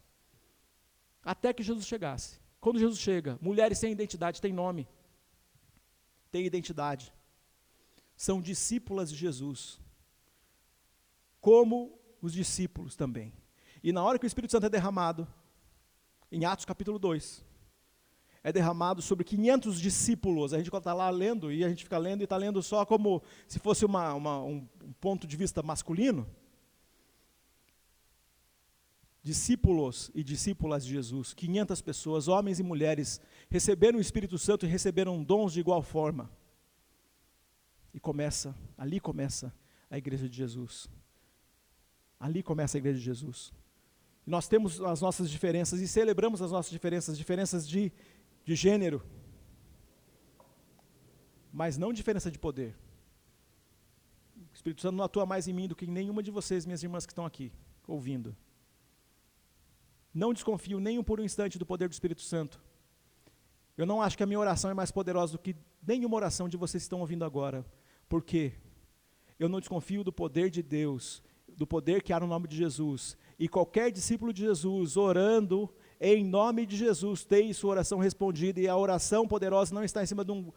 Até 1.25 1.53
que 1.53 1.63
Jesus 1.63 1.87
chegasse. 1.87 2.41
Quando 2.61 2.79
Jesus 2.79 3.01
chega, 3.01 3.39
mulheres 3.41 3.79
sem 3.79 3.91
identidade 3.91 4.41
têm 4.41 4.53
nome, 4.53 4.87
têm 6.31 6.47
identidade. 6.47 7.13
São 8.17 8.41
discípulas 8.41 9.11
de 9.11 9.17
Jesus. 9.17 9.81
Como 11.41 11.99
os 12.23 12.33
discípulos 12.33 12.95
também. 12.95 13.33
E 13.83 13.93
na 13.93 14.03
hora 14.03 14.19
que 14.19 14.25
o 14.25 14.29
Espírito 14.29 14.53
Santo 14.53 14.67
é 14.67 14.71
derramado, 14.71 15.27
em 16.31 16.45
Atos 16.45 16.65
capítulo 16.65 16.99
2, 16.99 17.45
é 18.45 18.53
derramado 18.53 19.03
sobre 19.03 19.25
500 19.25 19.81
discípulos. 19.81 20.55
A 20.55 20.59
gente 20.59 20.75
está 20.75 20.95
lá 20.95 21.11
lendo 21.11 21.53
e 21.53 21.65
a 21.65 21.69
gente 21.69 21.85
fica 21.85 21.99
lendo 21.99 22.21
e 22.21 22.25
está 22.25 22.37
lendo 22.37 22.63
só 22.63 22.87
como 22.87 23.23
se 23.47 23.59
fosse 23.59 23.85
uma, 23.85 24.15
uma, 24.15 24.41
um 24.41 24.67
ponto 25.01 25.27
de 25.27 25.37
vista 25.37 25.63
masculino. 25.63 26.27
Discípulos 29.23 30.11
e 30.15 30.25
discípulas 30.25 30.85
de 30.85 30.93
Jesus, 30.93 31.33
500 31.35 31.83
pessoas, 31.83 32.27
homens 32.27 32.59
e 32.59 32.63
mulheres, 32.63 33.21
receberam 33.49 33.99
o 33.99 34.03
Espírito 34.03 34.37
Santo 34.39 34.67
e 34.67 34.69
receberam 34.69 35.23
dons 35.23 35.53
de 35.53 35.61
igual 35.61 35.83
forma. 35.83 36.31
E 37.95 38.01
começa, 38.01 38.57
ali 38.77 38.99
começa 38.99 39.55
a 39.89 39.99
igreja 39.99 40.29
de 40.29 40.37
Jesus. 40.37 40.89
Ali 42.23 42.41
começa 42.41 42.77
a 42.77 42.79
igreja 42.79 43.01
de 43.01 43.05
Jesus. 43.05 43.53
Nós 44.25 44.47
temos 44.47 44.81
as 44.81 45.01
nossas 45.01 45.29
diferenças 45.29 45.81
e 45.81 45.89
celebramos 45.89 46.41
as 46.41 46.53
nossas 46.53 46.71
diferenças, 46.71 47.19
diferenças 47.19 47.69
de, 47.69 47.91
de 48.45 48.55
gênero, 48.55 49.03
mas 51.53 51.77
não 51.77 51.93
diferença 51.93 52.31
de 52.31 52.39
poder. 52.39 52.77
O 54.37 54.55
Espírito 54.55 54.83
Santo 54.83 54.95
não 54.95 55.05
atua 55.05 55.27
mais 55.27 55.49
em 55.49 55.53
mim 55.53 55.67
do 55.67 55.75
que 55.75 55.85
em 55.85 55.91
nenhuma 55.91 56.23
de 56.23 56.31
vocês, 56.31 56.65
minhas 56.65 56.85
irmãs 56.85 57.05
que 57.05 57.11
estão 57.11 57.27
aqui, 57.27 57.51
ouvindo. 57.89 58.37
Não 60.15 60.33
desconfio 60.33 60.79
nem 60.79 61.03
por 61.03 61.19
um 61.19 61.25
instante 61.25 61.59
do 61.59 61.67
poder 61.67 61.89
do 61.89 61.93
Espírito 61.93 62.23
Santo. 62.23 62.63
Eu 63.77 63.85
não 63.85 64.01
acho 64.01 64.17
que 64.17 64.23
a 64.23 64.27
minha 64.27 64.39
oração 64.39 64.71
é 64.71 64.75
mais 64.75 64.93
poderosa 64.93 65.33
do 65.33 65.41
que 65.41 65.57
nenhuma 65.85 66.15
oração 66.15 66.49
de 66.49 66.57
vocês 66.57 66.85
que 66.85 66.87
estão 66.87 67.01
ouvindo 67.01 67.25
agora. 67.25 67.67
Por 68.09 68.23
quê? 68.23 68.53
Eu 69.41 69.49
não 69.49 69.59
desconfio 69.59 70.05
do 70.05 70.13
poder 70.13 70.51
de 70.51 70.63
Deus 70.63 71.21
do 71.63 71.67
poder 71.67 72.03
que 72.03 72.13
há 72.13 72.19
no 72.19 72.27
nome 72.27 72.49
de 72.49 72.57
Jesus. 72.57 73.17
E 73.39 73.49
qualquer 73.49 73.93
discípulo 73.93 74.33
de 74.33 74.43
Jesus 74.43 74.97
orando 74.97 75.73
em 76.01 76.25
nome 76.25 76.67
de 76.67 76.77
Jesus 76.77 77.25
tem 77.25 77.53
sua 77.53 77.71
oração 77.71 78.01
respondida 78.01 78.61
e 78.61 78.67
a 78.67 78.77
oração 78.77 79.29
poderosa 79.29 79.73
não 79.73 79.85
está 79.85 80.03
em 80.03 80.07
cima 80.07 80.25
de 80.25 80.33
um, 80.33 80.53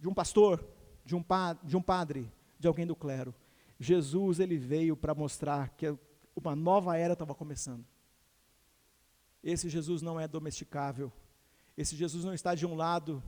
de 0.00 0.08
um 0.08 0.14
pastor, 0.14 0.64
de 1.04 1.16
um, 1.16 1.20
pa, 1.20 1.54
de 1.54 1.76
um 1.76 1.82
padre, 1.82 2.32
de 2.56 2.68
alguém 2.68 2.86
do 2.86 2.94
clero. 2.94 3.34
Jesus 3.80 4.38
ele 4.38 4.56
veio 4.56 4.96
para 4.96 5.12
mostrar 5.12 5.70
que 5.70 5.92
uma 6.36 6.54
nova 6.54 6.96
era 6.96 7.14
estava 7.14 7.34
começando. 7.34 7.84
Esse 9.42 9.68
Jesus 9.68 10.02
não 10.02 10.20
é 10.20 10.28
domesticável. 10.28 11.12
Esse 11.76 11.96
Jesus 11.96 12.24
não 12.24 12.32
está 12.32 12.54
de 12.54 12.64
um 12.64 12.76
lado 12.76 13.20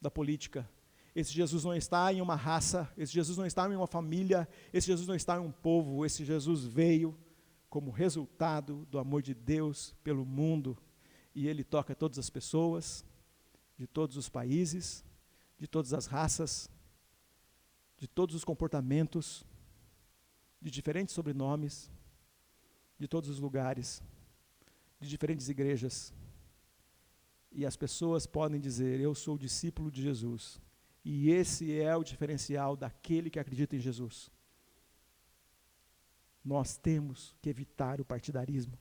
da 0.00 0.12
política, 0.12 0.70
esse 1.14 1.32
Jesus 1.32 1.64
não 1.64 1.74
está 1.74 2.12
em 2.12 2.20
uma 2.20 2.36
raça, 2.36 2.90
esse 2.96 3.12
Jesus 3.12 3.36
não 3.36 3.46
está 3.46 3.68
em 3.68 3.76
uma 3.76 3.86
família, 3.86 4.48
esse 4.72 4.86
Jesus 4.86 5.08
não 5.08 5.14
está 5.14 5.36
em 5.36 5.40
um 5.40 5.50
povo, 5.50 6.04
esse 6.06 6.24
Jesus 6.24 6.64
veio 6.64 7.18
como 7.68 7.90
resultado 7.90 8.86
do 8.90 8.98
amor 8.98 9.22
de 9.22 9.34
Deus 9.34 9.94
pelo 10.02 10.24
mundo 10.24 10.76
e 11.34 11.46
ele 11.46 11.64
toca 11.64 11.94
todas 11.94 12.18
as 12.18 12.28
pessoas, 12.28 13.04
de 13.78 13.86
todos 13.86 14.16
os 14.16 14.28
países, 14.28 15.04
de 15.58 15.66
todas 15.66 15.92
as 15.92 16.06
raças, 16.06 16.68
de 17.96 18.08
todos 18.08 18.34
os 18.34 18.44
comportamentos. 18.44 19.44
de 20.62 20.70
diferentes 20.70 21.14
sobrenomes, 21.14 21.90
de 22.98 23.08
todos 23.08 23.30
os 23.30 23.38
lugares, 23.38 24.02
de 25.00 25.08
diferentes 25.08 25.48
igrejas. 25.48 26.12
E 27.50 27.64
as 27.64 27.76
pessoas 27.78 28.26
podem 28.26 28.60
dizer: 28.60 29.00
Eu 29.00 29.14
sou 29.14 29.38
discípulo 29.38 29.90
de 29.90 30.02
Jesus. 30.02 30.60
E 31.04 31.30
esse 31.30 31.80
é 31.80 31.96
o 31.96 32.04
diferencial 32.04 32.76
daquele 32.76 33.30
que 33.30 33.38
acredita 33.38 33.74
em 33.74 33.80
Jesus. 33.80 34.30
Nós 36.44 36.76
temos 36.76 37.34
que 37.40 37.48
evitar 37.48 38.00
o 38.00 38.04
partidarismo. 38.04 38.78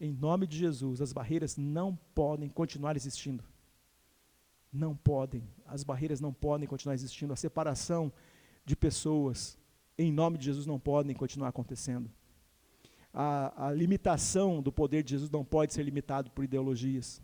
Em 0.00 0.12
nome 0.12 0.46
de 0.46 0.56
Jesus, 0.56 1.00
as 1.00 1.12
barreiras 1.12 1.56
não 1.56 1.96
podem 2.14 2.48
continuar 2.48 2.96
existindo. 2.96 3.44
Não 4.72 4.94
podem. 4.94 5.48
As 5.66 5.82
barreiras 5.82 6.20
não 6.20 6.32
podem 6.32 6.68
continuar 6.68 6.94
existindo. 6.94 7.32
A 7.32 7.36
separação 7.36 8.12
de 8.64 8.76
pessoas, 8.76 9.58
em 9.96 10.12
nome 10.12 10.38
de 10.38 10.44
Jesus, 10.44 10.66
não 10.66 10.78
podem 10.78 11.16
continuar 11.16 11.48
acontecendo. 11.48 12.10
A, 13.12 13.68
a 13.68 13.72
limitação 13.72 14.62
do 14.62 14.70
poder 14.70 15.02
de 15.02 15.10
Jesus 15.10 15.30
não 15.30 15.44
pode 15.44 15.72
ser 15.72 15.82
limitado 15.82 16.30
por 16.30 16.44
ideologias. 16.44 17.20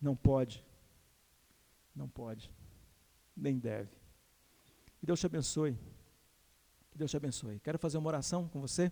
Não 0.00 0.14
pode. 0.14 0.64
Não 1.94 2.08
pode. 2.08 2.50
Nem 3.36 3.58
deve. 3.58 3.90
Que 4.98 5.06
Deus 5.06 5.20
te 5.20 5.26
abençoe. 5.26 5.76
Que 6.90 6.98
Deus 6.98 7.10
te 7.10 7.16
abençoe. 7.16 7.58
Quero 7.60 7.78
fazer 7.78 7.98
uma 7.98 8.08
oração 8.08 8.48
com 8.48 8.60
você. 8.60 8.90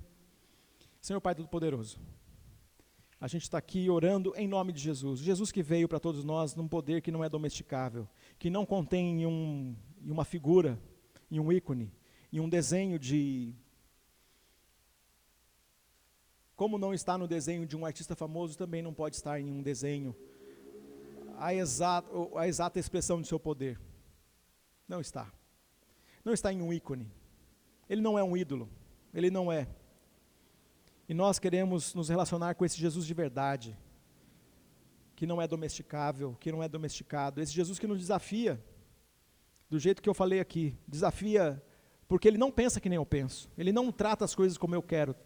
Senhor 1.01 1.21
Pai 1.21 1.35
Todo-Poderoso, 1.35 1.99
a 3.21 3.29
gente 3.29 3.43
está 3.43 3.59
aqui 3.59 3.89
orando 3.89 4.35
em 4.37 4.49
nome 4.49 4.73
de 4.73 4.81
Jesus. 4.81 5.21
Jesus 5.21 5.53
que 5.53 5.63
veio 5.63 5.89
para 5.89 6.01
todos 6.01 6.25
nós 6.25 6.55
num 6.55 6.69
poder 6.69 7.03
que 7.03 7.11
não 7.11 7.23
é 7.23 7.29
domesticável, 7.29 8.09
que 8.39 8.51
não 8.51 8.67
contém 8.67 9.27
um, 9.27 9.77
uma 10.03 10.25
figura, 10.25 10.79
em 11.31 11.39
um 11.39 11.53
ícone, 11.53 11.93
em 12.33 12.41
um 12.41 12.49
desenho 12.49 12.99
de. 12.99 13.55
Como 16.57 16.77
não 16.77 16.93
está 16.93 17.17
no 17.17 17.29
desenho 17.29 17.67
de 17.67 17.77
um 17.77 17.87
artista 17.87 18.15
famoso, 18.15 18.59
também 18.59 18.83
não 18.83 18.93
pode 18.93 19.17
estar 19.17 19.41
em 19.41 19.51
um 19.51 19.63
desenho 19.63 20.15
a 21.41 21.55
exata, 21.55 22.07
a 22.37 22.47
exata 22.47 22.79
expressão 22.79 23.19
do 23.19 23.27
seu 23.27 23.41
poder. 23.41 23.81
Não 24.87 25.01
está. 25.01 25.33
Não 26.23 26.35
está 26.35 26.53
em 26.53 26.61
um 26.61 26.71
ícone. 26.71 27.11
Ele 27.89 28.03
não 28.03 28.19
é 28.19 28.23
um 28.23 28.37
ídolo. 28.37 28.69
Ele 29.15 29.31
não 29.31 29.51
é. 29.51 29.67
E 31.09 31.15
nós 31.15 31.39
queremos 31.39 31.95
nos 31.95 32.11
relacionar 32.11 32.55
com 32.55 32.65
esse 32.65 32.79
Jesus 32.79 33.07
de 33.07 33.15
verdade, 33.15 33.77
que 35.17 35.27
não 35.27 35.41
é 35.41 35.49
domesticável, 35.49 36.37
que 36.39 36.53
não 36.53 36.63
é 36.63 36.69
domesticado. 36.69 37.41
Esse 37.41 37.53
Jesus 37.53 37.79
que 37.79 37.87
nos 37.87 37.99
desafia, 37.99 38.63
do 39.71 39.79
jeito 39.79 40.03
que 40.03 40.09
eu 40.09 40.15
falei 40.15 40.41
aqui, 40.41 40.77
desafia 40.87 41.63
porque 42.07 42.29
ele 42.29 42.39
não 42.39 42.51
pensa 42.51 42.81
que 42.81 42.89
nem 42.89 42.97
eu 42.97 43.07
penso. 43.07 43.49
Ele 43.57 43.73
não 43.73 43.91
trata 43.91 44.25
as 44.25 44.35
coisas 44.35 44.59
como 44.59 44.75
eu 44.75 44.83
quero. 44.83 45.17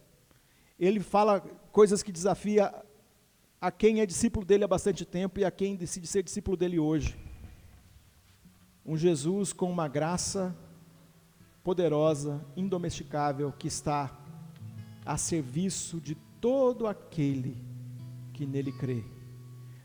Ele 0.79 0.99
fala 0.99 1.41
coisas 1.71 2.01
que 2.01 2.11
desafia 2.11 2.73
a 3.59 3.71
quem 3.71 4.01
é 4.01 4.05
discípulo 4.05 4.45
dele 4.45 4.63
há 4.63 4.67
bastante 4.67 5.05
tempo 5.05 5.39
e 5.39 5.45
a 5.45 5.51
quem 5.51 5.75
decide 5.75 6.07
ser 6.07 6.23
discípulo 6.23 6.57
dele 6.57 6.79
hoje. 6.79 7.17
Um 8.85 8.95
Jesus 8.95 9.51
com 9.51 9.71
uma 9.71 9.87
graça 9.87 10.55
poderosa, 11.63 12.45
indomesticável, 12.55 13.51
que 13.51 13.67
está 13.67 14.15
a 15.03 15.17
serviço 15.17 15.99
de 15.99 16.15
todo 16.39 16.85
aquele 16.85 17.57
que 18.33 18.45
nele 18.45 18.71
crê, 18.71 19.03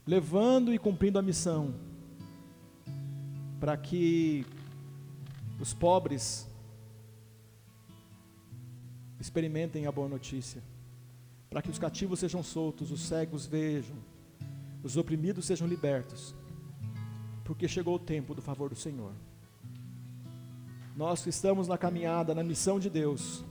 levando 0.06 0.74
e 0.74 0.78
cumprindo 0.78 1.18
a 1.18 1.22
missão, 1.22 1.74
para 3.58 3.76
que 3.76 4.44
os 5.58 5.72
pobres 5.72 6.46
experimentem 9.18 9.86
a 9.86 9.92
boa 9.92 10.08
notícia, 10.08 10.62
para 11.50 11.60
que 11.60 11.68
os 11.68 11.78
cativos 11.80 12.20
sejam 12.20 12.44
soltos, 12.44 12.92
os 12.92 13.00
cegos 13.00 13.44
vejam, 13.44 13.96
os 14.84 14.96
oprimidos 14.96 15.44
sejam 15.44 15.66
libertos, 15.66 16.32
porque 17.44 17.66
chegou 17.66 17.96
o 17.96 17.98
tempo 17.98 18.34
do 18.34 18.40
favor 18.40 18.70
do 18.70 18.76
Senhor. 18.76 19.12
Nós 20.96 21.24
que 21.24 21.30
estamos 21.30 21.66
na 21.66 21.76
caminhada, 21.76 22.34
na 22.34 22.44
missão 22.44 22.78
de 22.78 22.88
Deus, 22.88 23.44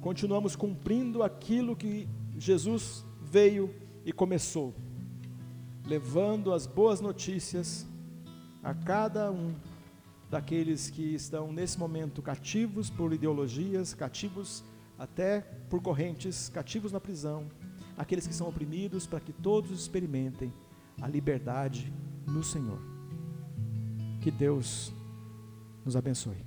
continuamos 0.00 0.54
cumprindo 0.54 1.24
aquilo 1.24 1.74
que 1.74 2.08
Jesus 2.38 3.04
veio 3.20 3.74
e 4.04 4.12
começou, 4.12 4.72
levando 5.84 6.52
as 6.52 6.64
boas 6.64 7.00
notícias 7.00 7.86
a 8.62 8.72
cada 8.72 9.32
um 9.32 9.52
daqueles 10.30 10.88
que 10.88 11.14
estão 11.14 11.52
nesse 11.52 11.78
momento 11.78 12.22
cativos 12.22 12.88
por 12.88 13.12
ideologias, 13.12 13.92
cativos 13.92 14.64
até 14.98 15.44
por 15.72 15.80
correntes, 15.80 16.50
cativos 16.50 16.92
na 16.92 17.00
prisão, 17.00 17.46
aqueles 17.96 18.26
que 18.26 18.34
são 18.34 18.46
oprimidos, 18.46 19.06
para 19.06 19.18
que 19.20 19.32
todos 19.32 19.70
experimentem 19.70 20.52
a 21.00 21.08
liberdade 21.08 21.90
no 22.26 22.44
Senhor. 22.44 22.78
Que 24.20 24.30
Deus 24.30 24.92
nos 25.82 25.96
abençoe. 25.96 26.44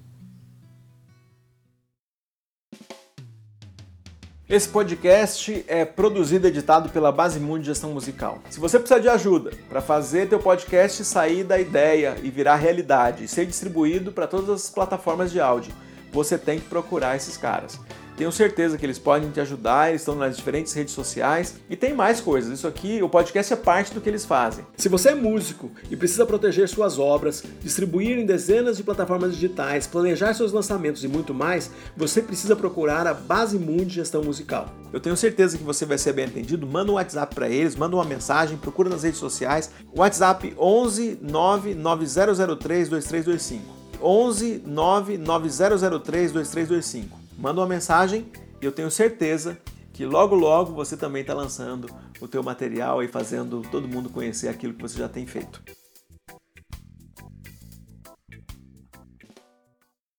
Esse 4.47 4.69
podcast 4.69 5.65
é 5.67 5.83
produzido 5.83 6.45
e 6.45 6.51
editado 6.51 6.89
pela 6.89 7.11
Basimundo 7.11 7.63
Gestão 7.63 7.93
Musical. 7.93 8.43
Se 8.51 8.59
você 8.59 8.77
precisar 8.77 8.99
de 8.99 9.09
ajuda 9.09 9.49
para 9.67 9.81
fazer 9.81 10.29
teu 10.29 10.37
podcast 10.37 11.03
sair 11.03 11.43
da 11.43 11.59
ideia 11.59 12.15
e 12.21 12.29
virar 12.29 12.57
realidade 12.57 13.23
e 13.23 13.27
ser 13.27 13.47
distribuído 13.47 14.11
para 14.11 14.27
todas 14.27 14.49
as 14.51 14.69
plataformas 14.69 15.31
de 15.31 15.39
áudio, 15.39 15.73
você 16.11 16.37
tem 16.37 16.59
que 16.59 16.69
procurar 16.69 17.15
esses 17.15 17.35
caras. 17.37 17.79
Tenho 18.15 18.31
certeza 18.31 18.77
que 18.77 18.85
eles 18.85 18.97
podem 18.97 19.29
te 19.29 19.41
ajudar, 19.41 19.89
eles 19.89 20.01
estão 20.01 20.15
nas 20.15 20.37
diferentes 20.37 20.71
redes 20.71 20.93
sociais 20.93 21.55
e 21.69 21.75
tem 21.75 21.93
mais 21.93 22.21
coisas. 22.21 22.57
Isso 22.57 22.67
aqui, 22.67 23.03
o 23.03 23.09
podcast 23.09 23.51
é 23.51 23.57
parte 23.57 23.93
do 23.93 23.99
que 23.99 24.07
eles 24.07 24.23
fazem. 24.23 24.65
Se 24.77 24.87
você 24.87 25.09
é 25.09 25.15
músico 25.15 25.69
e 25.91 25.97
precisa 25.97 26.25
proteger 26.25 26.69
suas 26.69 26.97
obras, 26.97 27.43
distribuir 27.61 28.17
em 28.17 28.25
dezenas 28.25 28.77
de 28.77 28.83
plataformas 28.83 29.33
digitais, 29.33 29.85
planejar 29.85 30.33
seus 30.33 30.53
lançamentos 30.53 31.03
e 31.03 31.09
muito 31.09 31.33
mais, 31.33 31.69
você 31.95 32.21
precisa 32.21 32.55
procurar 32.55 33.05
a 33.05 33.13
Base 33.13 33.59
Mundo 33.59 33.89
Gestão 33.89 34.23
Musical. 34.23 34.73
Eu 34.93 35.01
tenho 35.01 35.17
certeza 35.17 35.57
que 35.57 35.63
você 35.63 35.85
vai 35.85 35.97
ser 35.97 36.13
bem 36.13 36.25
atendido. 36.25 36.65
Manda 36.65 36.91
um 36.91 36.95
WhatsApp 36.95 37.35
para 37.35 37.49
eles, 37.49 37.75
manda 37.75 37.97
uma 37.97 38.05
mensagem, 38.05 38.57
procura 38.57 38.89
nas 38.89 39.03
redes 39.03 39.19
sociais. 39.19 39.69
WhatsApp 39.93 40.55
11 40.57 41.19
99003 41.21 42.87
2325. 42.87 43.75
11 44.01 44.63
99003 44.65 46.31
2325 46.31 47.24
manda 47.37 47.61
uma 47.61 47.67
mensagem 47.67 48.31
e 48.61 48.65
eu 48.65 48.71
tenho 48.71 48.89
certeza 48.89 49.57
que 49.93 50.05
logo 50.05 50.35
logo 50.35 50.73
você 50.73 50.97
também 50.97 51.21
está 51.21 51.33
lançando 51.33 51.87
o 52.19 52.27
teu 52.27 52.43
material 52.43 53.01
e 53.01 53.07
fazendo 53.07 53.61
todo 53.71 53.87
mundo 53.87 54.09
conhecer 54.09 54.49
aquilo 54.49 54.73
que 54.73 54.81
você 54.81 54.97
já 54.97 55.07
tem 55.07 55.25
feito. 55.25 55.61